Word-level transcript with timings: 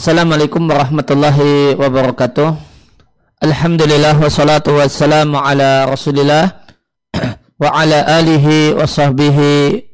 Assalamualaikum 0.00 0.64
warahmatullahi 0.64 1.76
wabarakatuh. 1.76 2.56
Alhamdulillah 3.44 4.16
wassalatu 4.16 4.80
wassalamu 4.80 5.36
ala 5.36 5.84
Rasulillah 5.84 6.72
wa 7.60 7.68
ala 7.68 8.08
alihi 8.08 8.72
wa 8.72 8.88
sahbihi 8.88 9.84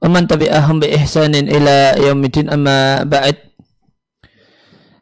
wa 0.00 0.08
man 0.08 0.24
tabi'ahum 0.24 0.80
bi 0.80 0.88
ihsanin 0.96 1.44
ila 1.44 1.92
yaumidin 1.92 2.48
amma 2.48 3.04
ba'd. 3.04 3.36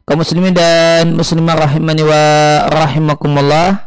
Kaum 0.03 0.27
muslimin 0.27 0.51
dan 0.51 1.15
muslimah 1.15 1.55
rahimani 1.55 2.03
wa 2.03 2.23
rahimakumullah. 2.67 3.79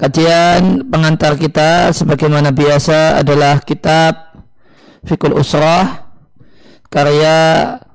Kajian 0.00 0.88
pengantar 0.88 1.36
kita 1.36 1.92
sebagaimana 1.92 2.56
biasa 2.56 3.20
adalah 3.20 3.60
kitab 3.60 4.32
Fikul 5.04 5.36
Usrah 5.36 6.11
karya 6.92 7.36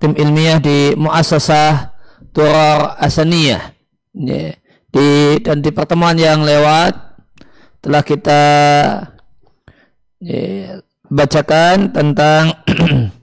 tim 0.01 0.17
ilmiah 0.17 0.57
di 0.57 0.97
Muassasah 0.97 1.93
Turar 2.33 2.97
Asaniyah. 2.97 3.77
Ya. 4.17 4.57
Di, 4.89 5.37
dan 5.45 5.61
di 5.61 5.69
pertemuan 5.69 6.17
yang 6.17 6.41
lewat 6.41 6.97
telah 7.85 8.01
kita 8.01 8.41
ya, 10.17 10.81
bacakan 11.05 11.93
tentang 11.93 12.57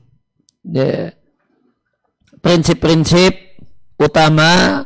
prinsip-prinsip 2.44 3.58
utama 3.98 4.84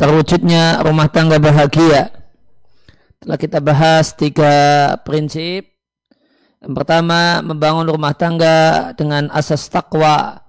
terwujudnya 0.00 0.80
rumah 0.80 1.12
tangga 1.12 1.36
bahagia. 1.36 2.08
Telah 3.18 3.36
kita 3.36 3.58
bahas 3.58 4.14
tiga 4.14 4.94
prinsip 5.02 5.77
yang 6.58 6.74
pertama, 6.74 7.38
membangun 7.38 7.86
rumah 7.86 8.18
tangga 8.18 8.90
dengan 8.98 9.30
asas 9.30 9.70
takwa 9.70 10.42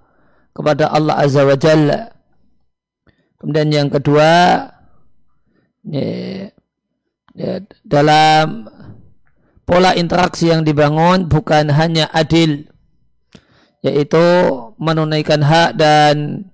kepada 0.58 0.90
Allah 0.90 1.22
Azza 1.22 1.46
wa 1.46 1.53
Jalla. 1.53 2.09
Kemudian 3.38 3.70
yang 3.70 3.90
kedua, 3.94 4.30
ya, 5.86 6.50
ya, 7.38 7.52
dalam 7.86 8.66
pola 9.69 9.94
interaksi 9.94 10.50
yang 10.50 10.66
dibangun 10.66 11.30
bukan 11.30 11.69
hanya 11.69 12.09
adil, 12.09 12.66
yaitu 13.86 14.25
menunaikan 14.81 15.46
hak 15.46 15.78
dan 15.78 16.50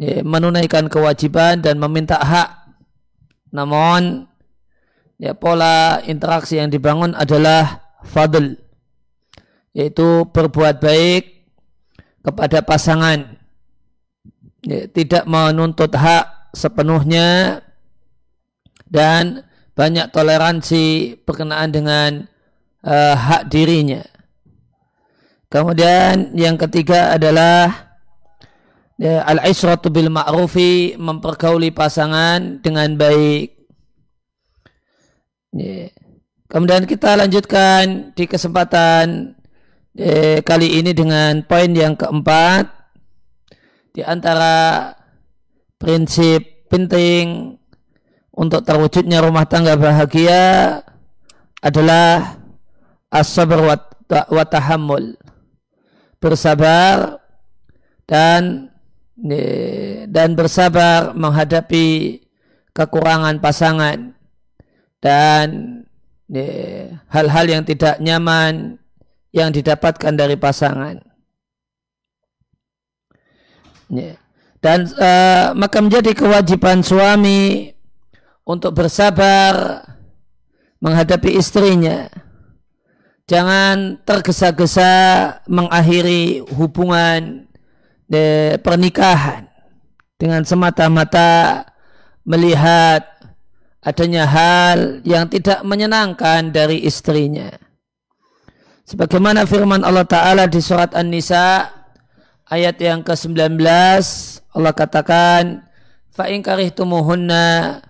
ya, 0.00 0.24
menunaikan 0.24 0.88
kewajiban 0.88 1.60
dan 1.60 1.76
meminta 1.76 2.16
hak. 2.18 2.72
Namun, 3.52 4.26
ya, 5.20 5.36
pola 5.36 6.00
interaksi 6.08 6.56
yang 6.56 6.72
dibangun 6.72 7.12
adalah 7.12 7.85
fadl 8.06 8.56
yaitu 9.76 10.24
berbuat 10.32 10.80
baik 10.80 11.52
kepada 12.24 12.64
pasangan 12.64 13.36
ya, 14.64 14.88
tidak 14.88 15.28
menuntut 15.28 15.92
hak 15.92 16.54
sepenuhnya 16.56 17.60
dan 18.88 19.44
banyak 19.76 20.08
toleransi 20.08 21.20
berkenaan 21.28 21.68
dengan 21.68 22.10
uh, 22.80 23.14
hak 23.14 23.52
dirinya. 23.52 24.00
Kemudian 25.52 26.32
yang 26.32 26.56
ketiga 26.56 27.14
adalah 27.14 27.92
ya, 28.96 29.22
al-isratu 29.28 29.92
bil 29.92 30.08
ma'rufi 30.08 30.96
mempergauli 30.96 31.70
pasangan 31.70 32.64
dengan 32.64 32.96
baik. 32.96 33.54
Ya. 35.52 35.92
Kemudian 36.46 36.86
kita 36.86 37.18
lanjutkan 37.18 38.14
di 38.14 38.24
kesempatan 38.30 39.34
eh, 39.98 40.38
kali 40.46 40.78
ini 40.78 40.94
dengan 40.94 41.42
poin 41.42 41.74
yang 41.74 41.98
keempat 41.98 42.70
di 43.90 44.06
antara 44.06 44.94
prinsip 45.74 46.70
penting 46.70 47.58
untuk 48.30 48.62
terwujudnya 48.62 49.24
rumah 49.24 49.48
tangga 49.48 49.74
bahagia 49.74 50.84
adalah 51.64 52.38
as-sabr 53.10 53.58
wa 54.06 54.44
tahammul. 54.46 55.18
Bersabar 56.22 57.18
dan 58.06 58.70
eh, 59.18 60.06
dan 60.06 60.38
bersabar 60.38 61.10
menghadapi 61.10 62.20
kekurangan 62.70 63.40
pasangan 63.40 64.14
dan 65.00 65.46
hal-hal 67.10 67.46
yang 67.46 67.62
tidak 67.62 68.02
nyaman 68.02 68.82
yang 69.30 69.54
didapatkan 69.54 70.12
dari 70.16 70.34
pasangan. 70.34 70.98
Dan 74.58 74.90
uh, 74.98 75.54
maka 75.54 75.78
menjadi 75.78 76.10
kewajiban 76.10 76.82
suami 76.82 77.70
untuk 78.42 78.74
bersabar 78.74 79.84
menghadapi 80.82 81.38
istrinya. 81.38 82.10
Jangan 83.26 83.98
tergesa-gesa 84.06 84.90
mengakhiri 85.50 86.46
hubungan 86.54 87.50
de, 88.06 88.54
pernikahan 88.62 89.50
dengan 90.14 90.46
semata-mata 90.46 91.66
melihat 92.22 93.02
adanya 93.86 94.26
hal 94.26 94.98
yang 95.06 95.30
tidak 95.30 95.62
menyenangkan 95.62 96.50
dari 96.50 96.82
istrinya. 96.82 97.54
Sebagaimana 98.82 99.46
firman 99.46 99.86
Allah 99.86 100.06
Ta'ala 100.06 100.50
di 100.50 100.58
surat 100.58 100.90
An-Nisa 100.94 101.70
ayat 102.50 102.78
yang 102.82 103.06
ke-19 103.06 103.62
Allah 104.54 104.72
katakan 104.74 105.66
fa'in 106.14 106.42
karihtumuhunna 106.42 107.82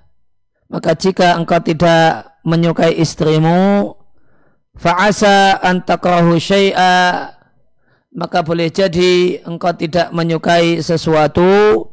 maka 0.72 0.96
jika 0.96 1.37
engkau 1.37 1.60
tidak 1.60 2.40
menyukai 2.43 2.96
istrimu 2.96 3.93
fa'asa 4.72 5.60
antakrahu 5.60 6.40
syai'a 6.40 7.28
maka 8.16 8.40
boleh 8.40 8.72
jadi 8.72 9.44
engkau 9.44 9.76
tidak 9.76 10.08
menyukai 10.16 10.81
sesuatu 10.81 11.84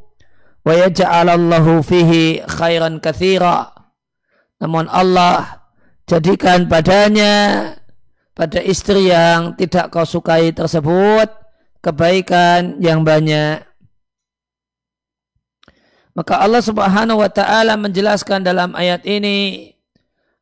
wa 0.64 0.74
yaj'alallahu 0.74 1.84
fihi 1.84 2.48
khairan 2.48 3.04
kathira 3.04 3.73
namun 4.58 4.90
Allah 4.92 5.64
jadikan 6.10 6.68
padanya 6.68 7.76
pada 8.34 8.60
istri 8.62 9.14
yang 9.14 9.54
tidak 9.54 9.94
kau 9.94 10.06
sukai 10.06 10.50
tersebut 10.52 11.30
kebaikan 11.84 12.82
yang 12.82 13.06
banyak. 13.06 13.62
Maka 16.14 16.46
Allah 16.46 16.62
Subhanahu 16.62 17.26
wa 17.26 17.30
taala 17.30 17.74
menjelaskan 17.74 18.46
dalam 18.46 18.78
ayat 18.78 19.02
ini 19.10 19.74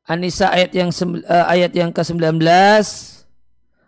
An-Nisa 0.03 0.51
ayat 0.51 0.75
yang 0.75 0.91
uh, 0.91 1.47
ayat 1.47 1.71
yang 1.71 1.95
ke-19 1.95 2.43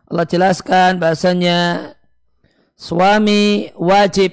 Allah 0.08 0.26
jelaskan 0.30 1.02
bahasanya 1.02 1.92
suami 2.80 3.68
wajib 3.76 4.32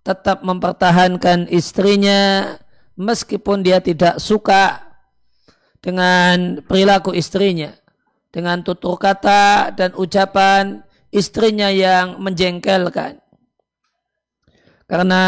tetap 0.00 0.40
mempertahankan 0.40 1.52
istrinya 1.52 2.54
meskipun 2.96 3.60
dia 3.60 3.84
tidak 3.84 4.16
suka 4.16 4.87
dengan 5.78 6.62
perilaku 6.64 7.14
istrinya, 7.14 7.74
dengan 8.34 8.62
tutur 8.62 8.98
kata 8.98 9.72
dan 9.74 9.94
ucapan 9.94 10.82
istrinya 11.14 11.70
yang 11.72 12.20
menjengkelkan. 12.20 13.22
Karena 14.88 15.24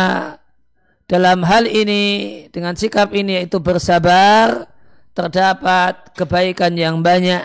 dalam 1.05 1.45
hal 1.45 1.69
ini, 1.69 2.47
dengan 2.49 2.79
sikap 2.79 3.13
ini 3.13 3.43
yaitu 3.43 3.61
bersabar, 3.61 4.71
terdapat 5.13 6.15
kebaikan 6.17 6.73
yang 6.79 7.03
banyak. 7.05 7.45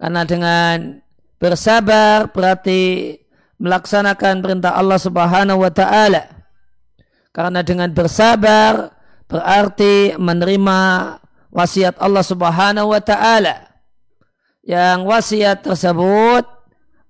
Karena 0.00 0.24
dengan 0.24 1.00
bersabar 1.40 2.28
berarti 2.32 3.14
melaksanakan 3.60 4.40
perintah 4.40 4.72
Allah 4.76 4.96
Subhanahu 5.00 5.60
wa 5.60 5.72
taala. 5.72 6.24
Karena 7.30 7.60
dengan 7.62 7.92
bersabar 7.92 8.90
berarti 9.30 10.18
menerima 10.18 10.78
wasiat 11.50 11.98
Allah 11.98 12.24
Subhanahu 12.24 12.94
wa 12.94 13.02
taala. 13.02 13.70
Yang 14.62 14.98
wasiat 15.06 15.58
tersebut 15.66 16.44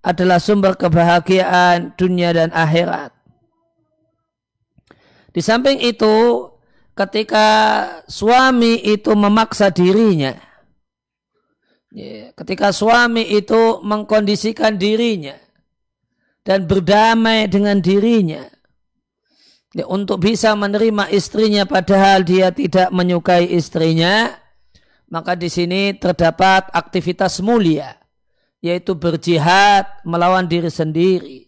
adalah 0.00 0.40
sumber 0.40 0.74
kebahagiaan 0.76 1.92
dunia 1.96 2.32
dan 2.32 2.48
akhirat. 2.56 3.12
Di 5.30 5.40
samping 5.44 5.78
itu, 5.78 6.48
ketika 6.96 7.46
suami 8.10 8.80
itu 8.82 9.12
memaksa 9.14 9.70
dirinya, 9.70 10.34
ya, 11.94 12.34
ketika 12.34 12.74
suami 12.74 13.28
itu 13.28 13.78
mengkondisikan 13.84 14.74
dirinya 14.74 15.36
dan 16.42 16.66
berdamai 16.66 17.46
dengan 17.46 17.78
dirinya, 17.78 18.42
ya, 18.42 18.59
untuk 19.86 20.26
bisa 20.26 20.50
menerima 20.58 21.14
istrinya 21.14 21.62
padahal 21.62 22.26
dia 22.26 22.50
tidak 22.50 22.90
menyukai 22.90 23.46
istrinya, 23.54 24.34
maka 25.06 25.38
di 25.38 25.46
sini 25.46 25.94
terdapat 25.94 26.66
aktivitas 26.74 27.38
mulia, 27.38 27.94
yaitu 28.58 28.98
berjihad 28.98 29.86
melawan 30.02 30.46
diri 30.50 30.70
sendiri. 30.70 31.46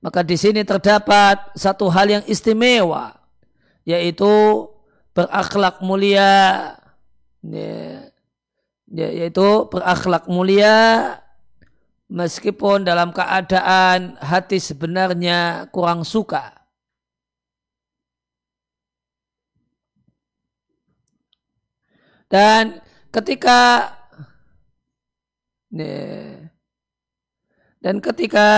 Maka 0.00 0.24
di 0.24 0.40
sini 0.40 0.64
terdapat 0.64 1.52
satu 1.52 1.92
hal 1.92 2.08
yang 2.08 2.24
istimewa, 2.24 3.12
yaitu 3.84 4.66
berakhlak 5.12 5.84
mulia, 5.84 6.32
ya, 7.44 8.08
ya, 8.88 9.08
yaitu 9.20 9.68
berakhlak 9.68 10.24
mulia 10.32 11.20
meskipun 12.08 12.88
dalam 12.88 13.12
keadaan 13.12 14.16
hati 14.16 14.56
sebenarnya 14.56 15.68
kurang 15.68 16.08
suka. 16.08 16.61
Dan 22.32 22.80
ketika 23.12 23.92
dan 27.84 27.96
ketika 28.00 28.48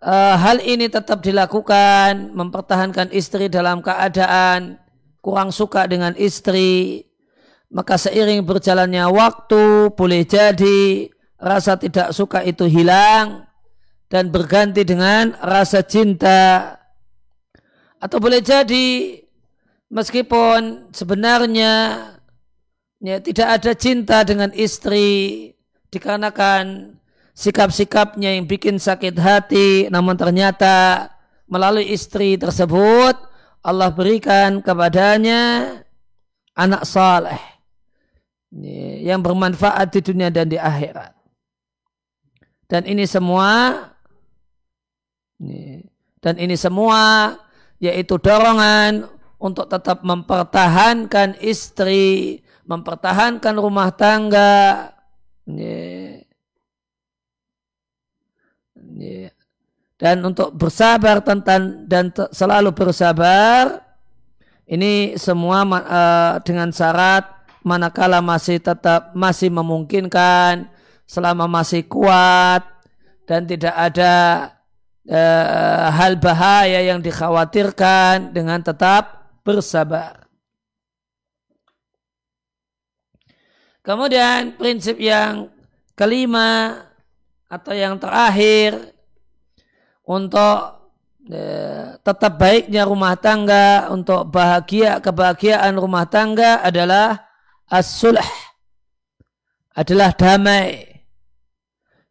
uh, 0.00 0.36
hal 0.40 0.64
ini 0.64 0.88
tetap 0.88 1.20
dilakukan, 1.20 2.32
mempertahankan 2.32 3.12
istri 3.12 3.52
dalam 3.52 3.84
keadaan 3.84 4.80
kurang 5.20 5.52
suka 5.52 5.84
dengan 5.84 6.16
istri, 6.16 7.04
maka 7.68 8.00
seiring 8.00 8.48
berjalannya 8.48 9.04
waktu 9.12 9.92
boleh 9.92 10.24
jadi 10.24 11.08
rasa 11.36 11.76
tidak 11.76 12.16
suka 12.16 12.44
itu 12.44 12.64
hilang 12.64 13.44
dan 14.08 14.32
berganti 14.32 14.88
dengan 14.88 15.36
rasa 15.40 15.84
cinta. 15.84 16.76
Atau 18.00 18.16
boleh 18.20 18.40
jadi 18.40 19.20
meskipun 19.92 20.88
sebenarnya 20.96 21.72
ya, 23.00 23.16
tidak 23.18 23.48
ada 23.60 23.72
cinta 23.74 24.22
dengan 24.22 24.52
istri 24.52 25.50
dikarenakan 25.90 26.96
sikap-sikapnya 27.34 28.36
yang 28.36 28.44
bikin 28.44 28.76
sakit 28.76 29.16
hati, 29.16 29.88
namun 29.88 30.14
ternyata 30.14 31.08
melalui 31.50 31.88
istri 31.90 32.36
tersebut 32.36 33.16
Allah 33.60 33.90
berikan 33.92 34.60
kepadanya 34.60 35.72
anak 36.54 36.84
saleh 36.84 37.40
yang 39.00 39.24
bermanfaat 39.24 39.88
di 39.94 40.00
dunia 40.04 40.28
dan 40.28 40.46
di 40.48 40.60
akhirat. 40.60 41.16
Dan 42.70 42.86
ini 42.86 43.02
semua 43.08 43.88
dan 46.20 46.34
ini 46.36 46.54
semua 46.54 47.34
yaitu 47.80 48.20
dorongan 48.20 49.08
untuk 49.40 49.66
tetap 49.72 50.04
mempertahankan 50.04 51.40
istri, 51.40 52.38
mempertahankan 52.70 53.58
rumah 53.58 53.90
tangga, 53.90 54.94
dan 59.98 60.16
untuk 60.22 60.54
bersabar 60.54 61.18
tentang 61.20 61.84
dan 61.90 62.14
selalu 62.30 62.70
bersabar 62.72 63.82
ini 64.70 65.18
semua 65.18 65.66
uh, 65.66 66.34
dengan 66.46 66.70
syarat 66.70 67.26
manakala 67.66 68.22
masih 68.22 68.62
tetap 68.62 69.12
masih 69.12 69.50
memungkinkan 69.50 70.70
selama 71.04 71.50
masih 71.50 71.84
kuat 71.90 72.64
dan 73.28 73.44
tidak 73.44 73.74
ada 73.74 74.14
uh, 75.10 75.90
hal 75.90 76.16
bahaya 76.16 76.80
yang 76.86 77.02
dikhawatirkan 77.02 78.32
dengan 78.32 78.62
tetap 78.62 79.28
bersabar. 79.42 80.19
Kemudian 83.80 84.60
prinsip 84.60 85.00
yang 85.00 85.48
kelima 85.96 86.84
atau 87.48 87.72
yang 87.72 87.96
terakhir 87.96 88.92
untuk 90.04 90.84
eh, 91.32 91.96
tetap 92.04 92.36
baiknya 92.36 92.84
rumah 92.84 93.16
tangga 93.16 93.88
untuk 93.88 94.28
bahagia 94.28 95.00
kebahagiaan 95.00 95.80
rumah 95.80 96.04
tangga 96.04 96.60
adalah 96.60 97.24
as-sulh 97.72 98.20
adalah 99.72 100.12
damai. 100.12 100.84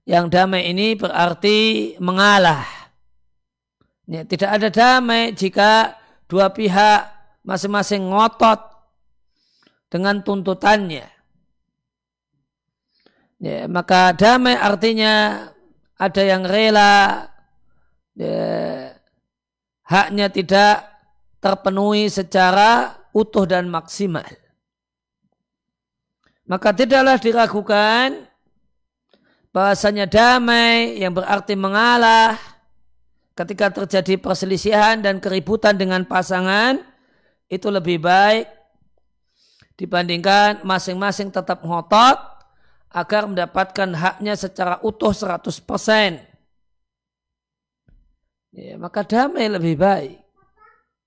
Yang 0.09 0.25
damai 0.33 0.73
ini 0.73 0.97
berarti 0.97 1.93
mengalah. 2.01 2.65
Ya, 4.09 4.25
tidak 4.25 4.57
ada 4.57 4.73
damai 4.73 5.37
jika 5.37 5.93
dua 6.25 6.49
pihak 6.49 7.13
masing-masing 7.45 8.09
ngotot 8.09 8.57
dengan 9.93 10.25
tuntutannya 10.25 11.18
Ya, 13.39 13.71
maka 13.71 14.11
damai 14.11 14.59
artinya 14.59 15.47
ada 15.95 16.21
yang 16.27 16.43
rela 16.43 17.31
ya, 18.11 18.91
haknya 19.87 20.27
tidak 20.27 20.83
terpenuhi 21.39 22.11
secara 22.11 22.99
utuh 23.15 23.47
dan 23.47 23.71
maksimal. 23.71 24.27
Maka 26.45 26.75
tidaklah 26.75 27.15
diragukan 27.15 28.27
bahasanya 29.55 30.05
damai 30.05 30.99
yang 30.99 31.15
berarti 31.15 31.55
mengalah 31.55 32.35
ketika 33.39 33.71
terjadi 33.71 34.19
perselisihan 34.19 34.99
dan 34.99 35.23
keributan 35.23 35.79
dengan 35.79 36.03
pasangan 36.03 36.83
itu 37.47 37.71
lebih 37.71 38.03
baik 38.03 38.51
dibandingkan 39.79 40.59
masing-masing 40.67 41.31
tetap 41.31 41.63
ngotot 41.63 42.28
agar 42.89 43.29
mendapatkan 43.29 43.89
haknya 43.93 44.33
secara 44.33 44.81
utuh 44.81 45.13
100%. 45.13 46.25
Ya, 48.49 48.73
maka 48.81 49.05
damai 49.05 49.45
lebih 49.45 49.77
baik. 49.77 50.17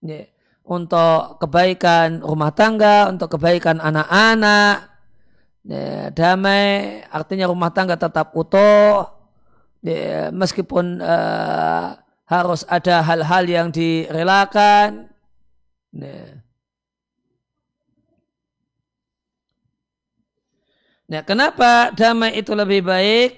Ya, 0.02 0.30
untuk 0.62 1.42
kebaikan 1.42 2.22
rumah 2.22 2.54
tangga, 2.54 3.10
untuk 3.10 3.34
kebaikan 3.34 3.82
anak-anak. 3.82 4.94
Ya, 5.66 6.10
damai 6.14 7.02
artinya 7.10 7.50
rumah 7.50 7.74
tangga 7.74 7.98
tetap 7.98 8.30
utuh. 8.34 9.10
Ya, 9.82 10.30
meskipun 10.30 11.02
uh, 11.02 11.98
harus 12.30 12.62
ada 12.70 13.02
hal-hal 13.02 13.44
yang 13.50 13.68
direlakan. 13.74 15.10
Ya. 15.90 16.46
Nah, 21.12 21.20
kenapa 21.28 21.92
damai 21.92 22.40
itu 22.40 22.56
lebih 22.56 22.88
baik? 22.88 23.36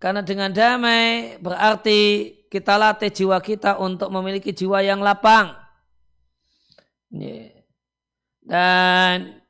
Karena 0.00 0.24
dengan 0.24 0.48
damai 0.48 1.36
berarti 1.36 2.32
kita 2.48 2.80
latih 2.80 3.12
jiwa 3.12 3.36
kita 3.44 3.76
untuk 3.76 4.08
memiliki 4.08 4.56
jiwa 4.56 4.80
yang 4.80 5.04
lapang. 5.04 5.52
Dan 8.48 9.44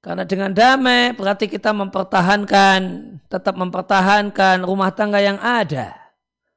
karena 0.00 0.24
dengan 0.24 0.56
damai 0.56 1.12
berarti 1.12 1.44
kita 1.44 1.76
mempertahankan, 1.76 2.80
tetap 3.28 3.60
mempertahankan 3.60 4.64
rumah 4.64 4.96
tangga 4.96 5.20
yang 5.20 5.36
ada 5.36 5.92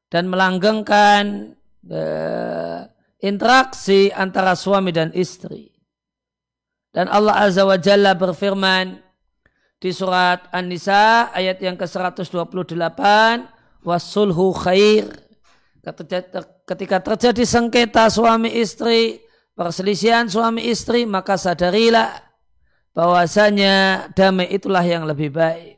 dan 0.08 0.32
melanggengkan 0.32 1.60
uh, 1.92 2.88
interaksi 3.20 4.16
antara 4.16 4.56
suami 4.56 4.96
dan 4.96 5.12
istri. 5.12 5.76
Dan 6.96 7.12
Allah 7.12 7.44
Azza 7.44 7.68
wa 7.68 7.76
Jalla 7.76 8.16
berfirman, 8.16 9.04
di 9.84 9.92
surat 9.92 10.48
An-Nisa 10.56 11.28
ayat 11.36 11.60
yang 11.60 11.76
ke-128 11.76 13.04
wasulhu 13.84 14.56
khair. 14.56 15.12
Ketika 16.64 17.04
terjadi 17.04 17.44
sengketa 17.44 18.08
suami 18.08 18.48
istri 18.56 19.20
perselisihan 19.52 20.32
suami 20.32 20.72
istri 20.72 21.04
maka 21.04 21.36
sadarilah 21.36 22.16
bahwasanya 22.96 24.08
damai 24.16 24.48
itulah 24.56 24.80
yang 24.88 25.04
lebih 25.04 25.36
baik. 25.36 25.76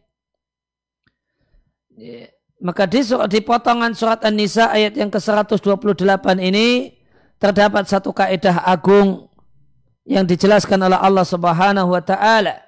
Ya. 1.95 2.29
maka 2.59 2.83
di, 2.85 3.01
surat, 3.01 3.31
di 3.31 3.39
potongan 3.39 3.95
surat 3.95 4.21
An-Nisa 4.21 4.67
ayat 4.69 4.99
yang 4.99 5.09
ke-128 5.09 6.25
ini 6.43 6.93
terdapat 7.39 7.87
satu 7.87 8.11
kaidah 8.13 8.67
agung 8.67 9.31
yang 10.05 10.27
dijelaskan 10.27 10.77
oleh 10.91 10.99
Allah 10.99 11.23
Subhanahu 11.25 11.89
wa 11.95 12.03
taala 12.03 12.64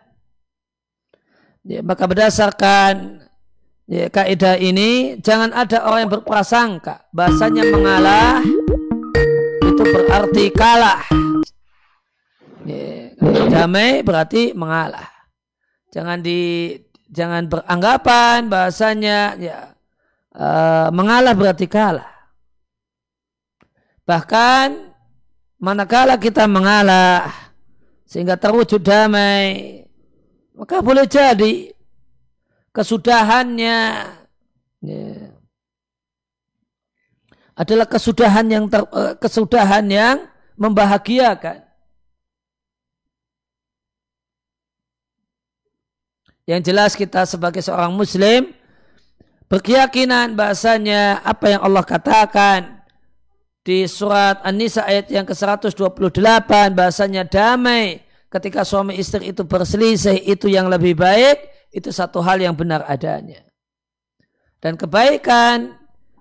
Ya, 1.67 1.83
maka 1.83 2.07
berdasarkan 2.07 3.27
ya, 3.91 4.07
kaidah 4.07 4.55
ini 4.55 5.19
jangan 5.19 5.51
ada 5.51 5.83
orang 5.83 6.07
yang 6.07 6.13
berprasangka 6.15 7.03
bahasanya 7.11 7.67
mengalah 7.67 8.39
itu 9.67 9.83
berarti 9.83 10.45
kalah. 10.55 11.03
Ya, 12.63 13.11
damai 13.51 13.99
berarti 13.99 14.55
mengalah. 14.55 15.11
Jangan 15.91 16.23
di 16.23 16.71
jangan 17.11 17.51
beranggapan 17.51 18.47
bahasanya 18.47 19.35
ya 19.35 19.75
uh, 20.39 20.87
mengalah 20.95 21.35
berarti 21.35 21.67
kalah. 21.67 22.07
Bahkan 24.07 24.87
manakala 25.59 26.15
kita 26.15 26.47
mengalah 26.47 27.27
sehingga 28.07 28.39
terwujud 28.39 28.79
damai 28.79 29.83
maka 30.57 30.81
boleh 30.81 31.05
jadi 31.05 31.69
kesudahannya 32.73 33.79
ya, 34.81 35.05
adalah 37.53 37.85
kesudahan 37.85 38.45
yang 38.49 38.65
ter, 38.65 38.81
eh, 38.89 39.13
kesudahan 39.21 39.85
yang 39.85 40.17
membahagiakan. 40.57 41.61
Yang 46.47 46.61
jelas 46.63 46.91
kita 46.97 47.27
sebagai 47.29 47.61
seorang 47.61 47.93
muslim 47.93 48.55
berkeyakinan 49.51 50.33
bahasanya 50.33 51.21
apa 51.21 51.53
yang 51.53 51.61
Allah 51.61 51.83
katakan 51.83 52.81
di 53.67 53.83
surat 53.83 54.39
An-Nisa 54.47 54.87
ayat 54.87 55.11
yang 55.11 55.27
ke-128 55.27 56.47
bahasanya 56.71 57.27
damai 57.27 58.06
ketika 58.27 58.67
suami 58.67 58.99
istri 58.99 59.31
itu 59.31 59.43
berselisih 59.47 60.19
itu 60.27 60.51
yang 60.51 60.67
lebih 60.67 60.95
baik 60.95 61.69
itu 61.71 61.91
satu 61.91 62.19
hal 62.23 62.39
yang 62.39 62.55
benar 62.55 62.83
adanya. 62.87 63.43
Dan 64.57 64.75
kebaikan 64.75 65.77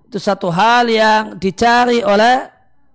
itu 0.06 0.18
satu 0.20 0.52
hal 0.52 0.86
yang 0.86 1.40
dicari 1.40 2.04
oleh 2.04 2.46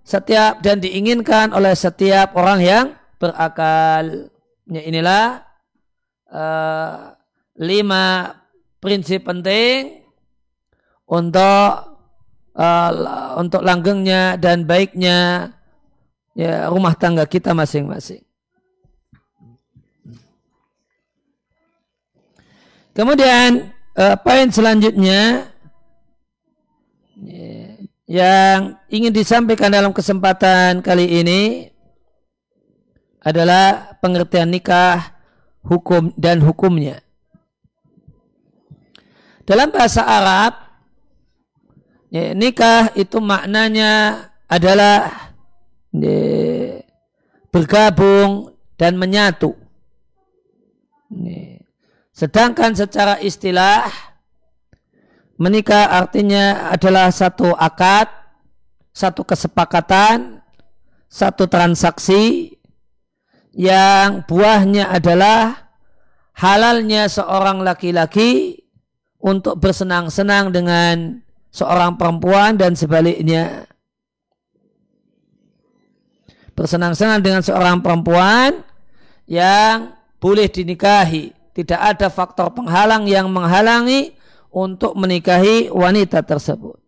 setiap 0.02 0.62
dan 0.64 0.80
diinginkan 0.80 1.52
oleh 1.52 1.74
setiap 1.76 2.34
orang 2.38 2.60
yang 2.62 2.86
berakal. 3.18 4.30
Ya, 4.70 4.82
inilah 4.86 5.42
uh, 6.30 7.12
lima 7.58 8.38
prinsip 8.78 9.26
penting 9.26 10.06
untuk 11.10 11.70
uh, 12.56 12.90
untuk 13.36 13.60
langgengnya 13.60 14.40
dan 14.40 14.64
baiknya 14.64 15.50
ya 16.32 16.70
rumah 16.72 16.96
tangga 16.96 17.28
kita 17.28 17.52
masing-masing. 17.52 18.24
Kemudian 22.92 23.72
uh, 23.96 24.16
poin 24.20 24.52
selanjutnya 24.52 25.48
ya, 27.16 27.56
yang 28.04 28.76
ingin 28.92 29.12
disampaikan 29.16 29.72
dalam 29.72 29.96
kesempatan 29.96 30.84
kali 30.84 31.24
ini 31.24 31.72
adalah 33.24 33.96
pengertian 34.04 34.52
nikah, 34.52 35.16
hukum 35.64 36.12
dan 36.20 36.44
hukumnya. 36.44 37.00
Dalam 39.48 39.72
bahasa 39.72 40.04
Arab, 40.04 40.52
ya, 42.12 42.36
nikah 42.36 42.92
itu 42.92 43.18
maknanya 43.24 44.26
adalah 44.52 45.32
ya, 45.96 46.84
bergabung 47.48 48.52
dan 48.76 49.00
menyatu. 49.00 49.56
Ya. 51.08 51.41
Sedangkan 52.12 52.76
secara 52.76 53.16
istilah, 53.24 53.88
menikah 55.40 55.88
artinya 55.88 56.68
adalah 56.68 57.08
satu 57.08 57.56
akad, 57.56 58.06
satu 58.92 59.24
kesepakatan, 59.24 60.44
satu 61.08 61.48
transaksi 61.48 62.52
yang 63.56 64.24
buahnya 64.28 64.92
adalah 64.92 65.72
halalnya 66.36 67.08
seorang 67.08 67.64
laki-laki 67.64 68.60
untuk 69.20 69.60
bersenang-senang 69.60 70.52
dengan 70.52 71.20
seorang 71.48 71.96
perempuan 71.96 72.60
dan 72.60 72.76
sebaliknya. 72.76 73.68
Bersenang-senang 76.52 77.24
dengan 77.24 77.40
seorang 77.40 77.80
perempuan 77.80 78.60
yang 79.24 79.96
boleh 80.20 80.48
dinikahi. 80.52 81.41
Tidak 81.52 81.76
ada 81.76 82.08
faktor 82.08 82.48
penghalang 82.56 83.04
yang 83.04 83.28
menghalangi 83.28 84.16
untuk 84.48 84.96
menikahi 84.96 85.68
wanita 85.68 86.24
tersebut. 86.24 86.80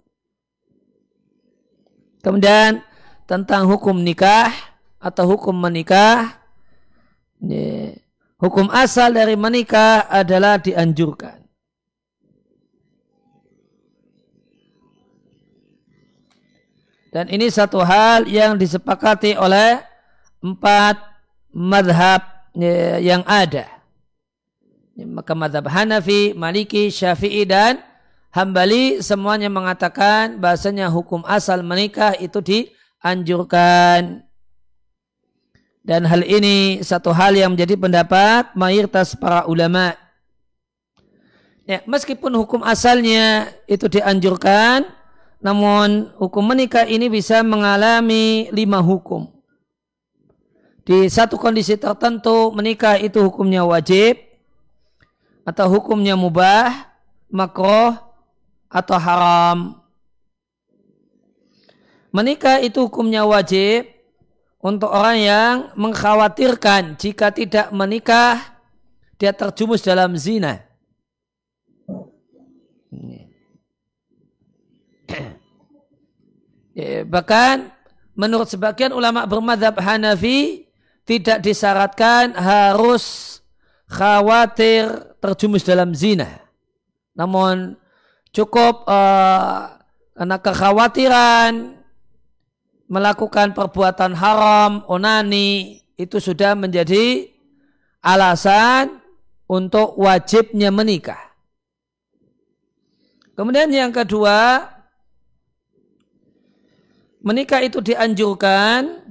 Kemudian 2.25 2.80
tentang 3.28 3.68
hukum 3.68 4.00
nikah 4.00 4.49
atau 4.97 5.37
hukum 5.37 5.52
menikah. 5.52 6.40
Hukum 8.40 8.73
asal 8.73 9.12
dari 9.12 9.37
menikah 9.37 10.09
adalah 10.09 10.56
dianjurkan. 10.56 11.44
Dan 17.12 17.28
ini 17.30 17.47
satu 17.52 17.85
hal 17.85 18.25
yang 18.26 18.56
disepakati 18.56 19.37
oleh 19.37 19.78
empat 20.42 20.99
madhab 21.54 22.26
ya, 22.56 22.99
yang 22.99 23.23
ada. 23.28 23.71
Maka 24.94 25.34
madhab 25.34 25.66
Hanafi, 25.66 26.38
Maliki, 26.38 26.86
Syafi'i 26.86 27.42
dan 27.42 27.82
Hambali 28.34 28.98
semuanya 28.98 29.46
mengatakan 29.46 30.42
bahasanya 30.42 30.90
hukum 30.90 31.22
asal 31.22 31.62
menikah 31.62 32.18
itu 32.18 32.42
dianjurkan. 32.42 34.26
Dan 35.86 36.02
hal 36.02 36.26
ini 36.26 36.82
satu 36.82 37.14
hal 37.14 37.38
yang 37.38 37.54
menjadi 37.54 37.78
pendapat 37.78 38.50
mayoritas 38.58 39.14
para 39.14 39.46
ulama. 39.46 39.94
Ya, 41.62 41.78
meskipun 41.86 42.34
hukum 42.42 42.66
asalnya 42.66 43.54
itu 43.70 43.86
dianjurkan, 43.86 44.82
namun 45.38 46.10
hukum 46.18 46.42
menikah 46.42 46.90
ini 46.90 47.06
bisa 47.06 47.38
mengalami 47.46 48.50
lima 48.50 48.82
hukum. 48.82 49.30
Di 50.82 51.06
satu 51.06 51.38
kondisi 51.38 51.78
tertentu 51.78 52.50
menikah 52.50 52.98
itu 52.98 53.22
hukumnya 53.22 53.62
wajib 53.62 54.33
atau 55.44 55.66
hukumnya 55.68 56.16
mubah, 56.16 56.88
makroh 57.28 57.94
atau 58.72 58.96
haram. 58.96 59.58
Menikah 62.10 62.64
itu 62.64 62.88
hukumnya 62.88 63.28
wajib 63.28 63.86
untuk 64.64 64.88
orang 64.88 65.18
yang 65.20 65.54
mengkhawatirkan 65.76 66.96
jika 66.96 67.28
tidak 67.28 67.68
menikah 67.70 68.40
dia 69.20 69.30
terjumus 69.36 69.84
dalam 69.84 70.16
zina. 70.16 70.64
Ya, 76.74 77.04
bahkan 77.12 77.70
menurut 78.14 78.46
sebagian 78.46 78.94
ulama 78.94 79.26
bermadhab 79.26 79.74
Hanafi 79.78 80.70
tidak 81.04 81.42
disyaratkan 81.42 82.32
harus 82.38 83.33
khawatir 83.88 85.14
terjumus 85.20 85.64
dalam 85.64 85.92
zina. 85.92 86.40
Namun 87.14 87.78
cukup 88.34 88.84
uh, 88.88 89.78
karena 90.14 90.36
kekhawatiran 90.38 91.52
melakukan 92.86 93.56
perbuatan 93.56 94.12
haram, 94.14 94.86
onani, 94.86 95.82
itu 95.98 96.18
sudah 96.20 96.54
menjadi 96.54 97.30
alasan 98.04 99.00
untuk 99.48 99.96
wajibnya 99.98 100.68
menikah. 100.68 101.20
Kemudian 103.34 103.66
yang 103.74 103.90
kedua, 103.90 104.70
menikah 107.18 107.66
itu 107.66 107.82
dianjurkan 107.82 109.02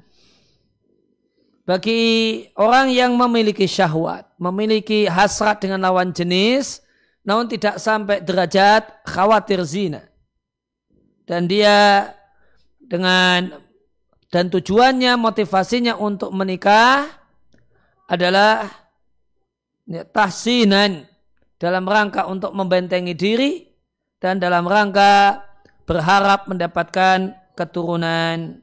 bagi 1.63 2.43
orang 2.59 2.91
yang 2.91 3.15
memiliki 3.15 3.63
syahwat, 3.63 4.27
memiliki 4.35 5.07
hasrat 5.07 5.63
dengan 5.63 5.79
lawan 5.79 6.11
jenis, 6.11 6.83
namun 7.23 7.47
tidak 7.47 7.79
sampai 7.79 8.19
derajat 8.19 9.03
khawatir 9.07 9.63
zina. 9.63 10.03
Dan 11.23 11.47
dia 11.47 12.11
dengan 12.83 13.63
dan 14.33 14.49
tujuannya, 14.49 15.13
motivasinya 15.15 15.93
untuk 15.95 16.33
menikah 16.33 17.05
adalah 18.09 18.65
ya, 19.85 20.03
tahsinan 20.09 21.05
dalam 21.61 21.85
rangka 21.85 22.25
untuk 22.25 22.49
membentengi 22.51 23.13
diri 23.13 23.51
dan 24.17 24.41
dalam 24.41 24.65
rangka 24.65 25.45
berharap 25.85 26.49
mendapatkan 26.49 27.37
keturunan. 27.53 28.57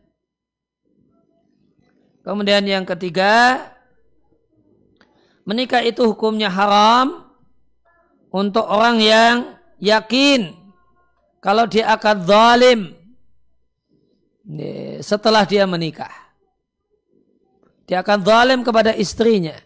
Kemudian 2.20 2.62
yang 2.68 2.84
ketiga, 2.84 3.64
menikah 5.48 5.80
itu 5.80 6.04
hukumnya 6.04 6.52
haram 6.52 7.24
untuk 8.28 8.64
orang 8.68 9.00
yang 9.00 9.36
yakin 9.80 10.52
kalau 11.40 11.64
dia 11.64 11.88
akan 11.96 12.16
zalim 12.28 12.80
setelah 15.00 15.48
dia 15.48 15.64
menikah. 15.64 16.12
Dia 17.88 18.04
akan 18.04 18.18
zalim 18.22 18.60
kepada 18.62 18.92
istrinya 18.94 19.56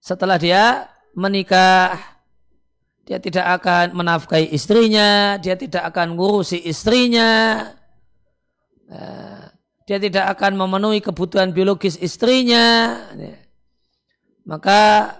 setelah 0.00 0.40
dia 0.40 0.88
menikah. 1.12 2.00
Dia 3.04 3.20
tidak 3.20 3.60
akan 3.60 3.92
menafkahi 4.00 4.48
istrinya, 4.56 5.36
dia 5.36 5.60
tidak 5.60 5.92
akan 5.92 6.16
ngurusi 6.16 6.56
istrinya, 6.64 7.60
Eh, 8.84 9.43
dia 9.84 10.00
tidak 10.00 10.32
akan 10.36 10.56
memenuhi 10.56 11.04
kebutuhan 11.04 11.52
biologis 11.52 12.00
istrinya. 12.00 12.96
Maka 14.44 15.12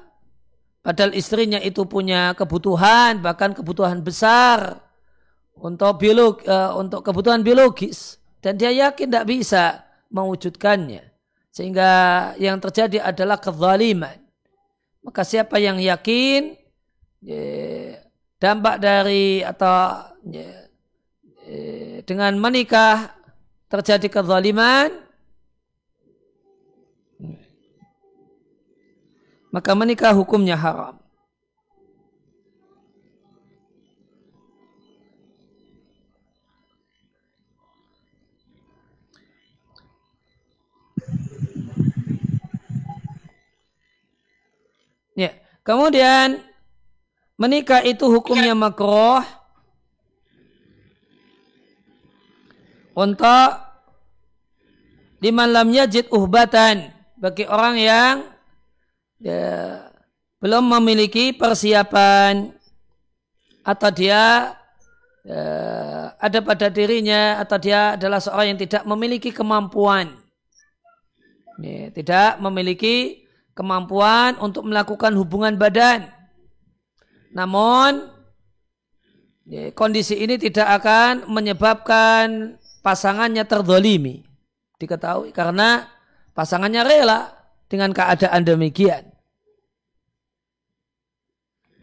padahal 0.80 1.12
istrinya 1.16 1.60
itu 1.60 1.84
punya 1.84 2.32
kebutuhan, 2.32 3.20
bahkan 3.20 3.52
kebutuhan 3.52 4.00
besar 4.00 4.80
untuk 5.56 6.00
biolog, 6.00 6.40
uh, 6.48 6.76
untuk 6.76 7.04
kebutuhan 7.04 7.40
biologis. 7.44 8.20
dan 8.44 8.60
dia 8.60 8.68
yakin 8.68 9.08
tidak 9.08 9.24
bisa 9.24 9.88
mewujudkannya. 10.12 11.00
Sehingga 11.48 11.90
yang 12.36 12.60
terjadi 12.60 13.00
adalah 13.00 13.40
kezaliman. 13.40 14.20
Maka 15.00 15.24
siapa 15.24 15.56
yang 15.56 15.80
yakin 15.80 16.52
ya, 17.24 17.40
dampak 18.36 18.84
dari 18.84 19.40
atau 19.40 20.12
dengan 22.04 22.36
menikah 22.36 23.16
terjadi 23.74 24.06
kezaliman, 24.06 24.94
maka 29.50 29.74
menikah 29.74 30.14
hukumnya 30.14 30.54
haram. 30.54 30.94
Ya, 45.18 45.34
kemudian 45.66 46.38
menikah 47.34 47.82
itu 47.82 48.06
hukumnya 48.06 48.54
makroh 48.54 49.26
untuk 52.94 53.63
di 55.18 55.30
malam 55.34 55.70
yajid 55.70 56.10
uhbatan 56.12 56.90
bagi 57.18 57.48
orang 57.48 57.74
yang 57.80 58.14
ya, 59.22 59.86
belum 60.42 60.68
memiliki 60.78 61.32
persiapan 61.32 62.52
atau 63.64 63.90
dia 63.94 64.52
ya, 65.24 65.44
ada 66.20 66.38
pada 66.44 66.68
dirinya 66.68 67.40
atau 67.40 67.56
dia 67.56 67.96
adalah 67.96 68.20
seorang 68.20 68.54
yang 68.54 68.60
tidak 68.60 68.82
memiliki 68.84 69.32
kemampuan 69.32 70.12
ya, 71.60 71.90
tidak 71.94 72.42
memiliki 72.42 73.24
kemampuan 73.54 74.34
untuk 74.42 74.66
melakukan 74.66 75.14
hubungan 75.14 75.54
badan. 75.54 76.10
Namun 77.34 78.10
ya, 79.46 79.70
kondisi 79.74 80.18
ini 80.18 80.38
tidak 80.38 80.82
akan 80.82 81.30
menyebabkan 81.30 82.58
pasangannya 82.82 83.46
terdolimi. 83.46 84.26
Diketahui 84.78 85.30
karena 85.30 85.86
pasangannya 86.34 86.82
rela 86.82 87.30
dengan 87.70 87.94
keadaan 87.94 88.42
demikian. 88.42 89.14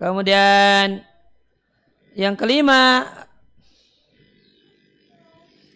Kemudian 0.01 1.05
yang 2.17 2.33
kelima, 2.33 3.05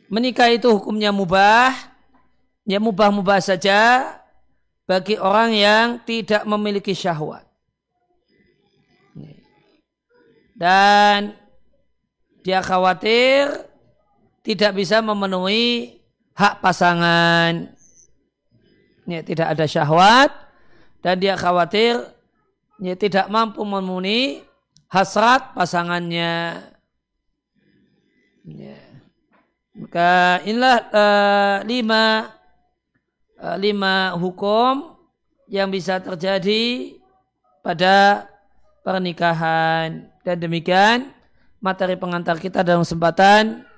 menikah 0.09 0.49
itu 0.49 0.67
hukumnya 0.73 1.13
mubah, 1.13 1.71
ya 2.65 2.81
mubah-mubah 2.81 3.39
saja, 3.39 4.11
bagi 4.89 5.15
orang 5.21 5.53
yang 5.53 5.85
tidak 6.03 6.41
memiliki 6.43 6.97
syahwat. 6.97 7.45
Dan 10.55 11.35
dia 12.41 12.63
khawatir 12.63 13.67
tidak 14.39 14.79
bisa 14.79 15.03
memenuhi 15.03 15.99
hak 16.35 16.61
pasangan. 16.61 17.71
Ya, 19.05 19.21
tidak 19.21 19.53
ada 19.53 19.65
syahwat 19.69 20.33
dan 21.05 21.21
dia 21.21 21.37
khawatir 21.37 22.01
ya, 22.81 22.97
tidak 22.97 23.29
mampu 23.29 23.61
memenuhi 23.61 24.43
hasrat 24.89 25.53
pasangannya. 25.57 26.61
Ya. 28.45 28.79
Maka 29.75 30.41
inilah 30.45 30.77
uh, 30.89 31.57
lima 31.67 32.35
Eh, 33.35 33.57
lima 33.59 34.15
hukum 34.15 34.95
yang 35.51 35.67
bisa 35.67 35.99
terjadi 35.99 36.95
pada 37.59 38.25
pernikahan 38.79 40.07
dan 40.23 40.37
demikian 40.39 41.11
materi 41.59 41.99
pengantar 41.99 42.39
kita 42.39 42.63
dalam 42.63 42.87
kesempatan 42.87 43.67
uh, 43.67 43.74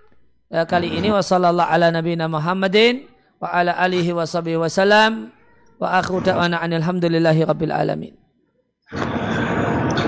kali 0.48 0.96
ini 0.96 1.12
wasallallahu 1.12 1.68
ala 1.68 1.92
nabiyina 1.92 2.32
Muhammadin 2.32 3.04
wa 3.44 3.52
ala 3.52 3.76
alihi 3.76 4.16
wa 4.16 4.24
sahbihi 4.24 4.56
wa 4.56 5.88
akhiru 6.00 6.24
da'wana 6.24 6.64
alhamdulillahi 6.64 7.44
rabbil 7.44 7.76
alamin. 7.76 8.14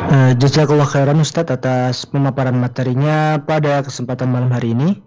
Uh, 0.10 0.34
Jazakallah 0.40 0.88
khairan 0.88 1.20
Ustaz 1.20 1.46
atas 1.52 2.08
pemaparan 2.08 2.56
materinya 2.56 3.44
pada 3.44 3.84
kesempatan 3.84 4.32
malam 4.32 4.50
hari 4.50 4.72
ini. 4.72 5.04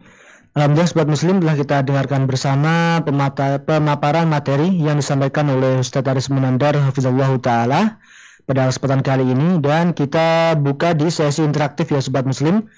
Alhamdulillah 0.52 0.92
sobat 0.92 1.08
muslim 1.08 1.40
telah 1.40 1.56
kita 1.56 1.80
dengarkan 1.80 2.28
bersama 2.28 3.00
pemata, 3.00 3.56
pemaparan 3.64 4.28
materi 4.28 4.68
yang 4.68 5.00
disampaikan 5.00 5.48
oleh 5.48 5.80
Ustaz 5.80 6.04
Aris 6.04 6.28
Munandar 6.28 6.76
Hafizullah 6.76 7.32
Ta'ala 7.40 7.96
pada 8.44 8.68
kesempatan 8.68 9.00
kali 9.00 9.32
ini 9.32 9.64
dan 9.64 9.96
kita 9.96 10.60
buka 10.60 10.92
di 10.92 11.08
sesi 11.08 11.40
interaktif 11.40 11.88
ya 11.88 12.04
sobat 12.04 12.28
muslim 12.28 12.68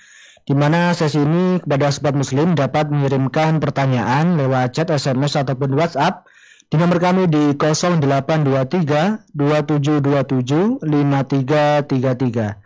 di 0.44 0.52
mana 0.52 0.92
sesi 0.92 1.24
ini 1.24 1.56
kepada 1.64 1.88
sobat 1.88 2.12
muslim 2.12 2.52
dapat 2.52 2.92
mengirimkan 2.92 3.64
pertanyaan 3.64 4.36
lewat 4.36 4.76
chat 4.76 4.92
SMS 4.92 5.40
ataupun 5.40 5.72
WhatsApp 5.72 6.28
di 6.68 6.76
nomor 6.76 7.00
kami 7.00 7.32
di 7.32 7.56
0823 7.56 9.32
2727 9.32 10.84
5333. 10.84 12.60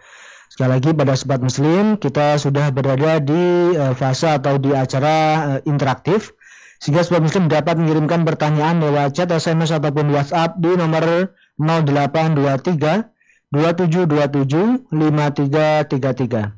Sekali 0.51 0.71
lagi 0.75 0.91
pada 0.91 1.15
sobat 1.15 1.39
muslim 1.39 2.03
kita 2.03 2.35
sudah 2.43 2.75
berada 2.75 3.23
di 3.23 3.79
uh, 3.79 3.95
fase 3.95 4.27
atau 4.27 4.59
di 4.59 4.75
acara 4.75 5.15
uh, 5.47 5.63
interaktif 5.63 6.35
sehingga 6.83 7.07
sobat 7.07 7.31
muslim 7.31 7.47
dapat 7.47 7.79
mengirimkan 7.79 8.27
pertanyaan 8.27 8.83
lewat 8.83 9.15
chat 9.15 9.31
SMS 9.31 9.71
ataupun 9.71 10.11
WhatsApp 10.11 10.59
di 10.59 10.75
nomor 10.75 11.31
0823 11.63 13.55
2727 13.55 14.91
5333. 14.91 16.58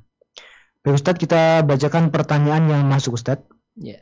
Baik 0.81 0.97
Ustaz 0.97 1.21
kita 1.21 1.61
bacakan 1.61 2.09
pertanyaan 2.09 2.64
yang 2.64 2.83
masuk 2.88 3.21
Ustaz. 3.21 3.45
Ya. 3.77 4.01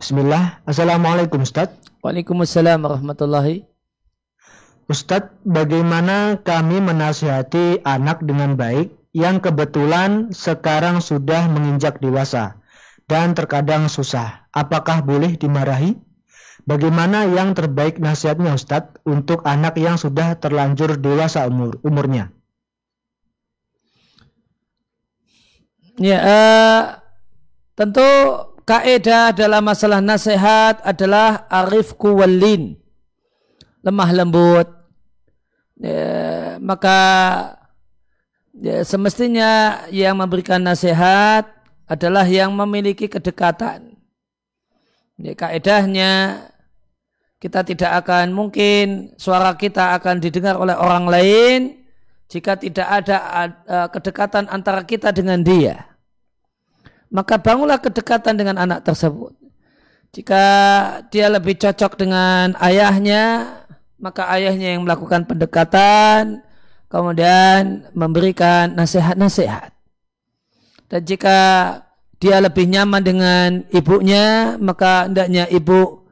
Bismillah. 0.00 0.64
Assalamualaikum 0.64 1.44
Ustaz. 1.44 1.76
Waalaikumsalam 2.00 2.80
warahmatullahi 2.80 3.68
Ustadz, 4.88 5.44
bagaimana 5.44 6.40
kami 6.40 6.80
menasihati 6.80 7.84
anak 7.84 8.24
dengan 8.24 8.56
baik 8.56 8.96
yang 9.12 9.44
kebetulan 9.44 10.32
sekarang 10.32 11.04
sudah 11.04 11.52
menginjak 11.52 12.00
dewasa 12.00 12.56
dan 13.04 13.36
terkadang 13.36 13.92
susah? 13.92 14.48
Apakah 14.56 15.04
boleh 15.04 15.36
dimarahi? 15.36 16.00
Bagaimana 16.64 17.28
yang 17.28 17.52
terbaik 17.52 18.00
nasihatnya 18.00 18.56
Ustadz 18.56 19.04
untuk 19.04 19.44
anak 19.44 19.76
yang 19.76 20.00
sudah 20.00 20.40
terlanjur 20.40 20.96
dewasa 20.96 21.44
umur 21.44 21.76
umurnya? 21.84 22.32
Ya, 25.98 26.18
uh, 26.22 26.82
tentu 27.74 28.06
kaidah 28.62 29.34
dalam 29.34 29.66
masalah 29.66 29.98
nasihat 29.98 30.78
adalah 30.86 31.50
arif 31.50 31.98
kuwalin 31.98 32.78
lemah 33.82 34.10
lembut 34.14 34.68
ya, 35.80 36.58
maka 36.62 37.00
ya, 38.54 38.86
semestinya 38.86 39.82
yang 39.90 40.18
memberikan 40.18 40.62
nasihat 40.62 41.50
adalah 41.88 42.28
yang 42.28 42.52
memiliki 42.52 43.08
kedekatan. 43.08 43.96
Ya, 45.18 45.34
kaedahnya 45.34 46.46
kita 47.42 47.66
tidak 47.66 48.06
akan 48.06 48.34
mungkin 48.34 49.14
suara 49.18 49.54
kita 49.54 49.98
akan 49.98 50.22
didengar 50.22 50.58
oleh 50.58 50.74
orang 50.74 51.10
lain 51.10 51.77
jika 52.28 52.60
tidak 52.60 52.84
ada 52.84 53.16
uh, 53.64 53.88
kedekatan 53.88 54.46
antara 54.52 54.84
kita 54.84 55.12
dengan 55.12 55.40
dia. 55.40 55.88
Maka 57.08 57.40
bangunlah 57.40 57.80
kedekatan 57.80 58.36
dengan 58.36 58.60
anak 58.60 58.84
tersebut. 58.84 59.32
Jika 60.12 60.44
dia 61.08 61.32
lebih 61.32 61.56
cocok 61.56 61.96
dengan 61.96 62.52
ayahnya, 62.60 63.48
maka 63.96 64.28
ayahnya 64.32 64.76
yang 64.76 64.84
melakukan 64.84 65.24
pendekatan 65.24 66.44
kemudian 66.88 67.88
memberikan 67.92 68.72
nasihat-nasihat. 68.72 69.72
Dan 70.88 71.00
jika 71.04 71.38
dia 72.18 72.40
lebih 72.40 72.64
nyaman 72.66 73.02
dengan 73.04 73.48
ibunya, 73.70 74.56
maka 74.58 75.06
hendaknya 75.06 75.44
ibu 75.52 76.08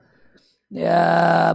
ya 0.69 1.01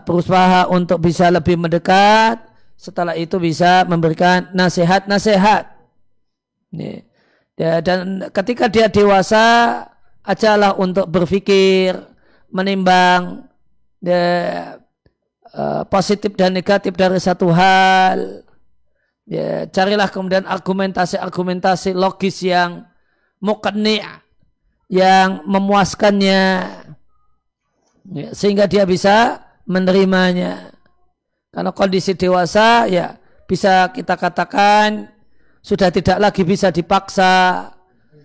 berusaha 0.02 0.68
untuk 0.74 1.00
bisa 1.06 1.30
lebih 1.30 1.56
mendekat. 1.56 2.51
Setelah 2.82 3.14
itu 3.14 3.38
bisa 3.38 3.86
memberikan 3.86 4.50
nasihat-nasihat. 4.58 5.70
Ya, 7.54 7.78
dan 7.86 8.26
ketika 8.34 8.66
dia 8.66 8.90
dewasa, 8.90 9.86
ajalah 10.26 10.74
untuk 10.82 11.06
berpikir, 11.06 11.94
menimbang 12.50 13.46
ya, 14.02 14.82
Eh, 15.52 15.84
positif 15.92 16.32
dan 16.40 16.56
negatif 16.56 16.96
dari 16.96 17.20
satu 17.20 17.52
hal. 17.52 18.48
Ya, 19.28 19.68
carilah 19.68 20.08
kemudian 20.08 20.48
argumentasi-argumentasi 20.48 21.92
logis 21.92 22.40
yang 22.40 22.88
mukni' 23.44 24.00
yang 24.88 25.44
memuaskannya 25.44 26.44
ya, 28.16 28.28
sehingga 28.32 28.64
dia 28.72 28.88
bisa 28.88 29.44
menerimanya. 29.68 30.71
Karena 31.52 31.76
kondisi 31.76 32.16
dewasa 32.16 32.88
ya 32.88 33.20
bisa 33.44 33.92
kita 33.92 34.16
katakan 34.16 35.12
sudah 35.62 35.92
tidak 35.92 36.18
lagi 36.18 36.42
bisa 36.48 36.72
dipaksa, 36.72 37.70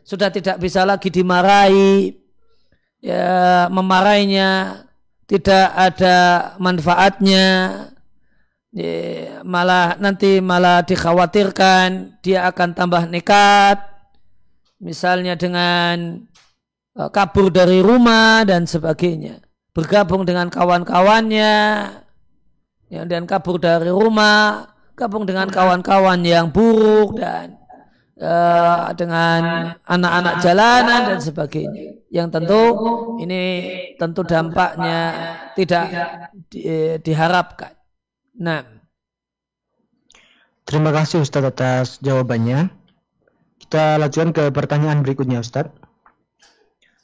sudah 0.07 0.31
tidak 0.31 0.57
bisa 0.63 0.87
lagi 0.87 1.11
dimarahi, 1.13 2.15
ya 3.03 3.67
memarahinya 3.69 4.83
tidak 5.27 5.69
ada 5.75 6.17
manfaatnya, 6.63 7.47
ya, 8.73 9.43
malah 9.43 9.99
nanti 9.99 10.39
malah 10.39 10.87
dikhawatirkan 10.87 12.23
dia 12.23 12.47
akan 12.49 12.73
tambah 12.73 13.05
nekat, 13.11 13.85
misalnya 14.79 15.35
dengan 15.37 16.25
uh, 16.97 17.11
kabur 17.11 17.51
dari 17.51 17.83
rumah 17.83 18.47
dan 18.47 18.65
sebagainya, 18.65 19.43
bergabung 19.75 20.25
dengan 20.25 20.49
kawan-kawannya, 20.49 21.53
ya, 22.91 23.03
dan 23.05 23.27
kabur 23.27 23.59
dari 23.59 23.91
rumah, 23.91 24.71
gabung 24.97 25.29
dengan 25.29 25.51
kawan-kawan 25.53 26.25
yang 26.25 26.51
buruk 26.51 27.21
dan 27.21 27.61
uh, 28.21 28.91
dengan 28.97 29.73
anak-anak 29.85 30.35
jalanan 30.41 31.01
dan 31.15 31.21
sebagainya. 31.21 32.01
Yang 32.09 32.29
tentu 32.33 32.63
ini 33.21 33.43
tentu 34.01 34.25
dampaknya 34.25 34.99
tidak 35.53 35.87
di, 36.49 36.97
diharapkan. 37.05 37.77
Nah, 38.41 38.65
terima 40.65 40.93
kasih 40.93 41.25
Ustadz 41.25 41.53
atas 41.53 41.87
jawabannya. 42.01 42.73
Kita 43.57 43.97
lanjutkan 44.01 44.31
ke 44.33 44.45
pertanyaan 44.53 45.01
berikutnya 45.01 45.41
Ustadz. 45.41 45.73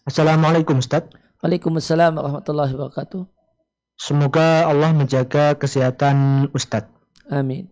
Assalamualaikum 0.08 0.80
Ustadz. 0.80 1.12
Waalaikumsalam 1.42 2.16
warahmatullahi 2.16 2.70
wabarakatuh. 2.72 3.41
Semoga 4.02 4.66
Allah 4.66 4.90
menjaga 4.90 5.54
kesehatan 5.54 6.50
Ustadz. 6.50 6.90
Amin. 7.30 7.70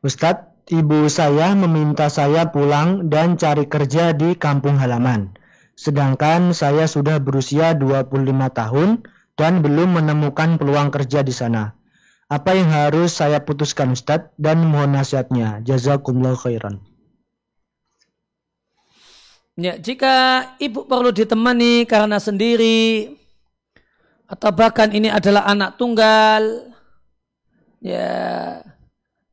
Ustadz, 0.00 0.56
ibu 0.72 1.04
saya 1.12 1.52
meminta 1.52 2.08
saya 2.08 2.48
pulang 2.48 3.12
dan 3.12 3.36
cari 3.36 3.68
kerja 3.68 4.16
di 4.16 4.32
kampung 4.40 4.80
halaman. 4.80 5.36
Sedangkan 5.76 6.56
saya 6.56 6.88
sudah 6.88 7.20
berusia 7.20 7.76
25 7.76 8.08
tahun 8.56 9.04
dan 9.36 9.60
belum 9.60 10.00
menemukan 10.00 10.56
peluang 10.56 10.88
kerja 10.88 11.20
di 11.20 11.36
sana. 11.36 11.76
Apa 12.32 12.56
yang 12.56 12.72
harus 12.72 13.20
saya 13.20 13.44
putuskan 13.44 13.92
Ustadz 13.92 14.32
dan 14.40 14.64
mohon 14.64 14.96
nasihatnya. 14.96 15.60
Jazakumullah 15.60 16.40
khairan. 16.40 16.80
Ya, 19.60 19.76
jika 19.76 20.56
ibu 20.56 20.88
perlu 20.88 21.12
ditemani 21.12 21.84
karena 21.84 22.16
sendiri, 22.16 23.12
atau 24.26 24.50
bahkan 24.50 24.90
ini 24.90 25.06
adalah 25.06 25.46
anak 25.46 25.78
tunggal. 25.78 26.70
Ya. 27.78 28.62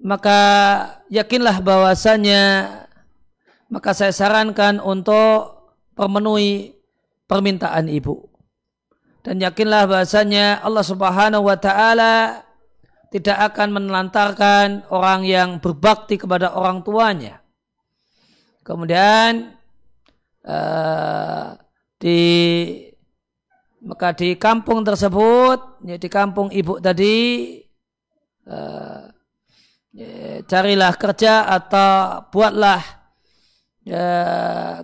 Maka 0.04 0.40
yakinlah 1.08 1.64
bahwasanya 1.64 2.68
maka 3.72 3.96
saya 3.96 4.14
sarankan 4.14 4.78
untuk 4.78 5.74
memenuhi 5.98 6.78
permintaan 7.26 7.90
ibu. 7.90 8.30
Dan 9.24 9.40
yakinlah 9.40 9.88
bahwasanya 9.88 10.60
Allah 10.62 10.86
Subhanahu 10.86 11.48
wa 11.48 11.58
taala 11.58 12.44
tidak 13.10 13.54
akan 13.54 13.70
menelantarkan 13.80 14.90
orang 14.92 15.24
yang 15.24 15.50
berbakti 15.64 16.20
kepada 16.20 16.52
orang 16.52 16.84
tuanya. 16.84 17.40
Kemudian 18.68 19.56
uh, 20.44 21.56
di 21.98 22.20
maka 23.84 24.16
di 24.16 24.40
kampung 24.40 24.82
tersebut, 24.88 25.84
ya 25.84 26.00
di 26.00 26.08
kampung 26.08 26.48
ibu 26.56 26.80
tadi, 26.80 27.60
uh, 28.48 29.12
ya, 29.92 30.40
carilah 30.48 30.96
kerja 30.96 31.44
atau 31.52 32.24
buatlah 32.32 32.80
ya, 33.84 34.08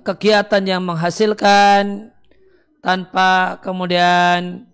kegiatan 0.03 0.63
yang 0.67 0.83
menghasilkan 0.83 2.11
tanpa 2.83 3.59
kemudian 3.63 4.67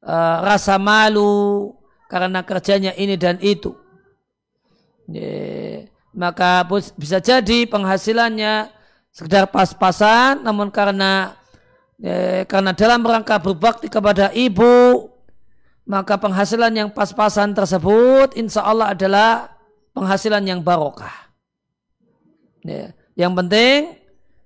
uh, 0.00 0.36
rasa 0.40 0.80
malu 0.80 1.76
karena 2.08 2.40
kerjanya 2.40 2.96
ini 2.96 3.20
dan 3.20 3.36
itu. 3.44 3.76
Ya, 5.08 5.84
maka 6.16 6.64
bisa 6.96 7.20
jadi 7.20 7.68
penghasilannya 7.68 8.72
sekedar 9.12 9.48
pas-pasan, 9.52 10.40
namun 10.40 10.72
karena 10.72 11.36
Ya, 11.98 12.46
karena 12.46 12.70
dalam 12.78 13.02
rangka 13.02 13.42
berbakti 13.42 13.90
kepada 13.90 14.30
ibu, 14.30 15.10
maka 15.82 16.14
penghasilan 16.14 16.70
yang 16.70 16.90
pas-pasan 16.94 17.50
tersebut 17.58 18.38
insya 18.38 18.62
Allah 18.62 18.94
adalah 18.94 19.50
penghasilan 19.98 20.46
yang 20.46 20.62
barokah. 20.62 21.10
Ya, 22.62 22.94
yang 23.18 23.34
penting 23.34 23.98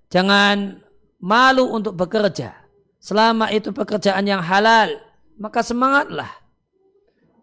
jangan 0.08 0.80
malu 1.20 1.68
untuk 1.68 1.92
bekerja. 1.92 2.56
Selama 3.02 3.52
itu 3.52 3.68
pekerjaan 3.74 4.24
yang 4.24 4.40
halal, 4.40 4.96
maka 5.36 5.60
semangatlah. 5.60 6.30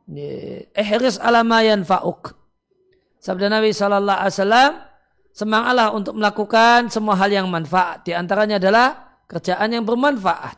Ya, 0.10 0.65
ihris 0.74 1.22
alamayan 1.22 1.86
fa'uk. 1.86 2.34
Sabda 3.22 3.52
Nabi 3.52 3.76
Sallallahu 3.76 4.19
Alaihi 4.26 4.36
Wasallam, 4.39 4.72
semangatlah 5.36 5.88
untuk 5.93 6.17
melakukan 6.17 6.88
semua 6.89 7.13
hal 7.19 7.30
yang 7.30 7.45
manfaat. 7.52 8.08
Di 8.08 8.15
antaranya 8.15 8.58
adalah 8.58 9.09
kerjaan 9.30 9.70
yang 9.70 9.86
bermanfaat. 9.86 10.58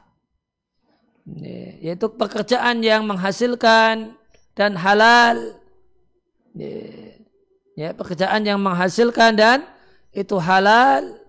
Yaitu 1.83 2.07
pekerjaan 2.15 2.81
yang 2.81 3.03
menghasilkan 3.05 4.15
dan 4.55 4.71
halal. 4.79 5.59
Ya, 7.75 7.91
pekerjaan 7.91 8.47
yang 8.47 8.63
menghasilkan 8.63 9.35
dan 9.35 9.67
itu 10.15 10.39
halal. 10.39 11.19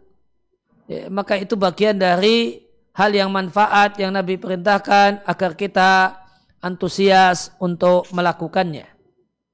Ya, 0.86 1.10
maka 1.10 1.38
itu 1.38 1.58
bagian 1.58 1.98
dari 1.98 2.62
hal 2.94 3.10
yang 3.12 3.30
manfaat 3.32 3.96
yang 3.98 4.14
Nabi 4.14 4.36
perintahkan 4.38 5.24
agar 5.24 5.52
kita 5.56 6.22
antusias 6.62 7.50
untuk 7.58 8.06
melakukannya. 8.14 8.86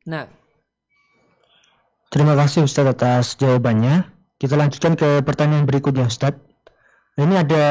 Nah. 0.09 0.29
Terima 2.09 2.33
kasih 2.33 2.65
Ustaz 2.65 2.89
atas 2.89 3.37
jawabannya. 3.37 4.09
Kita 4.41 4.57
lanjutkan 4.57 4.97
ke 4.97 5.21
pertanyaan 5.21 5.69
berikutnya 5.69 6.09
Ustaz. 7.19 7.27
Ini 7.27 7.35
ada 7.35 7.65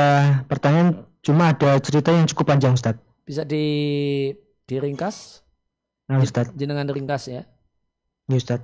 pertanyaan, 0.51 1.07
cuma 1.23 1.55
ada 1.55 1.79
cerita 1.79 2.12
yang 2.12 2.27
cukup 2.27 2.51
panjang 2.51 2.75
Ustaz. 2.75 2.99
Bisa 3.23 3.47
di 3.47 4.36
diringkas? 4.67 5.39
Nah 6.12 6.19
Ustaz. 6.19 6.51
Jenengan 6.51 6.91
ringkas 6.91 7.31
ya. 7.31 7.47
Ya 8.27 8.36
Ustaz. 8.36 8.60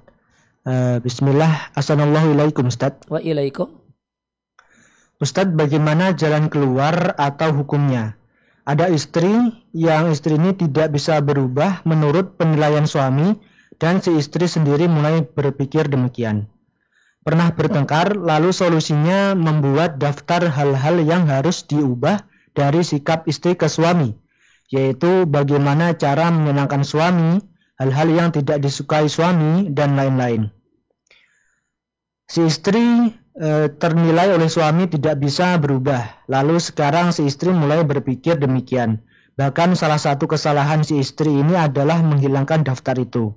Uh, 0.67 0.99
Bismillah. 0.99 1.71
Assalamualaikum 1.71 2.67
Ustaz. 2.67 2.99
Wa 3.07 3.23
ilaikum. 3.23 3.71
Ustaz, 5.23 5.47
bagaimana 5.55 6.11
jalan 6.19 6.51
keluar 6.51 7.15
atau 7.15 7.55
hukumnya? 7.55 8.19
Ada 8.67 8.91
istri 8.91 9.31
yang 9.71 10.11
istri 10.11 10.35
ini 10.35 10.51
tidak 10.51 10.91
bisa 10.91 11.23
berubah 11.23 11.79
menurut 11.87 12.35
penilaian 12.35 12.83
suami 12.83 13.39
dan 13.79 14.03
si 14.03 14.19
istri 14.19 14.51
sendiri 14.51 14.91
mulai 14.91 15.23
berpikir 15.23 15.87
demikian 15.87 16.47
pernah 17.23 17.55
bertengkar, 17.55 18.19
lalu 18.19 18.51
solusinya 18.51 19.33
membuat 19.33 19.97
daftar 19.97 20.51
hal-hal 20.51 20.99
yang 21.01 21.31
harus 21.31 21.63
diubah 21.63 22.27
dari 22.51 22.83
sikap 22.83 23.25
istri 23.25 23.55
ke 23.55 23.65
suami, 23.71 24.13
yaitu 24.69 25.25
bagaimana 25.25 25.95
cara 25.95 26.29
menyenangkan 26.29 26.83
suami, 26.83 27.39
hal-hal 27.79 28.07
yang 28.11 28.29
tidak 28.35 28.59
disukai 28.61 29.07
suami, 29.07 29.71
dan 29.71 29.95
lain-lain. 29.95 30.51
Si 32.27 32.43
istri 32.43 33.13
e, 33.35 33.49
ternilai 33.71 34.35
oleh 34.35 34.47
suami 34.51 34.91
tidak 34.91 35.19
bisa 35.19 35.57
berubah, 35.57 36.27
lalu 36.27 36.59
sekarang 36.59 37.15
si 37.15 37.25
istri 37.25 37.49
mulai 37.49 37.81
berpikir 37.87 38.37
demikian. 38.37 39.01
Bahkan 39.33 39.73
salah 39.73 39.97
satu 39.97 40.29
kesalahan 40.29 40.85
si 40.85 41.01
istri 41.01 41.33
ini 41.33 41.57
adalah 41.57 42.05
menghilangkan 42.05 42.61
daftar 42.61 43.01
itu. 43.01 43.33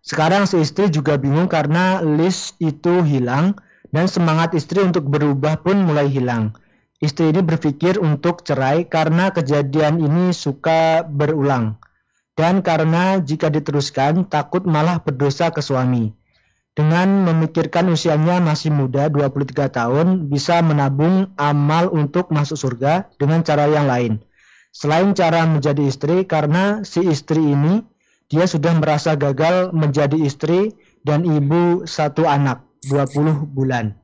Sekarang 0.00 0.48
si 0.48 0.60
istri 0.64 0.88
juga 0.88 1.20
bingung 1.20 1.46
karena 1.46 2.00
list 2.00 2.56
itu 2.56 3.04
hilang 3.04 3.56
dan 3.92 4.08
semangat 4.08 4.56
istri 4.56 4.80
untuk 4.80 5.06
berubah 5.06 5.60
pun 5.60 5.84
mulai 5.84 6.08
hilang. 6.08 6.56
Istri 7.00 7.32
ini 7.32 7.40
berpikir 7.40 7.96
untuk 7.96 8.44
cerai 8.44 8.84
karena 8.84 9.32
kejadian 9.32 10.04
ini 10.04 10.36
suka 10.36 11.04
berulang. 11.04 11.80
Dan 12.36 12.64
karena 12.64 13.20
jika 13.20 13.52
diteruskan 13.52 14.28
takut 14.28 14.64
malah 14.64 15.00
berdosa 15.00 15.52
ke 15.52 15.60
suami. 15.60 16.12
Dengan 16.70 17.26
memikirkan 17.26 17.90
usianya 17.92 18.40
masih 18.40 18.72
muda 18.72 19.12
23 19.12 19.68
tahun 19.68 20.30
bisa 20.32 20.62
menabung 20.64 21.34
amal 21.36 21.92
untuk 21.92 22.32
masuk 22.32 22.56
surga 22.56 23.10
dengan 23.20 23.44
cara 23.44 23.68
yang 23.68 23.84
lain. 23.84 24.22
Selain 24.70 25.10
cara 25.12 25.44
menjadi 25.50 25.82
istri 25.82 26.24
karena 26.24 26.86
si 26.86 27.02
istri 27.04 27.42
ini 27.42 27.82
dia 28.30 28.46
sudah 28.46 28.78
merasa 28.78 29.18
gagal 29.18 29.74
menjadi 29.74 30.14
istri 30.14 30.78
dan 31.02 31.26
ibu 31.26 31.82
satu 31.82 32.30
anak 32.30 32.62
20 32.86 33.50
bulan. 33.50 33.98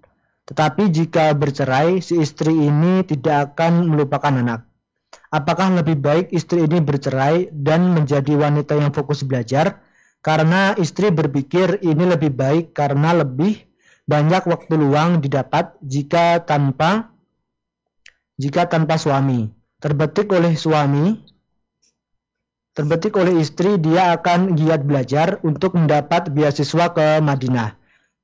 Tetapi 0.50 0.90
jika 0.90 1.30
bercerai, 1.34 2.02
si 2.02 2.18
istri 2.18 2.54
ini 2.54 3.06
tidak 3.06 3.54
akan 3.54 3.86
melupakan 3.86 4.34
anak. 4.34 4.66
Apakah 5.30 5.74
lebih 5.78 5.98
baik 5.98 6.26
istri 6.34 6.66
ini 6.66 6.82
bercerai 6.82 7.50
dan 7.54 7.94
menjadi 7.94 8.34
wanita 8.34 8.78
yang 8.78 8.90
fokus 8.94 9.22
belajar 9.26 9.82
karena 10.22 10.74
istri 10.78 11.10
berpikir 11.10 11.82
ini 11.82 12.02
lebih 12.06 12.34
baik 12.34 12.74
karena 12.74 13.14
lebih 13.14 13.62
banyak 14.06 14.42
waktu 14.46 14.74
luang 14.78 15.18
didapat 15.18 15.74
jika 15.82 16.42
tanpa 16.46 17.10
jika 18.38 18.70
tanpa 18.70 18.98
suami. 18.98 19.50
Terbetik 19.82 20.30
oleh 20.32 20.54
suami, 20.56 21.20
terbetik 22.76 23.16
oleh 23.16 23.40
istri 23.40 23.80
dia 23.80 24.12
akan 24.12 24.52
giat 24.52 24.84
belajar 24.84 25.40
untuk 25.40 25.80
mendapat 25.80 26.28
beasiswa 26.28 26.92
ke 26.92 27.24
Madinah. 27.24 27.72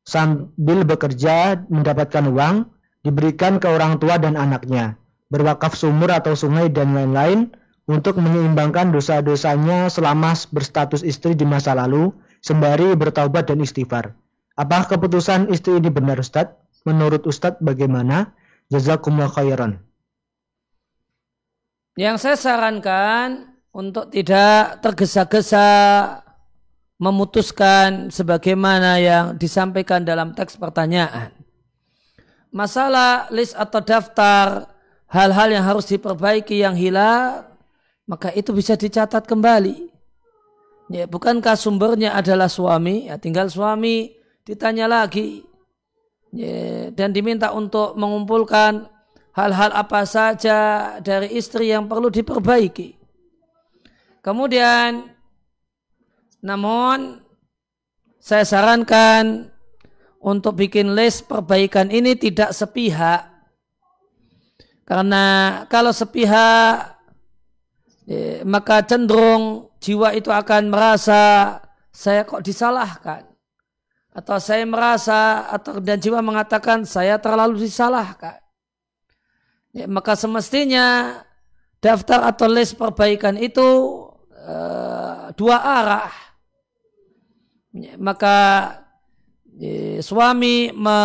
Sambil 0.05 0.85
bekerja 0.85 1.65
mendapatkan 1.73 2.29
uang, 2.29 2.69
diberikan 3.01 3.57
ke 3.57 3.67
orang 3.67 3.97
tua 3.97 4.21
dan 4.21 4.37
anaknya, 4.37 5.01
berwakaf 5.33 5.73
sumur 5.73 6.13
atau 6.13 6.37
sungai 6.37 6.69
dan 6.69 6.93
lain-lain, 6.93 7.57
untuk 7.89 8.21
menyeimbangkan 8.21 8.95
dosa-dosanya 8.95 9.91
selama 9.91 10.39
berstatus 10.55 11.03
istri 11.03 11.35
di 11.35 11.43
masa 11.43 11.75
lalu, 11.75 12.15
sembari 12.45 12.95
bertaubat 12.95 13.51
dan 13.51 13.59
istighfar. 13.59 14.15
Apakah 14.55 14.95
keputusan 14.95 15.51
istri 15.51 15.81
ini 15.81 15.89
benar 15.91 16.21
Ustadz? 16.21 16.55
Menurut 16.87 17.27
Ustadz 17.27 17.59
bagaimana? 17.59 18.37
Jazakumullah 18.71 19.33
khairan. 19.33 19.83
Yang 21.99 22.17
saya 22.25 22.37
sarankan 22.39 23.52
untuk 23.73 24.13
tidak 24.13 24.85
tergesa-gesa 24.85 25.67
memutuskan 27.01 28.13
sebagaimana 28.13 29.01
yang 29.03 29.25
disampaikan 29.35 30.05
dalam 30.07 30.37
teks 30.37 30.55
pertanyaan. 30.61 31.35
Masalah 32.53 33.33
list 33.33 33.57
atau 33.57 33.81
daftar 33.81 34.71
hal-hal 35.09 35.49
yang 35.51 35.65
harus 35.65 35.89
diperbaiki 35.89 36.63
yang 36.63 36.77
hilang 36.77 37.49
maka 38.07 38.29
itu 38.37 38.53
bisa 38.53 38.77
dicatat 38.77 39.25
kembali. 39.25 39.89
Ya, 40.93 41.09
bukankah 41.09 41.57
sumbernya 41.57 42.13
adalah 42.13 42.53
suami? 42.53 43.09
Ya, 43.09 43.17
tinggal 43.17 43.49
suami 43.49 44.13
ditanya 44.45 44.85
lagi 44.85 45.47
ya, 46.35 46.93
dan 46.93 47.17
diminta 47.17 47.55
untuk 47.57 47.97
mengumpulkan 47.97 48.91
hal-hal 49.33 49.73
apa 49.73 50.05
saja 50.05 50.59
dari 51.01 51.33
istri 51.33 51.73
yang 51.73 51.89
perlu 51.89 52.13
diperbaiki. 52.13 53.02
Kemudian, 54.23 55.11
namun 56.41 57.21
saya 58.23 58.47
sarankan 58.47 59.51
untuk 60.23 60.57
bikin 60.63 60.95
list 60.95 61.27
perbaikan 61.27 61.91
ini 61.91 62.15
tidak 62.15 62.55
sepihak. 62.55 63.29
Karena 64.87 65.67
kalau 65.67 65.91
sepihak 65.91 66.93
Eh, 68.03 68.43
maka 68.43 68.83
cenderung 68.83 69.71
jiwa 69.79 70.11
itu 70.11 70.27
akan 70.27 70.75
merasa 70.75 71.55
saya 71.95 72.27
kok 72.27 72.43
disalahkan 72.43 73.23
atau 74.11 74.43
saya 74.43 74.67
merasa 74.67 75.47
atau 75.47 75.79
dan 75.79 76.03
jiwa 76.03 76.19
mengatakan 76.19 76.83
saya 76.83 77.23
terlalu 77.23 77.63
disalahkan 77.63 78.43
ya, 79.71 79.87
maka 79.87 80.19
semestinya 80.19 81.15
daftar 81.79 82.27
atau 82.27 82.51
list 82.51 82.75
perbaikan 82.75 83.39
itu 83.39 84.02
uh, 84.43 85.31
dua 85.39 85.57
arah 85.63 86.13
maka 87.97 88.37
ya, 89.57 90.05
suami 90.05 90.71
me, 90.77 90.99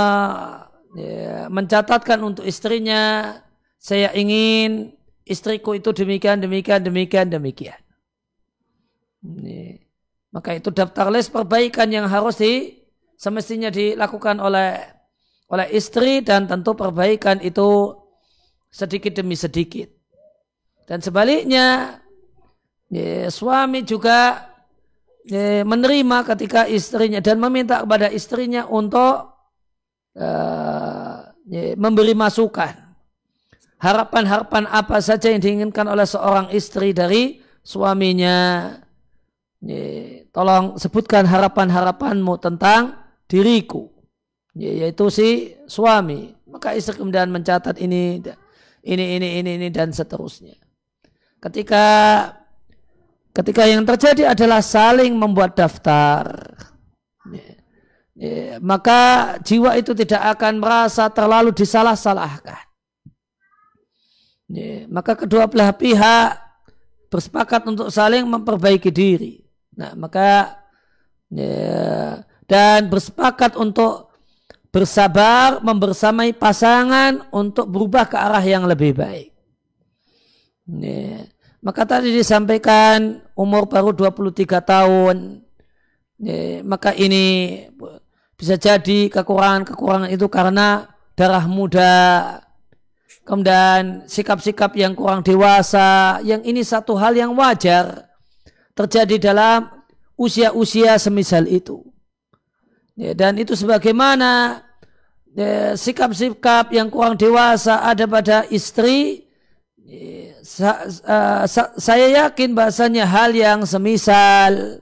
ya, 0.99 1.47
mencatatkan 1.47 2.19
untuk 2.19 2.43
istrinya 2.43 3.33
saya 3.79 4.11
ingin 4.11 4.91
istriku 5.23 5.75
itu 5.75 5.95
demikian, 5.95 6.43
demikian, 6.43 6.83
demikian, 6.83 7.27
demikian. 7.31 7.79
Ini. 9.23 9.79
Maka 10.31 10.59
itu 10.59 10.69
daftar 10.75 11.07
list 11.07 11.31
perbaikan 11.31 11.87
yang 11.87 12.05
harus 12.11 12.35
di 12.35 12.83
semestinya 13.15 13.71
dilakukan 13.71 14.37
oleh 14.43 14.75
oleh 15.47 15.67
istri 15.71 16.19
dan 16.19 16.45
tentu 16.45 16.75
perbaikan 16.75 17.39
itu 17.39 17.95
sedikit 18.67 19.15
demi 19.15 19.39
sedikit. 19.39 19.87
Dan 20.87 20.99
sebaliknya 20.99 21.99
ya, 22.91 23.27
suami 23.31 23.83
juga 23.83 24.47
ya, 25.27 25.63
menerima 25.63 26.23
ketika 26.35 26.65
istrinya 26.67 27.19
dan 27.19 27.39
meminta 27.39 27.83
kepada 27.83 28.11
istrinya 28.11 28.67
untuk 28.67 29.33
uh, 30.15 31.17
ya, 31.47 31.75
memberi 31.75 32.13
masukan 32.15 32.87
harapan-harapan 33.77 34.65
apa 34.67 34.97
saja 34.99 35.29
yang 35.29 35.41
diinginkan 35.41 35.85
oleh 35.85 36.05
seorang 36.05 36.49
istri 36.53 36.91
dari 36.93 37.41
suaminya. 37.61 38.69
Tolong 40.29 40.77
sebutkan 40.77 41.25
harapan-harapanmu 41.25 42.37
tentang 42.37 42.93
diriku, 43.25 43.89
yaitu 44.53 45.09
si 45.09 45.57
suami. 45.65 46.29
Maka 46.45 46.77
istri 46.77 46.93
kemudian 46.93 47.33
mencatat 47.33 47.81
ini, 47.81 48.21
ini, 48.85 49.05
ini, 49.17 49.41
ini, 49.41 49.51
ini 49.57 49.67
dan 49.73 49.89
seterusnya. 49.89 50.53
Ketika 51.41 51.85
ketika 53.37 53.69
yang 53.69 53.85
terjadi 53.85 54.33
adalah 54.33 54.65
saling 54.65 55.13
membuat 55.13 55.53
daftar, 55.53 56.25
maka 58.57 59.37
jiwa 59.45 59.77
itu 59.77 59.93
tidak 59.93 60.33
akan 60.33 60.57
merasa 60.57 61.05
terlalu 61.13 61.53
disalah-salahkan. 61.53 62.65
Maka 64.89 65.13
kedua 65.13 65.45
belah 65.45 65.69
pihak 65.69 66.41
bersepakat 67.13 67.61
untuk 67.69 67.93
saling 67.93 68.25
memperbaiki 68.25 68.89
diri. 68.89 69.45
Nah, 69.77 69.93
maka 69.93 70.57
dan 72.49 72.89
bersepakat 72.89 73.53
untuk 73.53 74.09
bersabar 74.73 75.61
membersamai 75.61 76.33
pasangan 76.33 77.27
untuk 77.29 77.69
berubah 77.69 78.07
ke 78.09 78.17
arah 78.17 78.41
yang 78.41 78.65
lebih 78.65 78.97
baik. 78.97 79.29
Ya, 80.67 81.23
maka 81.61 81.85
tadi 81.87 82.13
disampaikan 82.13 83.21
umur 83.33 83.65
baru 83.65 83.93
23 83.95 84.61
tahun. 84.61 85.17
Maka 86.65 86.97
ini 86.97 87.65
bisa 88.37 88.57
jadi 88.57 89.09
kekurangan-kekurangan 89.09 90.09
itu 90.09 90.25
karena 90.29 90.89
darah 91.17 91.45
muda 91.49 91.93
kemudian 93.27 94.07
sikap-sikap 94.07 94.71
yang 94.79 94.95
kurang 94.95 95.19
dewasa, 95.19 96.23
yang 96.23 96.39
ini 96.47 96.63
satu 96.63 96.95
hal 96.95 97.11
yang 97.11 97.35
wajar 97.35 98.07
terjadi 98.71 99.33
dalam 99.33 99.67
usia-usia 100.15 100.95
semisal 100.95 101.43
itu. 101.43 101.83
Ya, 102.95 103.11
dan 103.11 103.35
itu 103.35 103.51
sebagaimana 103.53 104.63
sikap-sikap 105.75 106.71
ya, 106.71 106.81
yang 106.81 106.89
kurang 106.89 107.19
dewasa 107.19 107.83
ada 107.83 108.07
pada 108.07 108.47
istri, 108.49 109.27
ya, 109.83 110.26
sa, 110.47 110.87
sa, 111.43 111.75
saya 111.75 112.07
yakin 112.23 112.55
bahasanya 112.55 113.03
hal 113.03 113.35
yang 113.35 113.67
semisal 113.67 114.79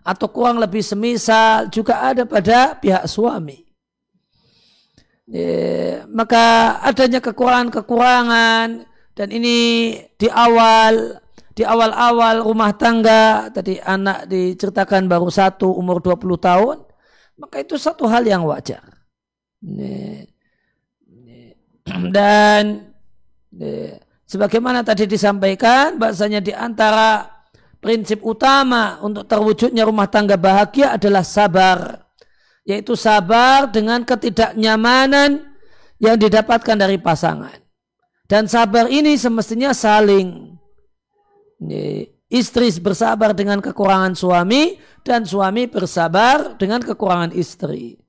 atau 0.00 0.26
kurang 0.32 0.56
lebih 0.56 0.80
semisal 0.80 1.68
juga 1.68 2.00
ada 2.00 2.24
pada 2.24 2.72
pihak 2.80 3.04
suami. 3.04 3.60
Ya, 5.28 6.02
maka 6.08 6.76
adanya 6.80 7.20
kekurangan-kekurangan 7.20 8.88
dan 9.12 9.28
ini 9.28 9.58
di 10.16 10.28
awal 10.32 11.20
di 11.52 11.62
awal-awal 11.62 12.40
rumah 12.42 12.72
tangga 12.74 13.52
tadi 13.52 13.76
anak 13.78 14.24
diceritakan 14.26 15.04
baru 15.04 15.28
satu 15.28 15.68
umur 15.76 16.00
20 16.00 16.40
tahun 16.40 16.76
maka 17.36 17.60
itu 17.60 17.76
satu 17.76 18.08
hal 18.08 18.24
yang 18.24 18.48
wajar 18.48 18.80
ya, 19.60 20.24
ya, 21.12 21.52
dan 22.16 22.88
sebagaimana 24.32 24.80
tadi 24.80 25.04
disampaikan 25.04 26.00
bahasanya 26.00 26.40
di 26.40 26.56
antara 26.56 27.28
prinsip 27.84 28.24
utama 28.24 28.96
untuk 29.04 29.28
terwujudnya 29.28 29.84
rumah 29.84 30.08
tangga 30.08 30.40
bahagia 30.40 30.96
adalah 30.96 31.20
sabar 31.20 32.00
yaitu 32.64 32.96
sabar 32.96 33.68
dengan 33.68 34.06
ketidaknyamanan 34.06 35.52
yang 35.98 36.16
didapatkan 36.18 36.78
dari 36.78 36.96
pasangan. 36.98 37.58
Dan 38.26 38.48
sabar 38.48 38.88
ini 38.88 39.18
semestinya 39.18 39.74
saling. 39.76 40.56
Istri 42.32 42.80
bersabar 42.80 43.36
dengan 43.36 43.60
kekurangan 43.60 44.16
suami 44.16 44.80
dan 45.04 45.28
suami 45.28 45.68
bersabar 45.68 46.56
dengan 46.56 46.80
kekurangan 46.80 47.36
istri. 47.36 48.00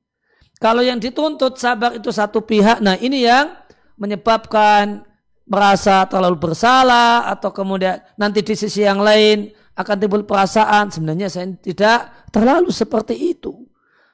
Kalau 0.63 0.79
yang 0.79 0.95
dituntut 0.95 1.59
sabar 1.59 1.91
itu 1.91 2.07
satu 2.07 2.39
pihak, 2.39 2.79
nah 2.79 2.95
ini 2.95 3.27
yang 3.27 3.51
menyebabkan 3.99 5.03
merasa 5.43 6.07
terlalu 6.07 6.39
bersalah 6.39 7.27
atau 7.27 7.51
kemudian 7.51 7.99
nanti 8.15 8.39
di 8.39 8.55
sisi 8.55 8.87
yang 8.87 9.03
lain 9.03 9.51
akan 9.75 9.95
timbul 9.99 10.23
perasaan 10.23 10.93
sebenarnya 10.93 11.27
saya 11.27 11.51
tidak 11.59 12.29
terlalu 12.31 12.69
seperti 12.71 13.35
itu. 13.35 13.67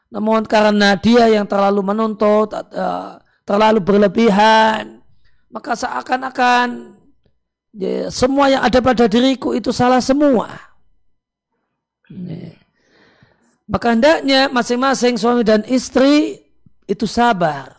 Namun 0.10 0.42
karena 0.50 0.98
dia 0.98 1.30
yang 1.30 1.46
terlalu 1.46 1.86
menuntut, 1.86 2.50
uh, 2.54 3.22
terlalu 3.46 3.78
berlebihan, 3.78 5.06
maka 5.54 5.78
seakan-akan 5.78 6.98
ya, 7.78 8.10
semua 8.10 8.50
yang 8.50 8.66
ada 8.66 8.82
pada 8.82 9.06
diriku 9.06 9.54
itu 9.54 9.70
salah 9.70 10.02
semua. 10.02 10.50
Ya. 12.10 12.58
Maka 13.70 13.94
hendaknya 13.94 14.50
masing-masing 14.50 15.14
suami 15.14 15.46
dan 15.46 15.62
istri 15.70 16.42
itu 16.90 17.06
sabar 17.06 17.79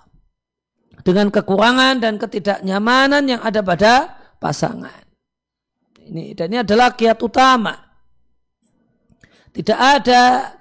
dengan 1.04 1.32
kekurangan 1.32 2.00
dan 2.00 2.16
ketidaknyamanan 2.20 3.24
yang 3.26 3.40
ada 3.40 3.60
pada 3.60 3.92
pasangan. 4.40 5.04
Ini 6.10 6.34
dan 6.34 6.50
ini 6.50 6.58
adalah 6.64 6.92
kiat 6.96 7.18
utama. 7.22 7.76
Tidak 9.50 9.78
ada 9.78 10.54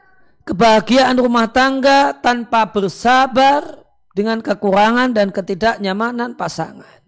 kebahagiaan 0.45 1.17
rumah 1.21 1.49
tangga 1.49 2.13
tanpa 2.17 2.69
bersabar 2.69 3.85
dengan 4.17 4.41
kekurangan 4.41 5.13
dan 5.13 5.29
ketidaknyamanan 5.29 6.33
pasangan. 6.33 6.99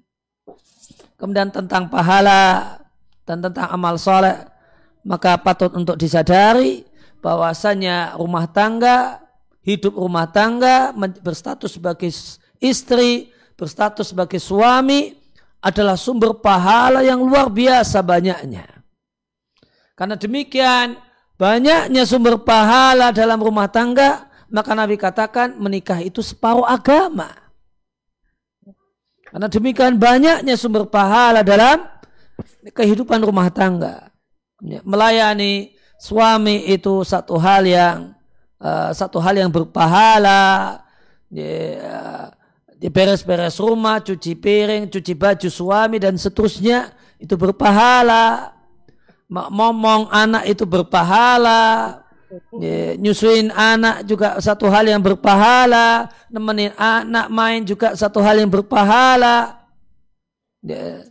Kemudian 1.18 1.54
tentang 1.54 1.86
pahala 1.90 2.78
dan 3.26 3.46
tentang 3.46 3.70
amal 3.70 3.98
soleh, 3.98 4.42
maka 5.06 5.38
patut 5.38 5.70
untuk 5.78 5.98
disadari 5.98 6.82
bahwasanya 7.22 8.18
rumah 8.18 8.50
tangga, 8.50 9.22
hidup 9.62 9.94
rumah 9.94 10.26
tangga 10.30 10.90
berstatus 11.22 11.78
sebagai 11.78 12.10
istri, 12.62 13.34
berstatus 13.58 14.14
sebagai 14.14 14.38
suami 14.38 15.18
adalah 15.62 15.98
sumber 15.98 16.38
pahala 16.38 17.02
yang 17.02 17.20
luar 17.20 17.50
biasa 17.50 18.02
banyaknya. 18.06 18.66
Karena 19.98 20.18
demikian 20.18 20.98
banyaknya 21.38 22.06
sumber 22.06 22.42
pahala 22.42 23.14
dalam 23.14 23.38
rumah 23.38 23.70
tangga, 23.70 24.30
maka 24.50 24.72
Nabi 24.74 24.98
katakan 24.98 25.58
menikah 25.58 26.02
itu 26.02 26.22
separuh 26.22 26.66
agama. 26.66 27.34
Karena 29.30 29.48
demikian 29.48 29.96
banyaknya 30.02 30.58
sumber 30.58 30.90
pahala 30.90 31.46
dalam 31.46 31.86
kehidupan 32.74 33.22
rumah 33.22 33.48
tangga. 33.54 34.10
Melayani 34.62 35.74
suami 36.02 36.66
itu 36.70 37.06
satu 37.06 37.38
hal 37.38 37.66
yang 37.66 38.18
uh, 38.58 38.90
satu 38.90 39.22
hal 39.22 39.38
yang 39.38 39.54
berpahala 39.54 40.82
di 41.30 41.78
beres-beres 42.90 43.62
rumah, 43.62 44.02
cuci 44.02 44.34
piring, 44.34 44.90
cuci 44.90 45.14
baju 45.14 45.50
suami 45.52 46.02
dan 46.02 46.18
seterusnya 46.18 46.90
itu 47.22 47.38
berpahala. 47.38 48.58
Ngomong 49.30 50.10
anak 50.10 50.50
itu 50.50 50.66
berpahala. 50.66 52.02
Nyusuin 52.98 53.52
anak 53.54 54.08
juga 54.08 54.42
satu 54.42 54.66
hal 54.72 54.90
yang 54.90 55.04
berpahala. 55.04 56.10
Nemenin 56.34 56.74
anak 56.80 57.28
main 57.30 57.62
juga 57.62 57.94
satu 57.94 58.18
hal 58.24 58.42
yang 58.42 58.50
berpahala. 58.50 59.62
Ya, 60.66 61.06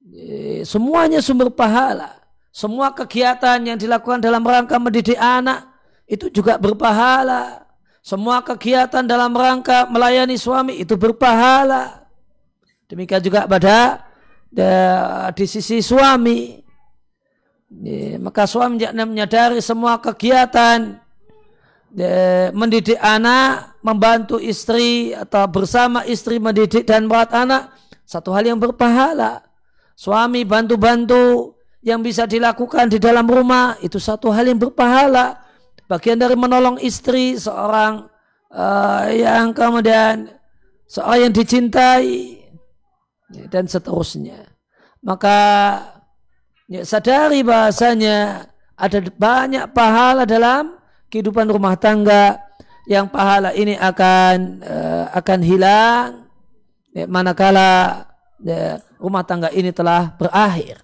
ya, 0.00 0.64
semuanya 0.64 1.20
sumber 1.20 1.52
pahala. 1.52 2.16
Semua 2.52 2.92
kegiatan 2.92 3.60
yang 3.64 3.80
dilakukan 3.80 4.20
dalam 4.20 4.44
rangka 4.44 4.76
mendidik 4.76 5.16
anak 5.16 5.68
itu 6.08 6.28
juga 6.28 6.60
berpahala. 6.60 7.61
Semua 8.02 8.42
kegiatan 8.42 9.06
dalam 9.06 9.30
rangka 9.30 9.86
melayani 9.86 10.34
suami 10.34 10.82
itu 10.82 10.98
berpahala. 10.98 12.02
Demikian 12.90 13.22
juga 13.22 13.46
pada 13.46 14.02
di 15.30 15.46
sisi 15.46 15.78
suami. 15.78 16.58
Maka 18.18 18.44
suami 18.44 18.82
menyadari 18.90 19.62
semua 19.62 20.02
kegiatan 20.02 20.98
mendidik 22.52 22.98
anak, 22.98 23.78
membantu 23.86 24.42
istri 24.42 25.14
atau 25.14 25.46
bersama 25.46 26.02
istri 26.02 26.42
mendidik 26.42 26.84
dan 26.84 27.06
merawat 27.06 27.30
anak 27.32 27.62
satu 28.02 28.34
hal 28.34 28.44
yang 28.44 28.58
berpahala. 28.58 29.46
Suami 29.94 30.42
bantu-bantu 30.42 31.54
yang 31.86 32.02
bisa 32.02 32.26
dilakukan 32.26 32.90
di 32.90 32.98
dalam 32.98 33.30
rumah 33.30 33.78
itu 33.78 34.02
satu 34.02 34.34
hal 34.34 34.50
yang 34.50 34.58
berpahala. 34.58 35.38
Bagian 35.92 36.16
dari 36.16 36.32
menolong 36.32 36.80
istri 36.80 37.36
seorang 37.36 38.08
uh, 38.48 39.12
yang 39.12 39.52
kemudian 39.52 40.24
seorang 40.88 41.28
yang 41.28 41.34
dicintai 41.36 42.40
dan 43.52 43.68
seterusnya. 43.68 44.40
Maka 45.04 45.36
ya, 46.64 46.80
sadari 46.88 47.44
bahasanya 47.44 48.48
ada 48.72 49.04
banyak 49.04 49.68
pahala 49.76 50.24
dalam 50.24 50.80
kehidupan 51.12 51.52
rumah 51.52 51.76
tangga 51.76 52.40
yang 52.88 53.12
pahala 53.12 53.52
ini 53.52 53.76
akan 53.76 54.64
uh, 54.64 55.04
akan 55.12 55.40
hilang 55.44 56.24
ya, 56.96 57.04
manakala 57.04 58.08
ya, 58.40 58.80
rumah 58.96 59.28
tangga 59.28 59.52
ini 59.52 59.68
telah 59.76 60.16
berakhir. 60.16 60.80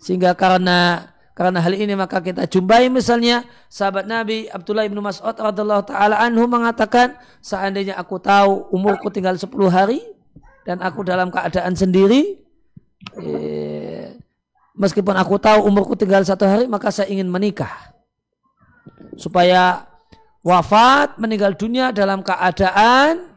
Sehingga 0.00 0.32
karena 0.32 1.12
karena 1.38 1.62
hal 1.62 1.70
ini 1.70 1.94
maka 1.94 2.18
kita 2.18 2.50
jumpai 2.50 2.90
misalnya 2.90 3.46
sahabat 3.70 4.10
Nabi 4.10 4.50
Abdullah 4.50 4.90
bin 4.90 4.98
Mas'ud 4.98 5.38
radhiallahu 5.38 5.86
taala 5.86 6.18
anhu 6.18 6.50
mengatakan 6.50 7.14
seandainya 7.38 7.94
aku 7.94 8.18
tahu 8.18 8.74
umurku 8.74 9.06
tinggal 9.14 9.38
10 9.38 9.46
hari 9.70 10.02
dan 10.66 10.82
aku 10.82 11.06
dalam 11.06 11.30
keadaan 11.30 11.78
sendiri 11.78 12.42
eh, 13.22 14.18
meskipun 14.74 15.14
aku 15.14 15.38
tahu 15.38 15.62
umurku 15.62 15.94
tinggal 15.94 16.26
satu 16.26 16.42
hari 16.42 16.66
maka 16.66 16.90
saya 16.90 17.06
ingin 17.06 17.30
menikah 17.30 17.94
supaya 19.14 19.86
wafat 20.42 21.22
meninggal 21.22 21.54
dunia 21.54 21.94
dalam 21.94 22.26
keadaan 22.26 23.30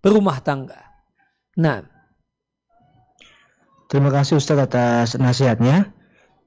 berumah 0.00 0.40
tangga. 0.40 0.80
Nah, 1.60 1.84
terima 3.92 4.08
kasih 4.08 4.40
Ustaz 4.40 4.56
atas 4.56 5.20
nasihatnya. 5.20 5.92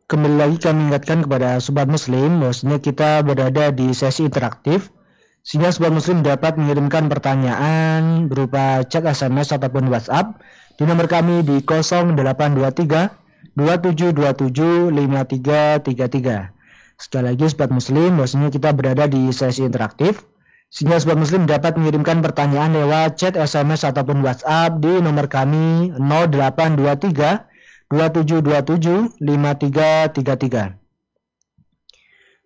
Kembali 0.06 0.38
lagi 0.38 0.62
kami 0.62 0.94
ingatkan 0.94 1.26
kepada 1.26 1.58
sobat 1.58 1.90
muslim 1.90 2.38
bahwasanya 2.38 2.78
kita 2.78 3.26
berada 3.26 3.74
di 3.74 3.90
sesi 3.90 4.30
interaktif 4.30 4.94
sehingga 5.42 5.74
sobat 5.74 5.98
muslim 5.98 6.22
dapat 6.22 6.62
mengirimkan 6.62 7.10
pertanyaan 7.10 8.30
berupa 8.30 8.86
chat 8.86 9.02
SMS 9.02 9.50
ataupun 9.58 9.90
WhatsApp 9.90 10.38
di 10.78 10.86
nomor 10.86 11.10
kami 11.10 11.42
di 11.42 11.58
0823 11.66 13.58
2727 13.58 14.94
5333. 14.94 16.54
Sekali 17.02 17.26
lagi 17.26 17.46
sobat 17.50 17.74
muslim 17.74 18.22
bahwasanya 18.22 18.54
kita 18.54 18.78
berada 18.78 19.10
di 19.10 19.34
sesi 19.34 19.66
interaktif 19.66 20.22
sehingga 20.70 21.02
sobat 21.02 21.18
muslim 21.18 21.50
dapat 21.50 21.82
mengirimkan 21.82 22.22
pertanyaan 22.22 22.78
lewat 22.78 23.18
chat 23.18 23.34
SMS 23.34 23.82
ataupun 23.82 24.22
WhatsApp 24.22 24.78
di 24.78 25.02
nomor 25.02 25.26
kami 25.34 25.98
0823 25.98 27.55
2727 27.90 29.22
5333. 29.22 30.86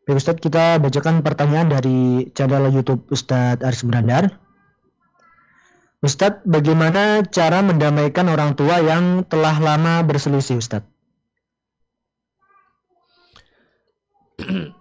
Baik 0.10 0.18
Ustadz, 0.18 0.42
kita 0.42 0.82
bacakan 0.82 1.22
pertanyaan 1.22 1.70
dari 1.70 2.28
channel 2.34 2.74
YouTube 2.74 3.06
Ustadz 3.14 3.62
Aris 3.62 3.86
Berandar. 3.86 4.42
Ustadz, 6.02 6.42
bagaimana 6.50 7.22
cara 7.30 7.62
mendamaikan 7.62 8.26
orang 8.26 8.58
tua 8.58 8.82
yang 8.82 9.22
telah 9.30 9.54
lama 9.62 10.02
berselisih 10.02 10.58
Ustadz? 10.58 10.90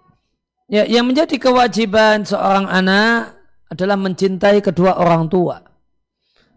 ya, 0.74 0.88
yang 0.88 1.04
menjadi 1.04 1.36
kewajiban 1.36 2.24
seorang 2.24 2.64
anak 2.64 3.36
adalah 3.68 4.00
mencintai 4.00 4.64
kedua 4.64 4.96
orang 4.96 5.28
tua. 5.28 5.60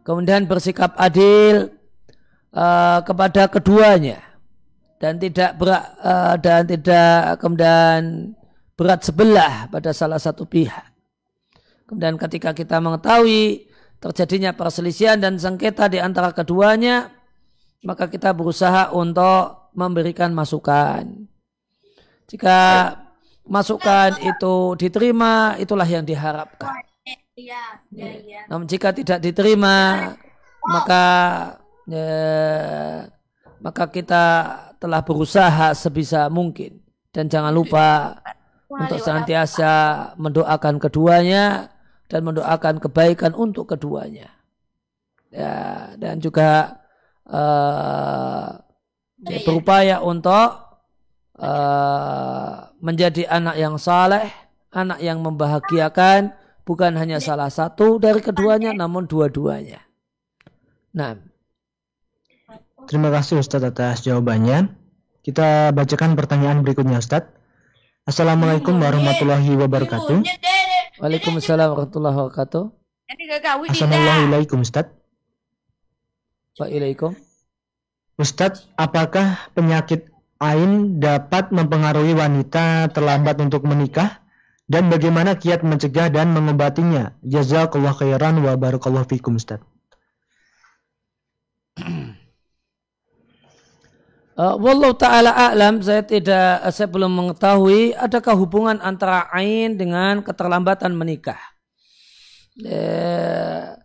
Kemudian 0.08 0.48
bersikap 0.48 0.96
adil 0.96 1.81
uh, 2.56 3.00
kepada 3.04 3.48
keduanya 3.52 4.20
dan 5.02 5.18
tidak 5.18 5.58
berat 5.58 5.84
uh, 6.04 6.36
dan 6.38 6.62
tidak 6.68 7.42
kemudian 7.42 8.32
berat 8.78 9.02
sebelah 9.02 9.68
pada 9.68 9.92
salah 9.92 10.22
satu 10.22 10.46
pihak. 10.46 10.88
Kemudian 11.90 12.16
ketika 12.16 12.56
kita 12.56 12.80
mengetahui 12.80 13.68
terjadinya 14.00 14.56
perselisihan 14.56 15.20
dan 15.20 15.36
sengketa 15.38 15.92
di 15.92 16.00
antara 16.00 16.32
keduanya, 16.32 17.12
maka 17.84 18.08
kita 18.08 18.32
berusaha 18.32 18.90
untuk 18.96 19.70
memberikan 19.76 20.32
masukan. 20.32 21.28
Jika 22.32 22.60
masukan 23.44 24.16
itu 24.24 24.80
diterima, 24.80 25.60
itulah 25.60 25.86
yang 25.86 26.08
diharapkan. 26.08 26.88
Iya. 27.36 28.48
Namun 28.48 28.66
jika 28.72 28.96
tidak 28.96 29.20
diterima, 29.20 30.10
maka 30.64 31.04
ya, 31.90 33.08
maka 33.62 33.84
kita 33.90 34.24
telah 34.82 35.02
berusaha 35.06 35.74
sebisa 35.78 36.28
mungkin 36.28 36.82
dan 37.14 37.30
jangan 37.30 37.54
lupa 37.54 38.18
untuk 38.72 38.98
senantiasa 38.98 39.72
mendoakan 40.18 40.82
keduanya 40.82 41.70
dan 42.10 42.26
mendoakan 42.26 42.82
kebaikan 42.82 43.32
untuk 43.38 43.70
keduanya 43.70 44.32
ya 45.30 45.94
dan 45.96 46.18
juga 46.18 46.82
uh, 47.30 48.58
ya, 49.28 49.40
berupaya 49.46 50.02
untuk 50.02 50.82
uh, 51.38 52.74
menjadi 52.82 53.30
anak 53.30 53.56
yang 53.60 53.76
saleh 53.78 54.28
anak 54.74 55.00
yang 55.04 55.22
membahagiakan 55.22 56.34
bukan 56.66 56.96
hanya 56.98 57.22
salah 57.22 57.52
satu 57.52 58.02
dari 58.02 58.24
keduanya 58.24 58.74
namun 58.74 59.06
dua-duanya 59.06 59.92
Nah. 60.92 61.31
Terima 62.92 63.08
kasih 63.08 63.40
Ustadz 63.40 63.72
atas 63.72 64.04
jawabannya. 64.04 64.68
Kita 65.24 65.72
bacakan 65.72 66.20
pertanyaan 66.20 66.60
berikutnya 66.60 67.00
Ustadz. 67.00 67.32
Assalamualaikum 68.04 68.76
warahmatullahi 68.76 69.48
wabarakatuh. 69.56 70.20
Waalaikumsalam 71.00 71.72
warahmatullahi 71.72 72.18
wabarakatuh. 72.20 72.68
Assalamualaikum 73.72 74.68
Ustadz. 74.68 74.92
Waalaikum. 76.60 77.16
Ustadz, 78.20 78.68
apakah 78.76 79.40
penyakit 79.56 80.12
ain 80.44 81.00
dapat 81.00 81.56
mempengaruhi 81.56 82.12
wanita 82.12 82.92
terlambat 82.92 83.40
untuk 83.40 83.64
menikah? 83.72 84.20
Dan 84.68 84.92
bagaimana 84.92 85.40
kiat 85.40 85.64
mencegah 85.64 86.12
dan 86.12 86.36
mengobatinya? 86.36 87.16
Jazakallah 87.24 87.96
khairan 87.96 88.44
wa 88.44 88.60
barakallahu 88.60 89.08
fikum 89.08 89.40
Ustaz. 89.40 89.64
Uh, 94.32 94.56
Wallahu 94.58 94.96
ta'ala 94.96 95.36
a'lam, 95.36 95.84
saya 95.84 96.08
tidak, 96.08 96.64
saya 96.72 96.88
belum 96.88 97.12
mengetahui 97.12 97.92
adakah 97.96 98.36
hubungan 98.40 98.80
antara 98.80 99.28
ain 99.36 99.76
dengan 99.76 100.24
keterlambatan 100.24 100.96
menikah. 100.96 101.40
Uh, 102.60 103.76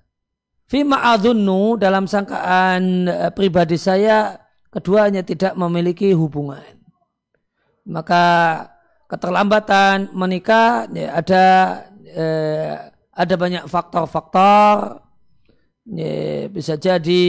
Fima 0.67 1.15
adunnu 1.15 1.79
dalam 1.79 2.11
sangkaan 2.11 3.07
uh, 3.07 3.31
pribadi 3.31 3.79
saya 3.79 4.35
keduanya 4.71 5.23
tidak 5.23 5.55
memiliki 5.55 6.11
hubungan. 6.11 6.63
Maka 7.87 8.25
keterlambatan 9.07 10.11
menikah 10.11 10.91
ya, 10.91 11.23
ada 11.23 11.45
eh, 12.03 12.75
ada 13.15 13.35
banyak 13.39 13.65
faktor-faktor 13.71 15.01
ya, 15.87 16.51
bisa 16.51 16.75
jadi 16.75 17.25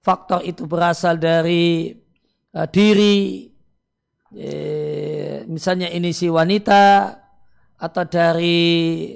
faktor 0.00 0.46
itu 0.46 0.64
berasal 0.64 1.18
dari 1.18 1.90
uh, 2.58 2.66
diri 2.66 3.46
ya, 4.34 5.46
misalnya 5.46 5.86
ini 5.94 6.10
si 6.10 6.26
wanita 6.26 7.14
atau 7.78 8.02
dari 8.10 9.14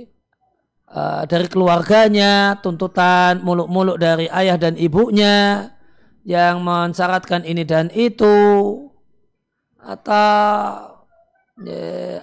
uh, 0.94 1.26
dari 1.26 1.46
keluarganya 1.50 2.62
tuntutan 2.62 3.42
muluk-muluk 3.42 3.98
dari 3.98 4.30
ayah 4.30 4.54
dan 4.54 4.78
ibunya 4.78 5.66
yang 6.22 6.62
mensyaratkan 6.62 7.42
ini 7.42 7.66
dan 7.66 7.90
itu 7.90 8.38
atau 9.82 10.94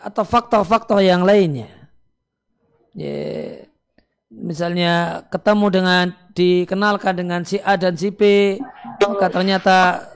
atau 0.03 0.24
faktor-faktor 0.28 0.99
yang 0.99 1.24
lainnya. 1.24 1.72
Ya, 2.91 3.63
misalnya 4.30 5.26
ketemu 5.34 5.65
dengan 5.74 6.05
dikenalkan 6.38 7.13
dengan 7.17 7.41
si 7.43 7.57
A 7.65 7.76
dan 7.76 7.97
si 7.97 8.13
B, 8.13 8.55
maka 9.01 9.28
ternyata 9.28 9.78
eh, 9.97 10.09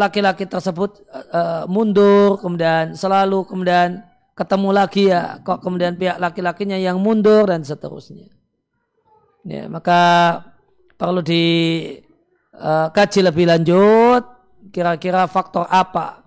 laki-laki 0.00 0.48
uh, 0.48 0.50
tersebut 0.56 1.04
uh, 1.12 1.68
mundur, 1.68 2.40
kemudian 2.40 2.96
selalu 2.96 3.44
kemudian 3.44 4.00
ketemu 4.32 4.68
lagi 4.72 5.12
ya, 5.12 5.38
kok 5.44 5.60
kemudian 5.60 6.00
pihak 6.00 6.16
laki-lakinya 6.16 6.80
yang 6.80 6.96
mundur 6.96 7.44
dan 7.44 7.60
seterusnya. 7.60 8.32
Ya, 9.44 9.68
maka 9.68 10.40
perlu 10.96 11.20
dikaji 11.20 13.18
uh, 13.20 13.24
lebih 13.28 13.44
lanjut 13.44 14.24
kira-kira 14.72 15.28
faktor 15.28 15.68
apa 15.68 16.24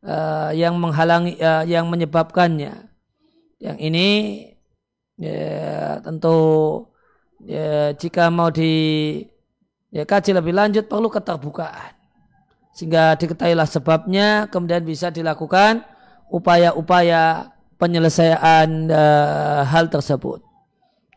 uh, 0.00 0.48
yang 0.56 0.80
menghalangi 0.80 1.36
uh, 1.36 1.68
yang 1.68 1.92
menyebabkannya. 1.92 2.88
Yang 3.60 3.76
ini 3.84 4.08
ya, 5.20 6.00
tentu 6.00 6.40
ya, 7.44 7.92
jika 7.92 8.32
mau 8.32 8.48
di 8.48 9.20
ya, 9.92 10.08
lebih 10.08 10.56
lanjut 10.56 10.88
perlu 10.88 11.12
keterbukaan 11.12 11.99
sehingga 12.74 13.18
diketahuilah 13.18 13.68
sebabnya 13.68 14.46
kemudian 14.48 14.86
bisa 14.86 15.10
dilakukan 15.10 15.84
upaya-upaya 16.30 17.52
penyelesaian 17.76 18.88
uh, 18.88 19.66
hal 19.66 19.90
tersebut. 19.90 20.44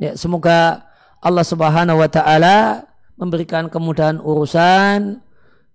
Ya, 0.01 0.17
semoga 0.17 0.89
Allah 1.23 1.45
Subhanahu 1.45 2.01
wa 2.01 2.09
taala 2.09 2.87
memberikan 3.15 3.71
kemudahan 3.71 4.19
urusan 4.19 5.21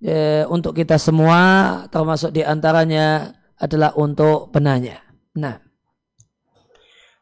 ya, 0.03 0.45
untuk 0.51 0.77
kita 0.77 1.01
semua 1.01 1.41
termasuk 1.89 2.35
di 2.35 2.43
antaranya 2.45 3.33
adalah 3.57 3.95
untuk 3.97 4.53
penanya. 4.53 5.01
Nah. 5.39 5.57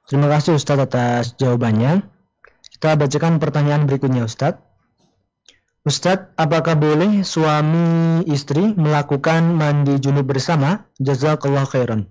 Terima 0.07 0.31
kasih 0.31 0.55
Ustadz 0.55 0.87
atas 0.87 1.35
jawabannya. 1.39 2.03
Kita 2.79 2.95
bacakan 2.95 3.43
pertanyaan 3.43 3.87
berikutnya 3.91 4.27
Ustadz. 4.27 4.66
Ustadz, 5.87 6.35
apakah 6.35 6.75
boleh 6.75 7.23
suami 7.23 8.27
istri 8.27 8.75
melakukan 8.75 9.55
mandi 9.55 10.03
junub 10.03 10.27
bersama? 10.27 10.91
Jazakallah 10.99 11.63
khairan. 11.63 12.11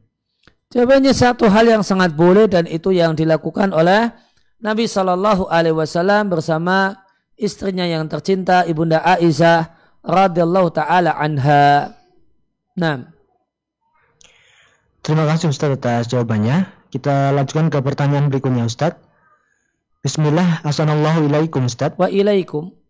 Jawabannya 0.72 1.12
satu 1.12 1.52
hal 1.52 1.68
yang 1.68 1.84
sangat 1.84 2.16
boleh 2.16 2.48
dan 2.48 2.72
itu 2.72 2.96
yang 2.96 3.20
dilakukan 3.20 3.76
oleh 3.76 4.16
Nabi 4.64 4.88
Shallallahu 4.88 5.52
Alaihi 5.52 5.76
Wasallam 5.76 6.32
bersama 6.32 7.04
istrinya 7.36 7.84
yang 7.84 8.08
tercinta 8.08 8.64
ibunda 8.64 9.04
Aisyah 9.04 9.68
radhiyallahu 10.08 10.72
taala 10.72 11.12
anha. 11.12 12.00
Nah. 12.80 13.12
Terima 15.04 15.28
kasih 15.28 15.52
Ustaz 15.52 15.76
atas 15.76 16.08
jawabannya. 16.08 16.72
Kita 16.96 17.36
lanjutkan 17.36 17.68
ke 17.68 17.84
pertanyaan 17.84 18.32
berikutnya 18.32 18.64
Ustaz. 18.64 18.96
Bismillah, 20.00 20.64
Assalamualaikum 20.64 21.68
Ustaz. 21.68 22.00
Wa 22.00 22.08
ilaikum. 22.08 22.85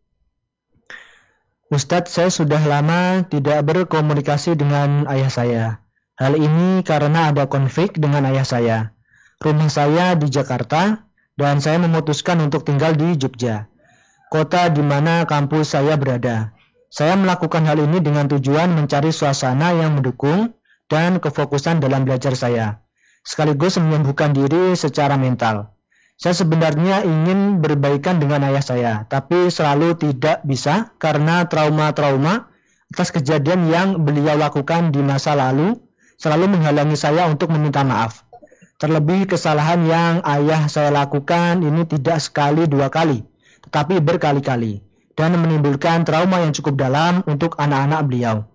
Ustadz, 1.66 2.14
saya 2.14 2.30
sudah 2.30 2.62
lama 2.62 3.26
tidak 3.26 3.66
berkomunikasi 3.66 4.54
dengan 4.54 5.10
ayah 5.10 5.34
saya. 5.34 5.66
Hal 6.14 6.38
ini 6.38 6.86
karena 6.86 7.34
ada 7.34 7.50
konflik 7.50 7.98
dengan 7.98 8.22
ayah 8.30 8.46
saya. 8.46 8.78
Rumah 9.42 9.68
saya 9.74 10.14
di 10.14 10.30
Jakarta 10.30 11.10
dan 11.34 11.66
saya 11.66 11.82
memutuskan 11.82 12.38
untuk 12.46 12.70
tinggal 12.70 12.94
di 12.94 13.18
Jogja, 13.18 13.66
kota 14.30 14.70
di 14.70 14.86
mana 14.86 15.26
kampus 15.26 15.74
saya 15.74 15.98
berada. 15.98 16.54
Saya 16.94 17.18
melakukan 17.18 17.66
hal 17.66 17.82
ini 17.82 17.98
dengan 17.98 18.30
tujuan 18.30 18.72
mencari 18.72 19.10
suasana 19.10 19.74
yang 19.74 19.98
mendukung 19.98 20.54
dan 20.86 21.18
kefokusan 21.18 21.84
dalam 21.84 22.06
belajar 22.06 22.38
saya, 22.38 22.86
sekaligus 23.26 23.82
menyembuhkan 23.82 24.32
diri 24.38 24.78
secara 24.78 25.20
mental. 25.20 25.75
Saya 26.16 26.32
sebenarnya 26.32 27.04
ingin 27.04 27.60
berbaikan 27.60 28.24
dengan 28.24 28.40
ayah 28.48 28.64
saya, 28.64 28.94
tapi 29.12 29.52
selalu 29.52 30.00
tidak 30.00 30.48
bisa 30.48 30.96
karena 30.96 31.44
trauma-trauma 31.52 32.48
atas 32.88 33.12
kejadian 33.12 33.68
yang 33.68 33.88
beliau 34.08 34.40
lakukan 34.40 34.96
di 34.96 35.04
masa 35.04 35.36
lalu 35.36 35.76
selalu 36.16 36.56
menghalangi 36.56 36.96
saya 36.96 37.28
untuk 37.28 37.52
meminta 37.52 37.84
maaf. 37.84 38.24
Terlebih 38.80 39.28
kesalahan 39.28 39.84
yang 39.88 40.14
ayah 40.24 40.68
saya 40.72 40.92
lakukan 40.92 41.60
ini 41.64 41.84
tidak 41.84 42.24
sekali 42.24 42.68
dua 42.68 42.88
kali, 42.88 43.24
tetapi 43.68 44.00
berkali-kali 44.00 44.84
dan 45.16 45.36
menimbulkan 45.36 46.04
trauma 46.04 46.44
yang 46.44 46.52
cukup 46.52 46.76
dalam 46.80 47.24
untuk 47.28 47.56
anak-anak 47.60 48.04
beliau. 48.08 48.48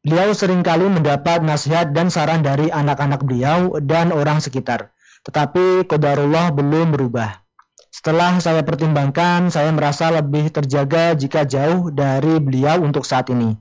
Beliau 0.00 0.32
sering 0.32 0.66
kali 0.66 0.86
mendapat 0.86 1.44
nasihat 1.44 1.92
dan 1.94 2.08
saran 2.08 2.40
dari 2.40 2.72
anak-anak 2.72 3.20
beliau 3.26 3.78
dan 3.82 4.14
orang 4.14 4.40
sekitar, 4.40 4.94
tetapi 5.26 5.86
kodarullah 5.88 6.52
belum 6.52 6.96
berubah. 6.96 7.42
Setelah 7.90 8.38
saya 8.38 8.62
pertimbangkan, 8.62 9.52
saya 9.52 9.68
merasa 9.74 10.08
lebih 10.14 10.48
terjaga 10.54 11.12
jika 11.18 11.44
jauh 11.44 11.90
dari 11.92 12.38
beliau 12.38 12.80
untuk 12.80 13.04
saat 13.04 13.28
ini. 13.28 13.58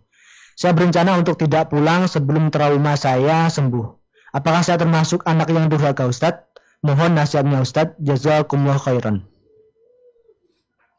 Saya 0.55 0.75
berencana 0.75 1.15
untuk 1.17 1.39
tidak 1.39 1.71
pulang 1.71 2.05
sebelum 2.05 2.51
trauma 2.51 2.95
saya 2.95 3.47
sembuh. 3.49 3.87
Apakah 4.35 4.61
saya 4.61 4.77
termasuk 4.77 5.25
anak 5.25 5.49
yang 5.49 5.67
durhaka 5.67 6.05
Ustadz? 6.05 6.45
Mohon 6.85 7.19
nasihatnya 7.19 7.63
Ustadz. 7.65 7.97
Jazakumullah 7.99 8.77
khairan. 8.77 9.25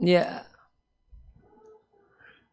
Ya, 0.01 0.49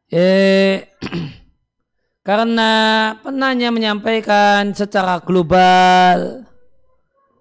Eh, 0.07 0.87
karena 2.27 2.71
penanya 3.19 3.75
menyampaikan 3.75 4.71
secara 4.71 5.19
global, 5.19 6.47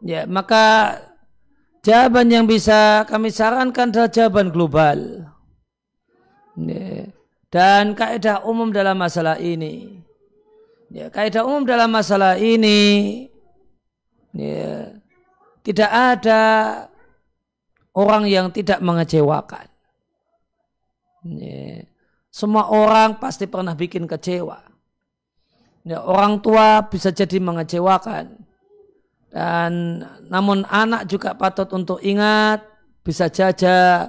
ya 0.02 0.24
maka 0.28 0.96
jawaban 1.84 2.28
yang 2.32 2.44
bisa 2.48 3.04
kami 3.08 3.32
sarankan 3.32 3.92
adalah 3.92 4.10
jawaban 4.10 4.48
global. 4.52 4.98
Ya, 6.56 7.12
dan 7.52 7.92
kaidah 7.92 8.40
umum 8.48 8.72
dalam 8.72 8.96
masalah 8.96 9.36
ini, 9.36 10.00
ya, 10.88 11.12
kaidah 11.12 11.44
umum 11.44 11.68
dalam 11.68 11.92
masalah 11.92 12.40
ini, 12.40 13.28
ya, 14.32 14.96
tidak 15.60 15.90
ada 15.92 16.44
orang 17.92 18.24
yang 18.24 18.48
tidak 18.48 18.80
mengecewakan. 18.80 19.68
Ya 21.26 21.84
semua 22.36 22.68
orang 22.68 23.16
pasti 23.16 23.48
pernah 23.48 23.72
bikin 23.72 24.04
kecewa. 24.04 24.60
Ya, 25.88 26.04
orang 26.04 26.44
tua 26.44 26.84
bisa 26.84 27.08
jadi 27.08 27.40
mengecewakan. 27.40 28.44
Dan 29.36 30.00
namun 30.32 30.64
anak 30.64 31.12
juga 31.12 31.36
patut 31.36 31.68
untuk 31.76 32.00
ingat 32.00 32.64
bisa 33.04 33.28
saja 33.28 34.08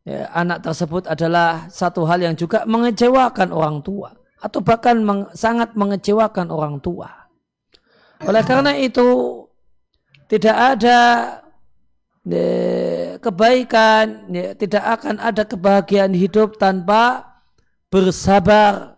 ya, 0.00 0.32
anak 0.32 0.64
tersebut 0.64 1.04
adalah 1.04 1.68
satu 1.68 2.08
hal 2.08 2.24
yang 2.24 2.32
juga 2.32 2.64
mengecewakan 2.64 3.52
orang 3.52 3.84
tua 3.84 4.16
atau 4.40 4.64
bahkan 4.64 4.96
meng, 5.04 5.28
sangat 5.36 5.76
mengecewakan 5.76 6.48
orang 6.48 6.80
tua. 6.80 7.28
Oleh 8.24 8.40
karena 8.48 8.72
itu 8.80 9.44
tidak 10.24 10.56
ada 10.56 11.00
ya, 12.24 12.48
kebaikan, 13.20 14.32
ya, 14.32 14.56
tidak 14.56 14.84
akan 14.88 15.20
ada 15.20 15.44
kebahagiaan 15.44 16.16
hidup 16.16 16.56
tanpa 16.56 17.28
bersabar 17.92 18.96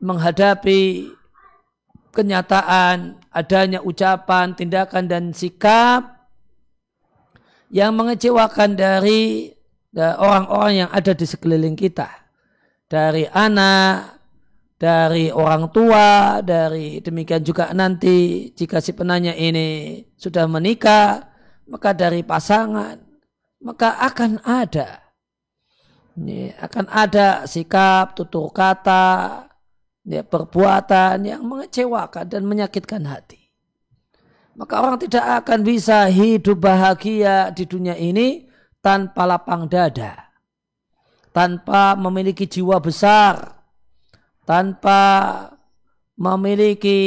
menghadapi 0.00 1.12
kenyataan 2.10 3.18
adanya 3.30 3.80
ucapan, 3.82 4.54
tindakan 4.54 5.06
dan 5.06 5.24
sikap 5.30 6.26
yang 7.70 7.94
mengecewakan 7.94 8.74
dari 8.74 9.54
orang-orang 9.96 10.86
yang 10.86 10.90
ada 10.90 11.14
di 11.14 11.26
sekeliling 11.26 11.78
kita. 11.78 12.10
Dari 12.90 13.26
anak, 13.30 14.18
dari 14.80 15.30
orang 15.30 15.70
tua, 15.70 16.40
dari 16.42 16.98
demikian 17.04 17.44
juga 17.44 17.70
nanti 17.70 18.50
jika 18.56 18.82
si 18.82 18.96
penanya 18.96 19.36
ini 19.36 20.00
sudah 20.18 20.48
menikah, 20.50 21.30
maka 21.70 21.94
dari 21.94 22.26
pasangan, 22.26 22.98
maka 23.62 24.00
akan 24.02 24.42
ada. 24.42 25.04
Ini 26.18 26.58
akan 26.58 26.90
ada 26.90 27.46
sikap, 27.46 28.18
tutur 28.18 28.50
kata, 28.50 29.46
ya, 30.04 30.22
perbuatan 30.24 31.24
yang 31.24 31.42
mengecewakan 31.44 32.26
dan 32.28 32.42
menyakitkan 32.46 33.04
hati. 33.04 33.40
Maka 34.58 34.82
orang 34.82 35.00
tidak 35.00 35.24
akan 35.44 35.64
bisa 35.64 36.04
hidup 36.10 36.60
bahagia 36.60 37.48
di 37.54 37.64
dunia 37.64 37.96
ini 37.96 38.44
tanpa 38.84 39.24
lapang 39.24 39.70
dada, 39.70 40.32
tanpa 41.32 41.96
memiliki 41.96 42.44
jiwa 42.44 42.76
besar, 42.82 43.56
tanpa 44.44 45.00
memiliki 46.20 47.00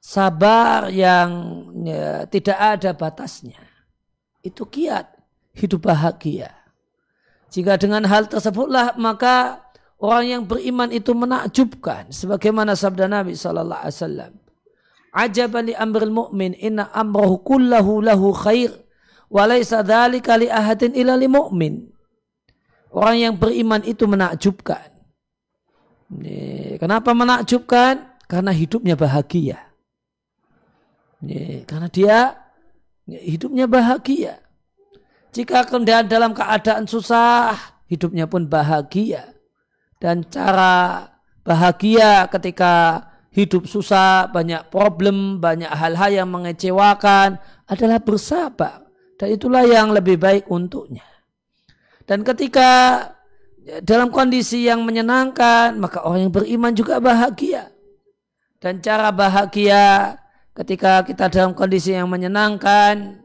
sabar 0.00 0.92
yang 0.92 1.30
ya, 1.86 2.28
tidak 2.28 2.58
ada 2.58 2.90
batasnya. 2.92 3.60
Itu 4.44 4.68
kiat 4.68 5.06
hidup 5.56 5.88
bahagia. 5.88 6.52
Jika 7.50 7.80
dengan 7.80 8.04
hal 8.04 8.28
tersebutlah 8.28 8.96
maka 9.00 9.64
orang 10.00 10.24
yang 10.26 10.42
beriman 10.48 10.88
itu 10.90 11.12
menakjubkan 11.12 12.08
sebagaimana 12.08 12.72
sabda 12.72 13.06
Nabi 13.06 13.36
sallallahu 13.36 13.80
alaihi 13.84 13.96
wasallam. 14.00 14.32
Ajaban 15.10 15.68
li 15.68 15.74
amril 15.76 16.14
mu'min 16.14 16.56
inna 16.56 16.88
amrahu 16.94 17.42
kullahu 17.44 18.00
lahu 18.00 18.32
khair 18.32 18.72
wa 19.28 19.44
laysa 19.44 19.84
dzalika 19.84 20.40
li 20.40 20.48
ahadin 20.48 20.96
illa 20.96 21.14
li 21.20 21.28
mu'min. 21.28 21.92
Orang 22.90 23.16
yang 23.22 23.34
beriman 23.38 23.86
itu 23.86 24.02
menakjubkan. 24.08 24.90
Kenapa 26.82 27.14
menakjubkan? 27.14 28.18
Karena 28.26 28.50
hidupnya 28.50 28.98
bahagia. 28.98 29.62
Karena 31.70 31.86
dia 31.86 32.34
hidupnya 33.06 33.70
bahagia. 33.70 34.42
Jika 35.30 35.62
kemudian 35.70 36.10
dalam 36.10 36.34
keadaan 36.34 36.90
susah 36.90 37.54
hidupnya 37.86 38.26
pun 38.26 38.50
bahagia 38.50 39.39
dan 40.00 40.24
cara 40.26 41.06
bahagia 41.44 42.24
ketika 42.32 43.04
hidup 43.30 43.68
susah, 43.68 44.26
banyak 44.32 44.66
problem, 44.72 45.38
banyak 45.38 45.70
hal-hal 45.70 46.24
yang 46.24 46.28
mengecewakan 46.32 47.38
adalah 47.68 48.02
bersabar. 48.02 48.88
Dan 49.14 49.36
itulah 49.36 49.62
yang 49.68 49.92
lebih 49.92 50.16
baik 50.16 50.48
untuknya. 50.48 51.04
Dan 52.08 52.24
ketika 52.24 53.04
dalam 53.84 54.10
kondisi 54.10 54.66
yang 54.66 54.82
menyenangkan, 54.82 55.76
maka 55.78 56.02
orang 56.02 56.26
yang 56.26 56.34
beriman 56.34 56.72
juga 56.72 56.98
bahagia. 56.98 57.70
Dan 58.58 58.80
cara 58.80 59.12
bahagia 59.12 60.16
ketika 60.56 61.04
kita 61.04 61.28
dalam 61.30 61.52
kondisi 61.52 61.94
yang 61.94 62.08
menyenangkan 62.08 63.20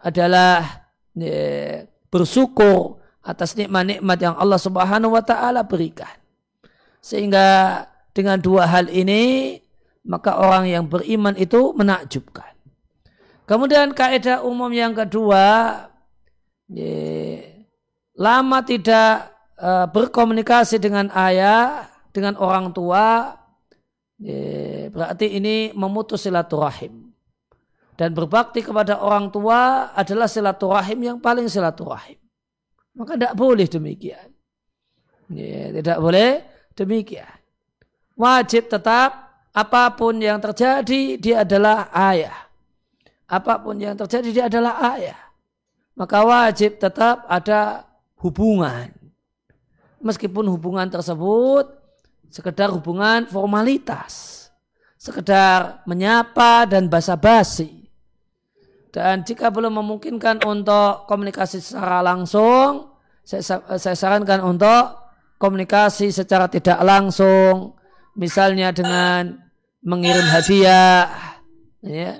adalah 0.00 0.86
ya, 1.18 1.84
bersyukur 2.08 3.02
atas 3.26 3.58
nikmat-nikmat 3.58 4.18
yang 4.22 4.38
Allah 4.38 4.62
Subhanahu 4.62 5.18
wa 5.18 5.22
taala 5.26 5.66
berikan. 5.66 6.14
Sehingga 7.02 7.82
dengan 8.14 8.38
dua 8.38 8.70
hal 8.70 8.86
ini 8.86 9.58
maka 10.06 10.38
orang 10.38 10.70
yang 10.70 10.84
beriman 10.86 11.34
itu 11.34 11.74
menakjubkan. 11.74 12.54
Kemudian 13.46 13.94
kaidah 13.94 14.42
umum 14.42 14.70
yang 14.70 14.94
kedua, 14.94 15.74
ye, 16.70 17.42
lama 18.18 18.58
tidak 18.62 19.30
uh, 19.58 19.86
berkomunikasi 19.90 20.82
dengan 20.82 21.10
ayah, 21.14 21.90
dengan 22.10 22.38
orang 22.38 22.74
tua, 22.74 23.34
ye, 24.18 24.86
berarti 24.90 25.38
ini 25.38 25.70
memutus 25.74 26.26
silaturahim. 26.26 27.10
Dan 27.96 28.12
berbakti 28.12 28.60
kepada 28.60 29.00
orang 29.00 29.30
tua 29.32 29.90
adalah 29.94 30.26
silaturahim 30.26 30.98
yang 31.14 31.18
paling 31.22 31.46
silaturahim. 31.46 32.18
Maka 32.96 33.12
tidak 33.14 33.34
boleh 33.36 33.68
demikian. 33.68 34.28
Ya, 35.28 35.68
tidak 35.68 35.98
boleh 36.00 36.40
demikian. 36.72 37.36
Wajib 38.16 38.72
tetap 38.72 39.36
apa 39.52 39.92
pun 39.92 40.16
yang 40.16 40.40
terjadi 40.40 41.20
dia 41.20 41.44
adalah 41.44 41.92
ayah. 41.92 42.48
Apa 43.28 43.60
pun 43.60 43.76
yang 43.76 43.92
terjadi 44.00 44.28
dia 44.32 44.44
adalah 44.48 44.96
ayah. 44.96 45.18
Maka 45.92 46.24
wajib 46.24 46.80
tetap 46.80 47.28
ada 47.28 47.84
hubungan. 48.16 48.88
Meskipun 50.00 50.48
hubungan 50.48 50.88
tersebut 50.88 51.68
sekedar 52.32 52.72
hubungan 52.72 53.28
formalitas. 53.28 54.48
Sekedar 54.96 55.84
menyapa 55.84 56.64
dan 56.64 56.88
basa-basi 56.88 57.86
dan 58.96 59.28
jika 59.28 59.52
belum 59.52 59.76
memungkinkan 59.76 60.40
untuk 60.48 61.04
komunikasi 61.04 61.60
secara 61.60 62.00
langsung, 62.00 62.85
saya, 63.26 63.42
saya 63.74 63.96
sarankan 63.98 64.38
untuk 64.46 64.94
komunikasi 65.42 66.14
secara 66.14 66.46
tidak 66.46 66.78
langsung, 66.86 67.74
misalnya 68.14 68.70
dengan 68.70 69.42
mengirim 69.82 70.22
hadiah, 70.30 71.10
ya, 71.82 72.14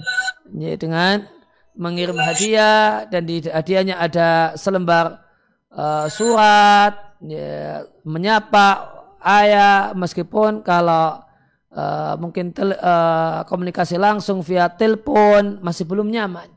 ya 0.50 0.74
dengan 0.74 1.30
mengirim 1.78 2.18
hadiah 2.18 3.06
dan 3.06 3.22
di 3.22 3.38
hadiahnya 3.46 4.02
ada 4.02 4.58
selembar 4.58 5.22
uh, 5.70 6.10
surat, 6.10 7.16
ya, 7.22 7.86
menyapa 8.02 8.90
ayah 9.22 9.94
meskipun 9.94 10.66
kalau 10.66 11.22
uh, 11.70 12.18
mungkin 12.18 12.50
tel, 12.50 12.74
uh, 12.74 13.46
komunikasi 13.46 13.94
langsung 13.94 14.42
via 14.42 14.66
telepon 14.74 15.62
masih 15.62 15.86
belum 15.86 16.10
nyaman 16.10 16.56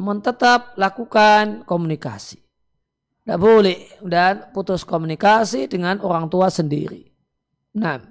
namun 0.00 0.24
tetap 0.24 0.72
lakukan 0.80 1.60
komunikasi. 1.68 2.49
Tidak 3.30 3.38
boleh 3.38 4.02
dan 4.02 4.50
putus 4.50 4.82
komunikasi 4.82 5.70
dengan 5.70 6.02
orang 6.02 6.26
tua 6.26 6.50
sendiri. 6.50 7.14
Nah. 7.78 8.02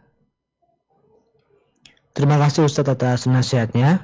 Terima 2.15 2.39
kasih 2.39 2.63
Ustaz 2.63 2.87
atas 2.87 3.27
nasihatnya. 3.27 3.99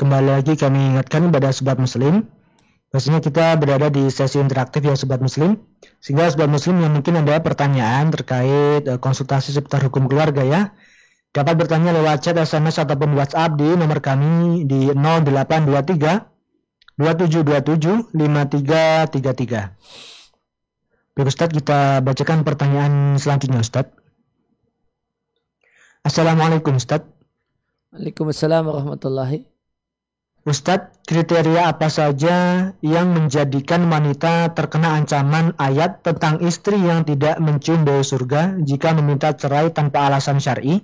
Kembali 0.00 0.40
lagi 0.40 0.56
kami 0.56 0.96
ingatkan 0.96 1.28
kepada 1.28 1.52
sobat 1.52 1.76
muslim 1.76 2.24
Pastinya 2.88 3.20
kita 3.20 3.60
berada 3.60 3.92
di 3.92 4.08
sesi 4.08 4.40
interaktif 4.40 4.88
ya 4.88 4.96
Sobat 4.96 5.20
Muslim. 5.20 5.60
Sehingga 6.00 6.32
Sobat 6.32 6.48
Muslim 6.48 6.80
yang 6.80 6.96
mungkin 6.96 7.20
ada 7.20 7.44
pertanyaan 7.44 8.08
terkait 8.08 8.88
uh, 8.88 8.96
konsultasi 8.96 9.52
seputar 9.52 9.84
hukum 9.84 10.08
keluarga 10.08 10.40
ya. 10.46 10.72
Dapat 11.34 11.58
bertanya 11.60 11.92
lewat 11.92 12.24
chat, 12.24 12.40
SMS, 12.40 12.80
ataupun 12.80 13.12
WhatsApp 13.18 13.58
di 13.60 13.68
nomor 13.76 14.00
kami 14.00 14.64
di 14.64 14.88
0823 14.96 16.96
2727 16.96 18.16
5333. 18.16 20.23
Baik 21.14 21.30
Ustaz, 21.30 21.54
kita 21.54 22.02
bacakan 22.02 22.42
pertanyaan 22.42 23.14
selanjutnya 23.22 23.62
Ustaz. 23.62 23.86
Assalamualaikum 26.02 26.74
Ustaz. 26.74 27.06
Waalaikumsalam 27.94 28.66
warahmatullahi 28.66 29.46
Ustadz, 30.42 31.06
kriteria 31.06 31.70
apa 31.70 31.86
saja 31.86 32.68
yang 32.82 33.14
menjadikan 33.14 33.86
wanita 33.86 34.58
terkena 34.58 34.98
ancaman 34.98 35.54
ayat 35.54 36.02
tentang 36.02 36.42
istri 36.42 36.82
yang 36.82 37.06
tidak 37.06 37.38
mencium 37.38 37.86
bau 37.86 38.02
surga 38.02 38.58
jika 38.66 38.90
meminta 38.98 39.30
cerai 39.38 39.70
tanpa 39.70 40.10
alasan 40.10 40.42
syari? 40.42 40.82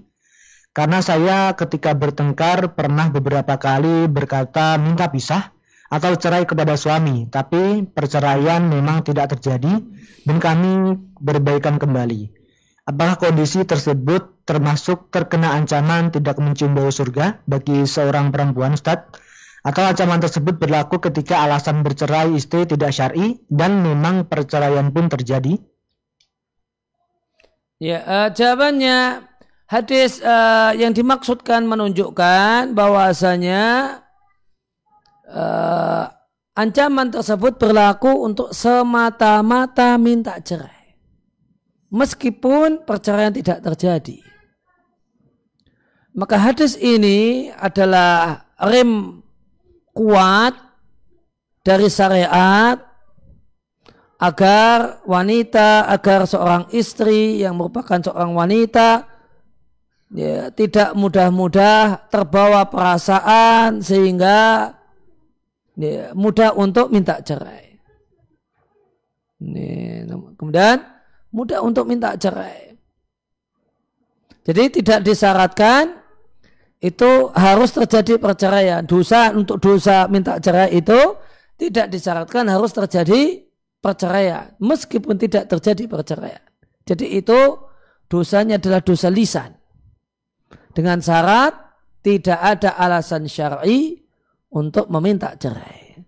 Karena 0.70 1.02
saya 1.02 1.58
ketika 1.58 1.90
bertengkar 1.98 2.78
pernah 2.78 3.10
beberapa 3.10 3.58
kali 3.58 4.06
berkata 4.06 4.78
minta 4.78 5.10
pisah, 5.10 5.50
atau 5.90 6.14
cerai 6.14 6.46
kepada 6.46 6.78
suami, 6.78 7.26
tapi 7.26 7.82
perceraian 7.82 8.62
memang 8.62 9.02
tidak 9.02 9.34
terjadi 9.36 9.82
dan 10.22 10.36
kami 10.38 10.94
berbaikan 11.18 11.82
kembali. 11.82 12.30
Apakah 12.86 13.18
kondisi 13.18 13.66
tersebut 13.66 14.46
termasuk 14.46 15.10
terkena 15.10 15.58
ancaman 15.58 16.14
tidak 16.14 16.38
mencium 16.38 16.78
bau 16.78 16.88
surga 16.88 17.42
bagi 17.44 17.84
seorang 17.84 18.30
perempuan 18.30 18.78
Ustaz? 18.78 19.10
Atau 19.60 19.84
ancaman 19.84 20.24
tersebut 20.24 20.56
berlaku 20.56 21.04
ketika 21.04 21.44
alasan 21.44 21.84
bercerai 21.84 22.32
istri 22.32 22.64
tidak 22.64 22.96
syar'i 22.96 23.44
dan 23.52 23.84
memang 23.84 24.24
perceraian 24.24 24.88
pun 24.88 25.12
terjadi? 25.12 25.60
Ya, 27.76 28.00
uh, 28.08 28.28
jawabannya 28.32 29.28
hadis 29.68 30.24
uh, 30.24 30.72
yang 30.72 30.96
dimaksudkan 30.96 31.68
menunjukkan 31.68 32.72
bahwasanya 32.72 33.99
uh, 35.30 36.10
ancaman 36.58 37.08
tersebut 37.14 37.56
berlaku 37.56 38.10
untuk 38.26 38.50
semata-mata 38.50 39.96
minta 39.96 40.36
cerai. 40.42 40.98
Meskipun 41.90 42.86
perceraian 42.86 43.34
tidak 43.34 43.62
terjadi. 43.66 44.22
Maka 46.14 46.36
hadis 46.38 46.74
ini 46.78 47.50
adalah 47.54 48.46
rem 48.58 49.22
kuat 49.94 50.54
dari 51.62 51.86
syariat 51.86 52.78
agar 54.20 55.00
wanita, 55.08 55.88
agar 55.88 56.28
seorang 56.28 56.68
istri 56.76 57.40
yang 57.40 57.56
merupakan 57.56 57.98
seorang 57.98 58.36
wanita 58.36 59.08
ya, 60.12 60.50
tidak 60.52 60.92
mudah-mudah 60.92 62.10
terbawa 62.10 62.68
perasaan 62.68 63.80
sehingga 63.80 64.76
mudah 66.12 66.52
untuk 66.56 66.92
minta 66.92 67.20
cerai. 67.24 67.80
Kemudian 70.36 70.76
mudah 71.32 71.60
untuk 71.64 71.88
minta 71.88 72.12
cerai. 72.20 72.76
Jadi 74.44 74.80
tidak 74.80 75.00
disyaratkan 75.04 76.00
itu 76.80 77.28
harus 77.36 77.70
terjadi 77.76 78.16
perceraian. 78.16 78.80
Dosa 78.84 79.32
untuk 79.36 79.60
dosa 79.60 80.08
minta 80.08 80.40
cerai 80.40 80.72
itu 80.72 80.96
tidak 81.60 81.92
disyaratkan 81.92 82.48
harus 82.48 82.72
terjadi 82.72 83.44
perceraian. 83.84 84.56
Meskipun 84.60 85.20
tidak 85.20 85.48
terjadi 85.48 85.84
perceraian. 85.88 86.44
Jadi 86.88 87.20
itu 87.20 87.36
dosanya 88.08 88.56
adalah 88.56 88.80
dosa 88.80 89.12
lisan. 89.12 89.52
Dengan 90.72 91.04
syarat 91.04 91.52
tidak 92.00 92.40
ada 92.40 92.80
alasan 92.80 93.28
syar'i 93.28 93.99
untuk 94.50 94.90
meminta 94.90 95.34
cerai. 95.38 96.02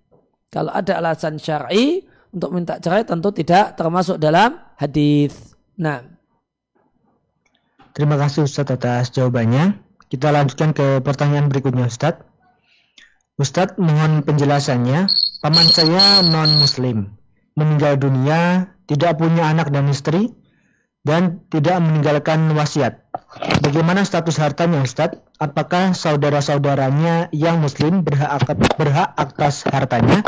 Kalau 0.53 0.69
ada 0.75 1.01
alasan 1.01 1.41
syar'i 1.41 2.05
untuk 2.33 2.53
minta 2.53 2.77
cerai 2.77 3.09
tentu 3.09 3.33
tidak 3.33 3.79
termasuk 3.79 4.21
dalam 4.21 4.61
hadis. 4.77 5.57
Nah. 5.81 6.05
Terima 7.93 8.17
kasih 8.21 8.45
Ustaz 8.45 8.69
atas 8.69 9.13
jawabannya. 9.13 9.81
Kita 10.13 10.29
lanjutkan 10.29 10.77
ke 10.77 11.01
pertanyaan 11.01 11.49
berikutnya 11.49 11.89
Ustadz. 11.89 12.25
Ustadz 13.41 13.81
mohon 13.81 14.25
penjelasannya. 14.25 15.09
Paman 15.41 15.67
saya 15.73 16.21
non 16.21 16.61
muslim. 16.61 17.17
Meninggal 17.57 18.01
dunia, 18.01 18.73
tidak 18.89 19.21
punya 19.21 19.49
anak 19.49 19.73
dan 19.73 19.89
istri, 19.89 20.33
dan 21.05 21.45
tidak 21.53 21.81
meninggalkan 21.81 22.49
wasiat. 22.57 23.02
Bagaimana 23.41 24.05
status 24.05 24.37
hartanya 24.37 24.85
Ustadz? 24.85 25.17
Apakah 25.41 25.97
saudara-saudaranya 25.97 27.33
yang 27.33 27.65
muslim 27.65 28.05
berhak, 28.05 28.29
berhak 28.77 29.09
atas 29.17 29.65
hartanya? 29.65 30.21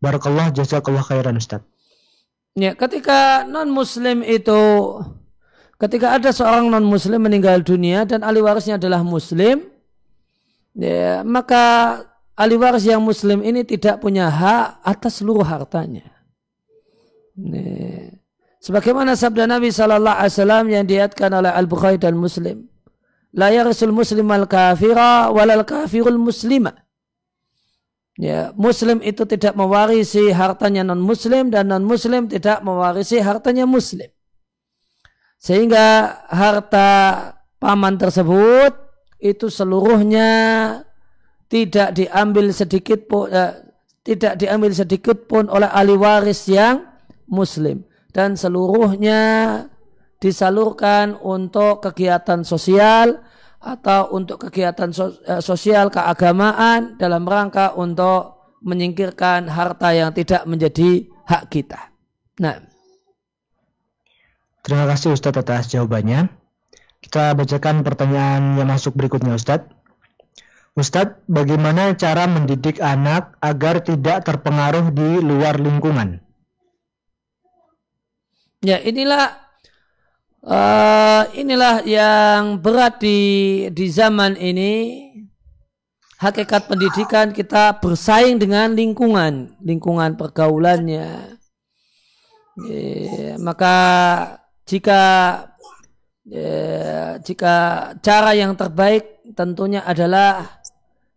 Barakallah 0.00 0.48
jazakallah 0.54 1.04
khairan 1.04 1.36
Ustadz. 1.36 1.68
Ya, 2.56 2.72
ketika 2.74 3.44
non 3.46 3.70
muslim 3.70 4.24
itu 4.24 4.58
ketika 5.78 6.16
ada 6.16 6.32
seorang 6.34 6.72
non 6.72 6.82
muslim 6.82 7.22
meninggal 7.22 7.62
dunia 7.62 8.02
dan 8.08 8.26
ahli 8.26 8.42
warisnya 8.42 8.80
adalah 8.80 9.06
muslim 9.06 9.68
ya, 10.74 11.22
maka 11.22 12.02
ahli 12.34 12.58
waris 12.58 12.82
yang 12.82 13.04
muslim 13.04 13.46
ini 13.46 13.62
tidak 13.62 14.02
punya 14.02 14.26
hak 14.26 14.82
atas 14.82 15.22
seluruh 15.22 15.46
hartanya 15.46 16.02
ya. 17.38 18.07
Sebagaimana 18.62 19.14
sabda 19.14 19.46
Nabi 19.46 19.70
Shallallahu 19.70 20.18
Alaihi 20.18 20.34
Wasallam 20.34 20.64
yang 20.70 20.84
diatkan 20.84 21.30
oleh 21.34 21.50
Al 21.50 21.66
Bukhari 21.66 21.98
dan 21.98 22.18
Muslim. 22.18 22.68
La 23.36 23.52
yarisul 23.52 23.92
muslim 23.92 24.24
al 24.32 24.48
kafira 24.48 25.28
walal 25.28 25.64
kafirul 25.68 26.16
muslima. 26.16 26.72
Ya, 28.18 28.50
muslim 28.58 28.98
itu 29.04 29.22
tidak 29.28 29.54
mewarisi 29.54 30.34
hartanya 30.34 30.82
non 30.82 30.98
muslim 30.98 31.54
dan 31.54 31.70
non 31.70 31.84
muslim 31.86 32.26
tidak 32.26 32.64
mewarisi 32.64 33.20
hartanya 33.20 33.62
muslim. 33.68 34.10
Sehingga 35.38 36.18
harta 36.26 36.90
paman 37.62 37.94
tersebut 37.94 38.74
itu 39.22 39.46
seluruhnya 39.46 40.30
tidak 41.46 41.94
diambil 41.94 42.50
sedikit 42.50 43.06
pun 43.06 43.30
eh, 43.30 43.54
tidak 44.02 44.34
diambil 44.40 44.72
sedikit 44.74 45.30
pun 45.30 45.46
oleh 45.46 45.70
ahli 45.70 45.94
waris 45.94 46.50
yang 46.50 46.90
muslim 47.30 47.87
dan 48.12 48.34
seluruhnya 48.34 49.22
disalurkan 50.18 51.14
untuk 51.20 51.84
kegiatan 51.84 52.42
sosial 52.42 53.22
atau 53.58 54.14
untuk 54.14 54.48
kegiatan 54.48 54.90
eh, 54.90 55.42
sosial 55.42 55.90
keagamaan 55.90 56.98
dalam 56.98 57.26
rangka 57.26 57.74
untuk 57.74 58.38
menyingkirkan 58.62 59.46
harta 59.46 59.94
yang 59.94 60.10
tidak 60.10 60.42
menjadi 60.46 61.06
hak 61.26 61.46
kita. 61.50 61.94
Nah, 62.42 62.58
Terima 64.68 64.84
kasih 64.84 65.16
Ustadz 65.16 65.40
atas 65.40 65.72
jawabannya. 65.72 66.28
Kita 67.00 67.32
bacakan 67.32 67.80
pertanyaan 67.80 68.60
yang 68.60 68.68
masuk 68.68 68.92
berikutnya 68.92 69.32
Ustadz. 69.32 69.72
Ustadz, 70.76 71.24
bagaimana 71.24 71.96
cara 71.96 72.28
mendidik 72.28 72.76
anak 72.84 73.32
agar 73.40 73.80
tidak 73.80 74.28
terpengaruh 74.28 74.92
di 74.92 75.24
luar 75.24 75.56
lingkungan? 75.56 76.20
Ya 78.58 78.82
inilah 78.82 79.38
uh, 80.42 81.22
inilah 81.38 81.86
yang 81.86 82.58
berat 82.58 82.98
di 82.98 83.18
di 83.70 83.86
zaman 83.86 84.34
ini. 84.34 85.06
Hakikat 86.18 86.66
pendidikan 86.66 87.30
kita 87.30 87.78
bersaing 87.78 88.42
dengan 88.42 88.74
lingkungan, 88.74 89.54
lingkungan 89.62 90.18
pergaulannya. 90.18 91.38
Ya, 92.58 93.38
maka 93.38 93.76
jika 94.66 95.02
ya, 96.26 97.22
jika 97.22 97.54
cara 98.02 98.34
yang 98.34 98.58
terbaik 98.58 99.22
tentunya 99.38 99.86
adalah 99.86 100.58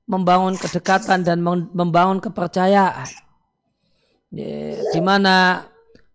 membangun 0.06 0.54
kedekatan 0.54 1.26
dan 1.26 1.42
membangun 1.74 2.22
kepercayaan 2.22 3.10
ya, 4.30 4.86
di 4.94 5.02
mana 5.02 5.66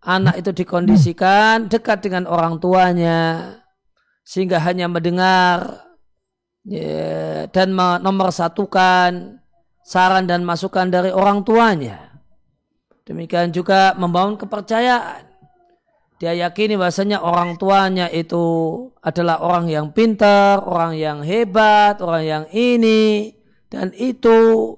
anak 0.07 0.39
itu 0.39 0.55
dikondisikan 0.55 1.67
dekat 1.67 1.99
dengan 1.99 2.23
orang 2.31 2.63
tuanya 2.63 3.51
sehingga 4.23 4.63
hanya 4.63 4.87
mendengar 4.87 5.83
ya, 6.63 7.51
dan 7.51 7.75
nomor 7.75 8.31
satukan 8.31 9.43
saran 9.83 10.23
dan 10.23 10.47
masukan 10.47 10.87
dari 10.87 11.11
orang 11.11 11.43
tuanya. 11.43 12.23
Demikian 13.03 13.51
juga 13.51 13.95
membangun 13.99 14.39
kepercayaan. 14.39 15.27
Dia 16.17 16.33
yakini 16.33 16.75
bahasanya 16.75 17.21
orang 17.21 17.55
tuanya 17.61 18.09
itu 18.09 18.43
adalah 18.99 19.39
orang 19.39 19.69
yang 19.69 19.87
pintar, 19.93 20.59
orang 20.65 20.97
yang 20.97 21.21
hebat, 21.21 22.01
orang 22.01 22.23
yang 22.25 22.45
ini 22.51 23.37
dan 23.69 23.95
itu. 23.95 24.75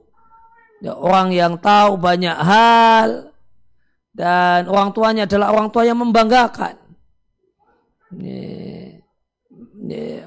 Ya, 0.80 0.96
orang 0.96 1.32
yang 1.36 1.58
tahu 1.60 2.00
banyak 2.00 2.38
hal 2.38 3.29
dan 4.20 4.68
orang 4.68 4.92
tuanya 4.92 5.24
adalah 5.24 5.56
orang 5.56 5.72
tua 5.72 5.88
yang 5.88 5.96
membanggakan. 6.04 6.76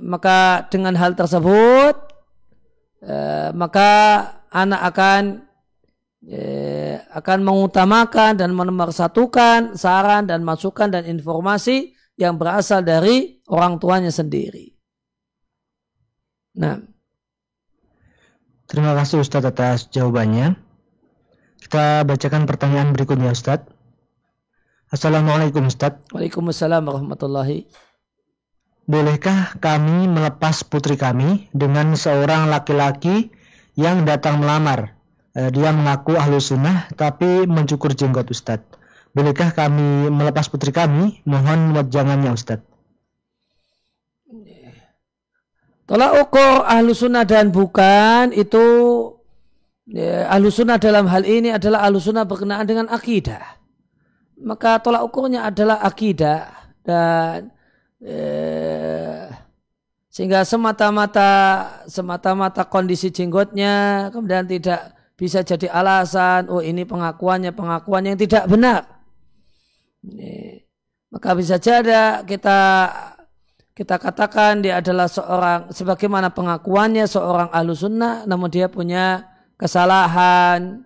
Maka 0.01 0.65
dengan 0.73 0.97
hal 0.97 1.13
tersebut 1.13 1.95
eh, 3.05 3.53
maka 3.53 3.91
anak 4.49 4.81
akan 4.89 5.23
Ya, 6.23 7.03
akan 7.19 7.43
mengutamakan 7.43 8.39
dan 8.39 8.55
menomorsatukan 8.55 9.75
saran 9.75 10.31
dan 10.31 10.47
masukan 10.47 10.87
dan 10.87 11.03
informasi 11.03 11.99
yang 12.15 12.39
berasal 12.39 12.87
dari 12.87 13.43
orang 13.51 13.83
tuanya 13.83 14.15
sendiri. 14.15 14.71
Nah. 16.63 16.79
Terima 18.71 18.95
kasih 18.95 19.19
Ustadz 19.19 19.51
atas 19.51 19.91
jawabannya. 19.91 20.55
Kita 21.59 22.07
bacakan 22.07 22.47
pertanyaan 22.47 22.95
berikutnya 22.95 23.35
Ustadz. 23.35 23.82
Assalamualaikum 24.93 25.73
Ustadz. 25.73 26.13
Waalaikumsalam 26.13 26.85
warahmatullahi 26.85 27.65
Bolehkah 28.85 29.57
kami 29.57 30.05
melepas 30.05 30.69
putri 30.69 31.01
kami 31.01 31.49
dengan 31.57 31.97
seorang 31.97 32.53
laki-laki 32.53 33.33
yang 33.73 34.05
datang 34.05 34.45
melamar 34.45 35.01
Eh, 35.33 35.49
dia 35.49 35.73
mengaku 35.73 36.13
ahlu 36.13 36.37
sunnah 36.37 36.93
tapi 36.93 37.49
mencukur 37.49 37.97
jenggot 37.97 38.29
Ustadz. 38.29 38.77
Bolehkah 39.17 39.57
kami 39.57 40.13
melepas 40.13 40.53
putri 40.53 40.77
kami? 40.77 41.25
Mohon 41.25 41.73
jangannya 41.89 42.37
Ustadz. 42.37 42.69
Tolak 45.89 46.13
ukur 46.21 46.69
ahlu 46.69 46.93
sunnah 46.93 47.25
dan 47.25 47.49
bukan 47.49 48.33
itu 48.37 48.65
ya, 49.89 50.29
ahlu 50.29 50.53
sunnah 50.53 50.77
dalam 50.77 51.09
hal 51.09 51.25
ini 51.25 51.53
adalah 51.53 51.89
ahlu 51.89 51.97
sunnah 51.97 52.29
berkenaan 52.29 52.69
dengan 52.69 52.93
akidah. 52.93 53.57
Maka 54.43 54.83
tolak 54.83 55.07
ukurnya 55.07 55.47
adalah 55.47 55.79
akidah 55.87 56.51
dan 56.83 57.55
eh, 58.03 59.31
sehingga 60.13 60.43
semata-mata 60.45 61.31
semata-mata 61.87 62.67
kondisi 62.67 63.09
jenggotnya 63.09 64.11
kemudian 64.13 64.45
tidak 64.45 64.93
bisa 65.15 65.47
jadi 65.47 65.71
alasan 65.71 66.51
oh 66.51 66.59
ini 66.59 66.83
pengakuannya 66.83 67.55
pengakuan 67.55 68.11
yang 68.11 68.19
tidak 68.19 68.45
benar. 68.51 68.83
Ini, 70.03 70.67
maka 71.15 71.39
bisa 71.39 71.63
jadi 71.63 72.27
kita 72.27 72.59
kita 73.73 73.97
katakan 73.97 74.61
dia 74.61 74.85
adalah 74.85 75.09
seorang 75.09 75.73
sebagaimana 75.73 76.29
pengakuannya 76.29 77.09
seorang 77.09 77.49
ahlu 77.49 77.73
sunnah 77.73 78.29
namun 78.29 78.53
dia 78.53 78.69
punya 78.69 79.25
kesalahan 79.57 80.85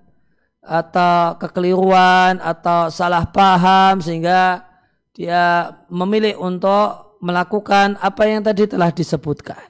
atau 0.67 1.39
kekeliruan 1.39 2.43
atau 2.43 2.91
salah 2.91 3.25
paham 3.31 4.03
sehingga 4.03 4.67
dia 5.14 5.73
memilih 5.89 6.37
untuk 6.43 7.17
melakukan 7.25 7.97
apa 8.03 8.23
yang 8.29 8.45
tadi 8.45 8.69
telah 8.69 8.93
disebutkan. 8.93 9.64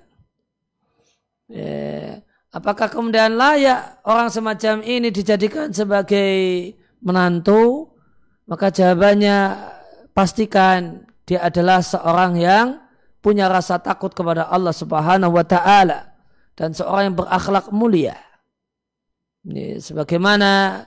Ya. 1.47 2.25
Apakah 2.51 2.89
kemudian 2.89 3.37
layak 3.37 4.01
orang 4.09 4.33
semacam 4.33 4.81
ini 4.81 5.13
dijadikan 5.13 5.71
sebagai 5.77 6.73
menantu? 7.05 7.93
Maka 8.49 8.73
jawabannya 8.73 9.55
pastikan 10.17 11.05
dia 11.29 11.45
adalah 11.45 11.85
seorang 11.85 12.33
yang 12.41 12.67
punya 13.21 13.51
rasa 13.51 13.77
takut 13.83 14.15
kepada 14.15 14.49
Allah 14.49 14.73
Subhanahu 14.73 15.35
wa 15.35 15.45
taala 15.45 16.17
dan 16.57 16.73
seorang 16.73 17.13
yang 17.13 17.17
berakhlak 17.19 17.69
mulia. 17.75 18.17
Ini 19.47 19.79
sebagaimana 19.79 20.83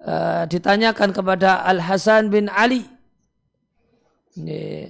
uh, 0.00 0.42
ditanyakan 0.48 1.12
kepada 1.12 1.68
Al 1.68 1.84
Hasan 1.84 2.32
bin 2.32 2.48
Ali. 2.48 2.88
Ini, 4.40 4.88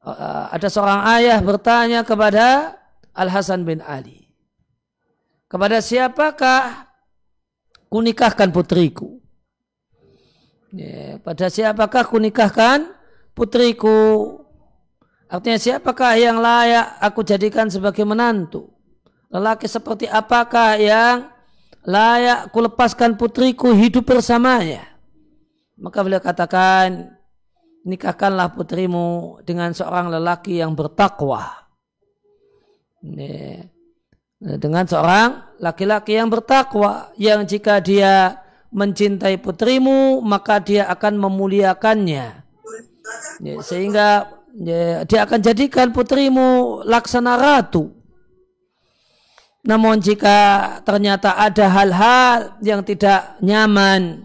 uh, 0.00 0.48
ada 0.48 0.72
seorang 0.72 1.04
ayah 1.20 1.36
bertanya 1.44 2.00
kepada 2.00 2.80
Al 3.12 3.28
Hasan 3.28 3.68
bin 3.68 3.84
Ali. 3.84 4.24
Kepada 5.52 5.84
siapakah 5.84 6.88
kunikahkan 7.92 8.48
putriku? 8.48 9.20
Ini, 10.72 11.20
pada 11.20 11.52
siapakah 11.52 12.08
kunikahkan 12.08 12.88
putriku? 13.36 14.40
Artinya 15.28 15.60
siapakah 15.60 16.16
yang 16.16 16.40
layak 16.40 16.96
aku 17.04 17.20
jadikan 17.20 17.68
sebagai 17.68 18.02
menantu? 18.08 18.72
Lelaki 19.30 19.70
seperti 19.70 20.10
apakah 20.10 20.74
yang 20.74 21.29
layak 21.84 22.52
ku 22.52 22.60
lepaskan 22.60 23.16
putriku 23.16 23.72
hidup 23.72 24.08
bersamanya? 24.08 24.84
Maka 25.80 26.04
beliau 26.04 26.20
katakan, 26.20 27.16
nikahkanlah 27.88 28.52
putrimu 28.52 29.40
dengan 29.48 29.72
seorang 29.72 30.12
lelaki 30.12 30.60
yang 30.60 30.76
bertakwa. 30.76 31.68
Dengan 34.40 34.84
seorang 34.84 35.56
laki-laki 35.56 36.20
yang 36.20 36.28
bertakwa, 36.28 37.12
yang 37.16 37.48
jika 37.48 37.80
dia 37.80 38.44
mencintai 38.68 39.40
putrimu, 39.40 40.20
maka 40.20 40.60
dia 40.60 40.84
akan 40.92 41.16
memuliakannya. 41.16 42.44
Sehingga 43.64 44.28
ya, 44.52 45.08
dia 45.08 45.20
akan 45.24 45.40
jadikan 45.40 45.96
putrimu 45.96 46.80
laksana 46.84 47.40
ratu. 47.40 47.88
Namun 49.60 50.00
jika 50.00 50.36
ternyata 50.88 51.36
ada 51.36 51.68
hal-hal 51.68 52.56
yang 52.64 52.80
tidak 52.80 53.36
nyaman 53.44 54.24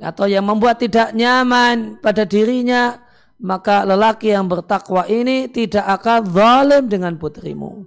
atau 0.00 0.24
yang 0.24 0.46
membuat 0.46 0.80
tidak 0.80 1.12
nyaman 1.12 2.00
pada 2.00 2.24
dirinya, 2.24 2.96
maka 3.36 3.84
lelaki 3.84 4.32
yang 4.32 4.48
bertakwa 4.48 5.04
ini 5.04 5.52
tidak 5.52 5.84
akan 6.00 6.32
zalim 6.32 6.84
dengan 6.88 7.12
putrimu. 7.20 7.84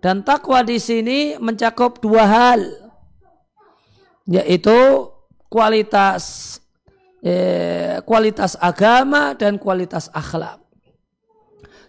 Dan 0.00 0.24
takwa 0.24 0.64
di 0.64 0.80
sini 0.80 1.36
mencakup 1.36 2.00
dua 2.00 2.24
hal, 2.24 2.60
yaitu 4.24 5.12
kualitas 5.52 6.56
eh, 7.20 8.00
kualitas 8.08 8.56
agama 8.56 9.36
dan 9.36 9.60
kualitas 9.60 10.08
akhlak. 10.16 10.56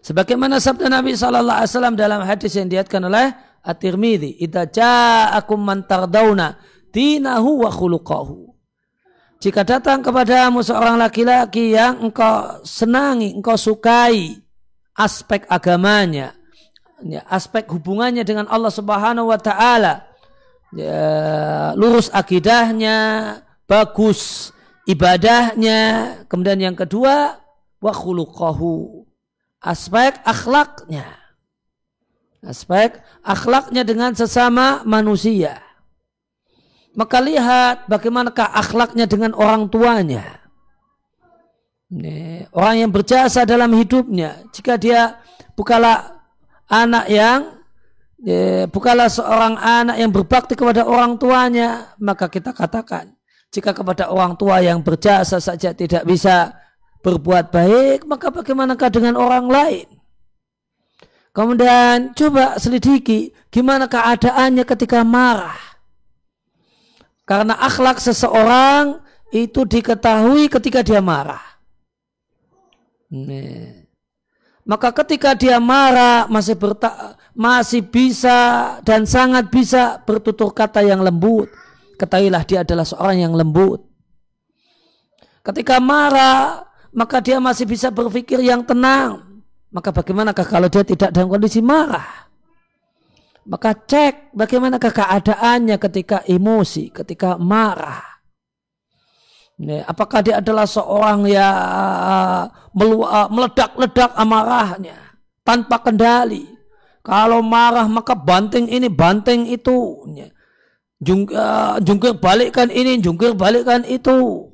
Sebagaimana 0.01 0.59
sabda 0.59 0.91
Nabi 0.91 1.15
Shallallahu 1.15 1.59
Alaihi 1.61 1.72
Wasallam 1.72 1.95
dalam 1.95 2.22
hadis 2.26 2.51
yang 2.57 2.67
diatkan 2.67 3.05
oleh 3.05 3.32
At-Tirmidzi, 3.62 4.41
"Idza 4.41 4.66
ja'akum 4.66 5.62
man 5.62 5.86
tardawna 5.86 6.57
dinahu 6.89 7.66
wa 7.66 7.70
khuluquhu." 7.70 8.51
Jika 9.41 9.66
datang 9.66 10.05
kepadamu 10.05 10.62
seorang 10.62 11.01
laki-laki 11.01 11.74
yang 11.74 11.97
engkau 11.97 12.62
senangi, 12.62 13.34
engkau 13.34 13.57
sukai 13.57 14.38
aspek 14.93 15.49
agamanya, 15.49 16.38
ya, 17.01 17.26
aspek 17.26 17.66
hubungannya 17.66 18.22
dengan 18.22 18.45
Allah 18.49 18.70
Subhanahu 18.70 19.34
wa 19.34 19.39
taala, 19.41 20.05
ya, 20.74 21.74
lurus 21.74 22.14
akidahnya, 22.14 22.97
bagus 23.66 24.53
ibadahnya. 24.86 25.80
Kemudian 26.30 26.62
yang 26.62 26.78
kedua, 26.78 27.41
wa 27.82 27.93
khuluqahu. 27.93 29.05
Aspek 29.62 30.18
akhlaknya. 30.26 31.20
Aspek 32.42 32.98
akhlaknya 33.22 33.86
dengan 33.86 34.18
sesama 34.18 34.82
manusia. 34.82 35.62
Maka 36.98 37.22
lihat 37.22 37.86
bagaimanakah 37.86 38.50
akhlaknya 38.52 39.06
dengan 39.06 39.38
orang 39.38 39.70
tuanya. 39.70 40.42
Orang 42.52 42.76
yang 42.82 42.92
berjasa 42.92 43.46
dalam 43.46 43.72
hidupnya. 43.78 44.42
Jika 44.52 44.76
dia 44.80 45.22
bukalah 45.54 46.24
anak 46.66 47.06
yang 47.12 47.62
ya, 48.24 48.66
bukalah 48.72 49.12
seorang 49.12 49.60
anak 49.60 50.00
yang 50.00 50.12
berbakti 50.12 50.56
kepada 50.56 50.88
orang 50.88 51.20
tuanya, 51.20 51.92
maka 52.00 52.32
kita 52.32 52.56
katakan 52.56 53.12
jika 53.52 53.76
kepada 53.76 54.08
orang 54.08 54.39
tua 54.39 54.64
yang 54.64 54.80
berjasa 54.80 55.44
saja 55.44 55.76
tidak 55.76 56.08
bisa 56.08 56.56
berbuat 57.04 57.52
baik, 57.52 58.08
maka 58.08 58.32
bagaimanakah 58.32 58.88
dengan 58.88 59.20
orang 59.20 59.52
lain? 59.52 59.91
Kemudian 61.32 62.11
coba 62.11 62.59
selidiki 62.59 63.32
gimana 63.47 63.88
keadaannya 63.88 64.67
ketika 64.67 65.03
marah. 65.07 65.55
Karena 67.23 67.55
akhlak 67.55 68.03
seseorang 68.03 68.99
itu 69.32 69.63
diketahui 69.63 70.51
ketika 70.51 70.84
dia 70.84 70.99
marah. 70.99 71.39
Nih. 73.07 73.88
Maka 74.67 74.91
ketika 74.91 75.34
dia 75.34 75.57
marah 75.57 76.27
masih 76.27 76.59
berta 76.59 77.15
masih 77.32 77.82
bisa 77.82 78.77
dan 78.84 79.07
sangat 79.07 79.47
bisa 79.47 80.03
bertutur 80.03 80.51
kata 80.51 80.84
yang 80.84 80.99
lembut 80.99 81.47
ketahuilah 82.01 82.41
dia 82.49 82.65
adalah 82.65 82.82
seorang 82.82 83.21
yang 83.21 83.34
lembut. 83.38 83.86
Ketika 85.45 85.77
marah, 85.77 86.65
maka 86.89 87.21
dia 87.21 87.38
masih 87.38 87.69
bisa 87.69 87.93
berpikir 87.93 88.41
yang 88.41 88.65
tenang. 88.65 89.30
Maka 89.72 89.89
bagaimanakah 89.95 90.45
kalau 90.45 90.67
dia 90.67 90.84
tidak 90.84 91.15
dalam 91.15 91.32
kondisi 91.32 91.63
marah? 91.63 92.28
Maka 93.47 93.72
cek 93.74 94.36
bagaimanakah 94.36 94.91
keadaannya 94.91 95.80
ketika 95.80 96.22
emosi, 96.28 96.91
ketika 96.91 97.39
marah. 97.39 98.03
Apakah 99.61 100.26
dia 100.26 100.41
adalah 100.41 100.65
seorang 100.65 101.24
yang 101.30 102.49
meledak-ledak 103.32 104.11
amarahnya 104.17 104.97
tanpa 105.45 105.80
kendali? 105.82 106.49
Kalau 107.01 107.41
marah 107.45 107.86
maka 107.89 108.13
banting 108.13 108.69
ini, 108.69 108.89
banting 108.89 109.49
itu 109.49 110.05
jungkir 111.01 112.13
balikkan 112.17 112.69
ini, 112.69 113.01
jungkir 113.01 113.34
balikkan 113.38 113.86
itu. 113.86 114.49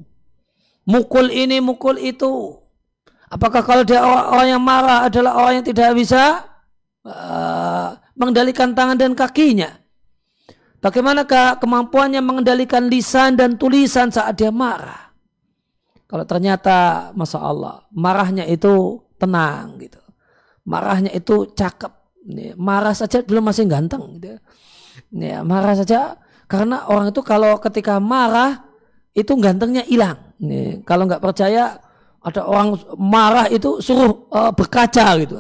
Mukul 0.88 1.32
ini, 1.32 1.60
mukul 1.60 2.00
itu. 2.00 2.67
Apakah 3.28 3.60
kalau 3.60 3.84
dia 3.84 4.00
orang, 4.00 4.26
orang 4.32 4.48
yang 4.56 4.64
marah 4.64 5.00
adalah 5.12 5.36
orang 5.36 5.60
yang 5.60 5.68
tidak 5.68 5.92
bisa 6.00 6.48
uh, 7.04 8.00
mengendalikan 8.16 8.72
tangan 8.72 8.96
dan 8.96 9.12
kakinya? 9.12 9.68
Bagaimanakah 10.80 11.60
kemampuannya 11.60 12.24
mengendalikan 12.24 12.88
lisan 12.88 13.36
dan 13.36 13.60
tulisan 13.60 14.14
saat 14.14 14.40
dia 14.40 14.54
marah? 14.54 15.12
Kalau 16.08 16.24
ternyata, 16.24 17.12
masya 17.12 17.40
Allah, 17.44 17.84
marahnya 17.92 18.48
itu 18.48 19.04
tenang 19.20 19.76
gitu, 19.82 20.00
marahnya 20.64 21.12
itu 21.12 21.52
cakep, 21.52 21.92
marah 22.56 22.96
saja 22.96 23.20
belum 23.28 23.52
masih 23.52 23.68
ganteng 23.68 24.16
gitu. 24.16 24.40
Ya, 25.12 25.44
marah 25.44 25.76
saja 25.76 26.16
karena 26.48 26.88
orang 26.88 27.12
itu 27.12 27.20
kalau 27.20 27.60
ketika 27.60 28.00
marah 28.00 28.64
itu 29.12 29.36
gantengnya 29.36 29.84
hilang. 29.84 30.32
Nih, 30.40 30.80
kalau 30.88 31.10
nggak 31.10 31.20
percaya 31.20 31.76
ada 32.28 32.44
orang 32.44 32.76
marah 33.00 33.48
itu 33.48 33.80
suruh 33.80 34.28
uh, 34.36 34.52
berkaca 34.52 35.16
gitu. 35.24 35.40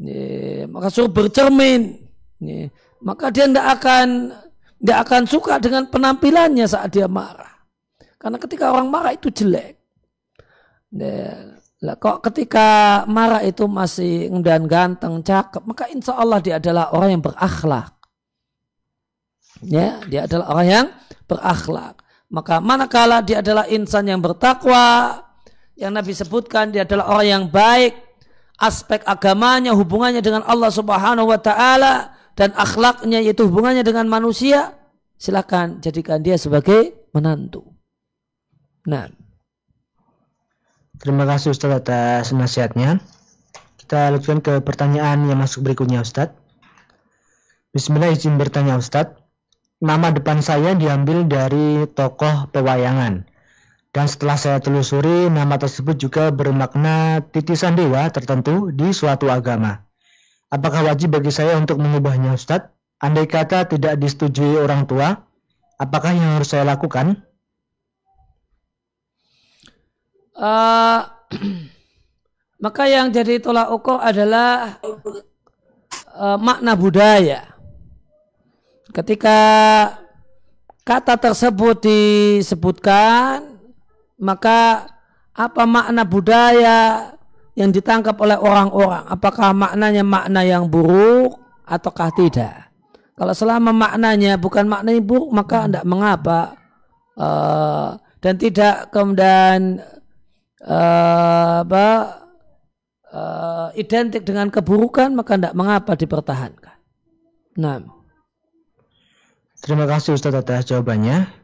Nih, 0.00 0.64
maka 0.72 0.88
suruh 0.88 1.12
bercermin. 1.12 2.00
Nih, 2.40 2.72
maka 3.04 3.28
dia 3.28 3.44
tidak 3.44 3.80
akan 3.80 4.32
nggak 4.80 4.98
akan 5.04 5.22
suka 5.28 5.60
dengan 5.60 5.84
penampilannya 5.92 6.64
saat 6.64 6.88
dia 6.88 7.04
marah. 7.04 7.52
Karena 8.16 8.40
ketika 8.40 8.72
orang 8.72 8.88
marah 8.88 9.12
itu 9.12 9.28
jelek. 9.28 9.76
Nah, 10.96 11.96
kok 11.96 12.24
ketika 12.28 13.00
marah 13.08 13.44
itu 13.44 13.64
masih 13.68 14.28
dan 14.40 14.64
ganteng, 14.64 15.20
cakep, 15.20 15.62
maka 15.64 15.88
insya 15.92 16.16
Allah 16.16 16.40
dia 16.40 16.56
adalah 16.56 16.92
orang 16.92 17.16
yang 17.16 17.22
berakhlak. 17.24 17.92
Ya, 19.60 20.00
dia 20.08 20.24
adalah 20.24 20.46
orang 20.56 20.66
yang 20.68 20.86
berakhlak. 21.28 22.00
Maka 22.32 22.60
manakala 22.62 23.20
dia 23.20 23.44
adalah 23.44 23.68
insan 23.68 24.08
yang 24.08 24.20
bertakwa, 24.20 25.18
yang 25.80 25.96
Nabi 25.96 26.12
sebutkan 26.12 26.68
dia 26.68 26.84
adalah 26.84 27.08
orang 27.08 27.26
yang 27.26 27.44
baik, 27.48 27.96
aspek 28.60 29.00
agamanya, 29.08 29.72
hubungannya 29.72 30.20
dengan 30.20 30.44
Allah 30.44 30.68
Subhanahu 30.68 31.32
wa 31.32 31.40
taala 31.40 32.12
dan 32.36 32.52
akhlaknya 32.52 33.24
yaitu 33.24 33.48
hubungannya 33.48 33.80
dengan 33.80 34.04
manusia, 34.04 34.76
silakan 35.16 35.80
jadikan 35.80 36.20
dia 36.20 36.36
sebagai 36.36 37.08
menantu. 37.16 37.64
Nah. 38.84 39.08
Terima 41.00 41.24
kasih 41.24 41.56
Ustaz 41.56 41.72
atas 41.72 42.28
nasihatnya. 42.36 43.00
Kita 43.80 44.12
lanjutkan 44.12 44.44
ke 44.44 44.54
pertanyaan 44.60 45.24
yang 45.32 45.40
masuk 45.40 45.64
berikutnya 45.64 46.04
Ustaz. 46.04 46.36
Bismillah 47.72 48.12
izin 48.12 48.36
bertanya 48.36 48.76
Ustaz 48.76 49.16
nama 49.80 50.12
depan 50.12 50.44
saya 50.44 50.76
diambil 50.76 51.24
dari 51.24 51.88
tokoh 51.88 52.52
pewayangan. 52.52 53.24
Dan 53.90 54.06
setelah 54.06 54.38
saya 54.38 54.62
telusuri, 54.62 55.26
nama 55.26 55.58
tersebut 55.58 55.98
juga 55.98 56.30
bermakna 56.30 57.26
titisan 57.34 57.74
dewa 57.74 58.06
tertentu 58.14 58.70
di 58.70 58.94
suatu 58.94 59.26
agama. 59.26 59.82
Apakah 60.46 60.86
wajib 60.86 61.18
bagi 61.18 61.34
saya 61.34 61.58
untuk 61.58 61.82
mengubahnya 61.82 62.38
Ustadz? 62.38 62.70
Andai 63.02 63.26
kata 63.26 63.66
tidak 63.66 63.98
disetujui 63.98 64.60
orang 64.62 64.86
tua, 64.86 65.26
apakah 65.74 66.14
yang 66.14 66.38
harus 66.38 66.54
saya 66.54 66.68
lakukan? 66.68 67.18
Uh, 70.38 71.10
maka 72.64 72.86
yang 72.86 73.10
jadi 73.10 73.42
tolak 73.42 73.74
ukur 73.74 73.98
adalah 73.98 74.78
uh, 76.14 76.38
makna 76.38 76.78
budaya. 76.78 77.56
Ketika 78.94 79.38
kata 80.86 81.14
tersebut 81.18 81.82
disebutkan, 81.82 83.49
maka 84.20 84.86
apa 85.32 85.62
makna 85.64 86.04
budaya 86.04 87.10
yang 87.56 87.72
ditangkap 87.72 88.14
oleh 88.20 88.36
orang-orang? 88.36 89.08
Apakah 89.08 89.56
maknanya 89.56 90.04
makna 90.04 90.44
yang 90.44 90.68
buruk 90.68 91.40
ataukah 91.64 92.12
tidak? 92.12 92.68
Kalau 93.16 93.32
selama 93.32 93.72
maknanya 93.72 94.36
bukan 94.36 94.68
makna 94.68 94.92
yang 94.92 95.04
buruk, 95.04 95.32
maka 95.32 95.68
tidak 95.68 95.84
mengapa 95.88 96.40
uh, 97.16 97.96
dan 98.20 98.34
tidak 98.36 98.92
kemudian 98.92 99.80
uh, 100.64 101.64
apa 101.64 101.88
uh, 103.12 103.68
identik 103.76 104.24
dengan 104.24 104.52
keburukan, 104.52 105.12
maka 105.16 105.36
tidak 105.36 105.56
mengapa 105.56 105.96
dipertahankan. 105.96 106.76
Nah. 107.60 107.80
Terima 109.60 109.84
kasih 109.84 110.16
Ustadz 110.16 110.40
atas 110.40 110.64
jawabannya. 110.72 111.39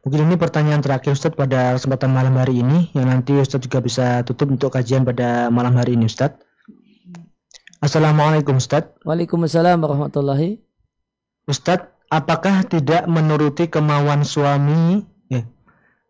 Mungkin 0.00 0.32
ini 0.32 0.40
pertanyaan 0.40 0.80
terakhir 0.80 1.12
Ustadz 1.12 1.36
pada 1.36 1.76
kesempatan 1.76 2.08
malam 2.08 2.32
hari 2.40 2.64
ini 2.64 2.88
yang 2.96 3.12
nanti 3.12 3.36
Ustadz 3.36 3.68
juga 3.68 3.84
bisa 3.84 4.24
tutup 4.24 4.48
untuk 4.48 4.72
kajian 4.72 5.04
pada 5.04 5.52
malam 5.52 5.76
hari 5.76 5.92
ini 5.92 6.08
Ustadz. 6.08 6.40
Assalamualaikum 7.84 8.56
Ustadz. 8.56 8.96
Waalaikumsalam 9.04 9.76
warahmatullahi. 9.76 10.56
Ustadz, 11.44 11.92
apakah 12.08 12.64
tidak 12.64 13.04
menuruti 13.12 13.68
kemauan 13.68 14.24
suami? 14.24 15.04
Ya. 15.28 15.44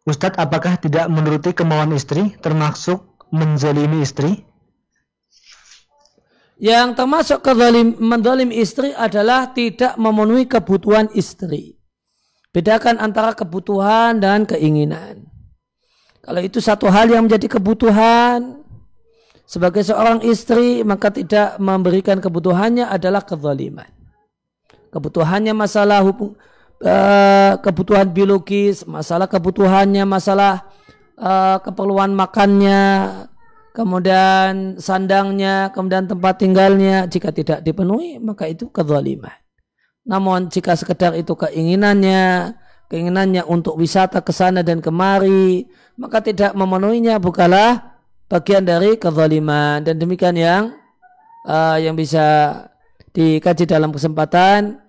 Ustadz, 0.06 0.38
apakah 0.38 0.78
tidak 0.78 1.10
menuruti 1.10 1.50
kemauan 1.50 1.90
istri 1.90 2.38
termasuk 2.38 3.26
menzalimi 3.34 4.06
istri? 4.06 4.46
Yang 6.62 6.94
termasuk 6.94 7.42
kezalim, 7.42 7.98
menzalim 7.98 8.54
istri 8.54 8.94
adalah 8.94 9.50
tidak 9.50 9.98
memenuhi 9.98 10.46
kebutuhan 10.46 11.10
istri. 11.16 11.79
Bedakan 12.50 12.98
antara 12.98 13.30
kebutuhan 13.30 14.18
dan 14.18 14.42
keinginan. 14.42 15.30
Kalau 16.20 16.42
itu 16.42 16.58
satu 16.58 16.90
hal 16.90 17.06
yang 17.06 17.30
menjadi 17.30 17.46
kebutuhan, 17.58 18.60
sebagai 19.46 19.86
seorang 19.86 20.22
istri 20.26 20.82
maka 20.82 21.14
tidak 21.14 21.58
memberikan 21.62 22.18
kebutuhannya 22.18 22.90
adalah 22.90 23.22
kezaliman. 23.22 23.86
Kebutuhannya 24.90 25.54
masalah 25.54 26.02
hubung, 26.02 26.34
uh, 26.82 27.54
kebutuhan 27.62 28.10
biologis, 28.10 28.82
masalah 28.82 29.30
kebutuhannya 29.30 30.02
masalah 30.02 30.66
uh, 31.18 31.62
keperluan 31.62 32.10
makannya, 32.18 32.82
kemudian 33.70 34.74
sandangnya, 34.82 35.70
kemudian 35.70 36.10
tempat 36.10 36.42
tinggalnya, 36.42 37.06
jika 37.06 37.30
tidak 37.30 37.62
dipenuhi, 37.62 38.18
maka 38.18 38.50
itu 38.50 38.66
kezaliman. 38.74 39.34
Namun 40.06 40.48
jika 40.48 40.74
sekedar 40.76 41.12
itu 41.16 41.36
keinginannya, 41.36 42.56
keinginannya 42.88 43.44
untuk 43.44 43.76
wisata 43.76 44.24
ke 44.24 44.32
sana 44.32 44.64
dan 44.64 44.80
kemari, 44.80 45.68
maka 46.00 46.24
tidak 46.24 46.56
memenuhinya 46.56 47.20
bukalah 47.20 48.00
bagian 48.26 48.64
dari 48.64 48.96
kezaliman. 48.96 49.84
Dan 49.84 50.00
demikian 50.00 50.36
yang 50.36 50.62
uh, 51.44 51.76
yang 51.76 51.94
bisa 51.94 52.56
dikaji 53.12 53.68
dalam 53.68 53.92
kesempatan 53.92 54.80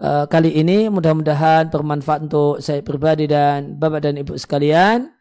uh, 0.00 0.24
kali 0.26 0.56
ini. 0.56 0.88
Mudah-mudahan 0.88 1.68
bermanfaat 1.68 2.30
untuk 2.30 2.64
saya 2.64 2.80
pribadi 2.80 3.28
dan 3.28 3.76
bapak 3.76 4.00
dan 4.08 4.16
ibu 4.16 4.34
sekalian. 4.34 5.12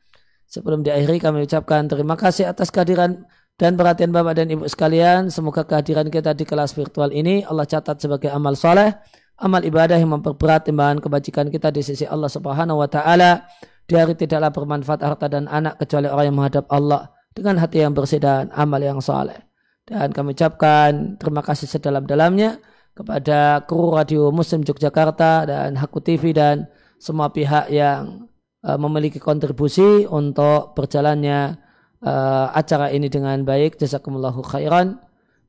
Sebelum 0.46 0.86
diakhiri 0.86 1.18
kami 1.20 1.44
ucapkan 1.44 1.90
terima 1.90 2.16
kasih 2.16 2.48
atas 2.48 2.70
kehadiran 2.70 3.26
dan 3.56 3.80
perhatian 3.80 4.12
Bapak 4.12 4.36
dan 4.36 4.52
Ibu 4.52 4.68
sekalian. 4.68 5.32
Semoga 5.32 5.64
kehadiran 5.64 6.12
kita 6.12 6.36
di 6.36 6.44
kelas 6.44 6.76
virtual 6.76 7.12
ini 7.12 7.42
Allah 7.48 7.66
catat 7.66 7.98
sebagai 8.04 8.30
amal 8.30 8.54
soleh, 8.60 8.94
amal 9.40 9.62
ibadah 9.64 10.00
yang 10.00 10.12
memperberat 10.16 10.68
timbangan 10.68 11.04
kebajikan 11.04 11.52
kita 11.52 11.72
di 11.72 11.84
sisi 11.84 12.08
Allah 12.08 12.32
Subhanahu 12.32 12.80
wa 12.80 12.90
taala. 12.90 13.48
Di 13.86 13.94
hari 13.94 14.18
tidaklah 14.18 14.50
bermanfaat 14.50 15.02
harta 15.06 15.30
dan 15.30 15.46
anak 15.46 15.78
kecuali 15.78 16.10
orang 16.10 16.26
yang 16.34 16.38
menghadap 16.42 16.66
Allah 16.74 17.14
dengan 17.38 17.62
hati 17.62 17.86
yang 17.86 17.94
bersih 17.94 18.18
dan 18.18 18.50
amal 18.58 18.82
yang 18.82 18.98
soleh. 18.98 19.38
Dan 19.86 20.10
kami 20.10 20.34
ucapkan 20.34 21.22
terima 21.22 21.46
kasih 21.46 21.70
sedalam-dalamnya 21.70 22.58
kepada 22.98 23.62
kru 23.70 23.94
Radio 23.94 24.34
Muslim 24.34 24.66
Yogyakarta 24.66 25.46
dan 25.46 25.78
Haku 25.78 26.02
TV 26.02 26.34
dan 26.34 26.66
semua 26.98 27.30
pihak 27.30 27.70
yang 27.70 28.26
uh, 28.66 28.80
memiliki 28.82 29.22
kontribusi 29.22 30.10
untuk 30.10 30.74
berjalannya 30.74 31.62
uh, 32.02 32.50
acara 32.58 32.90
ini 32.90 33.12
dengan 33.12 33.46
baik. 33.46 33.78
Jazakumullahu 33.78 34.42
khairan. 34.42 34.98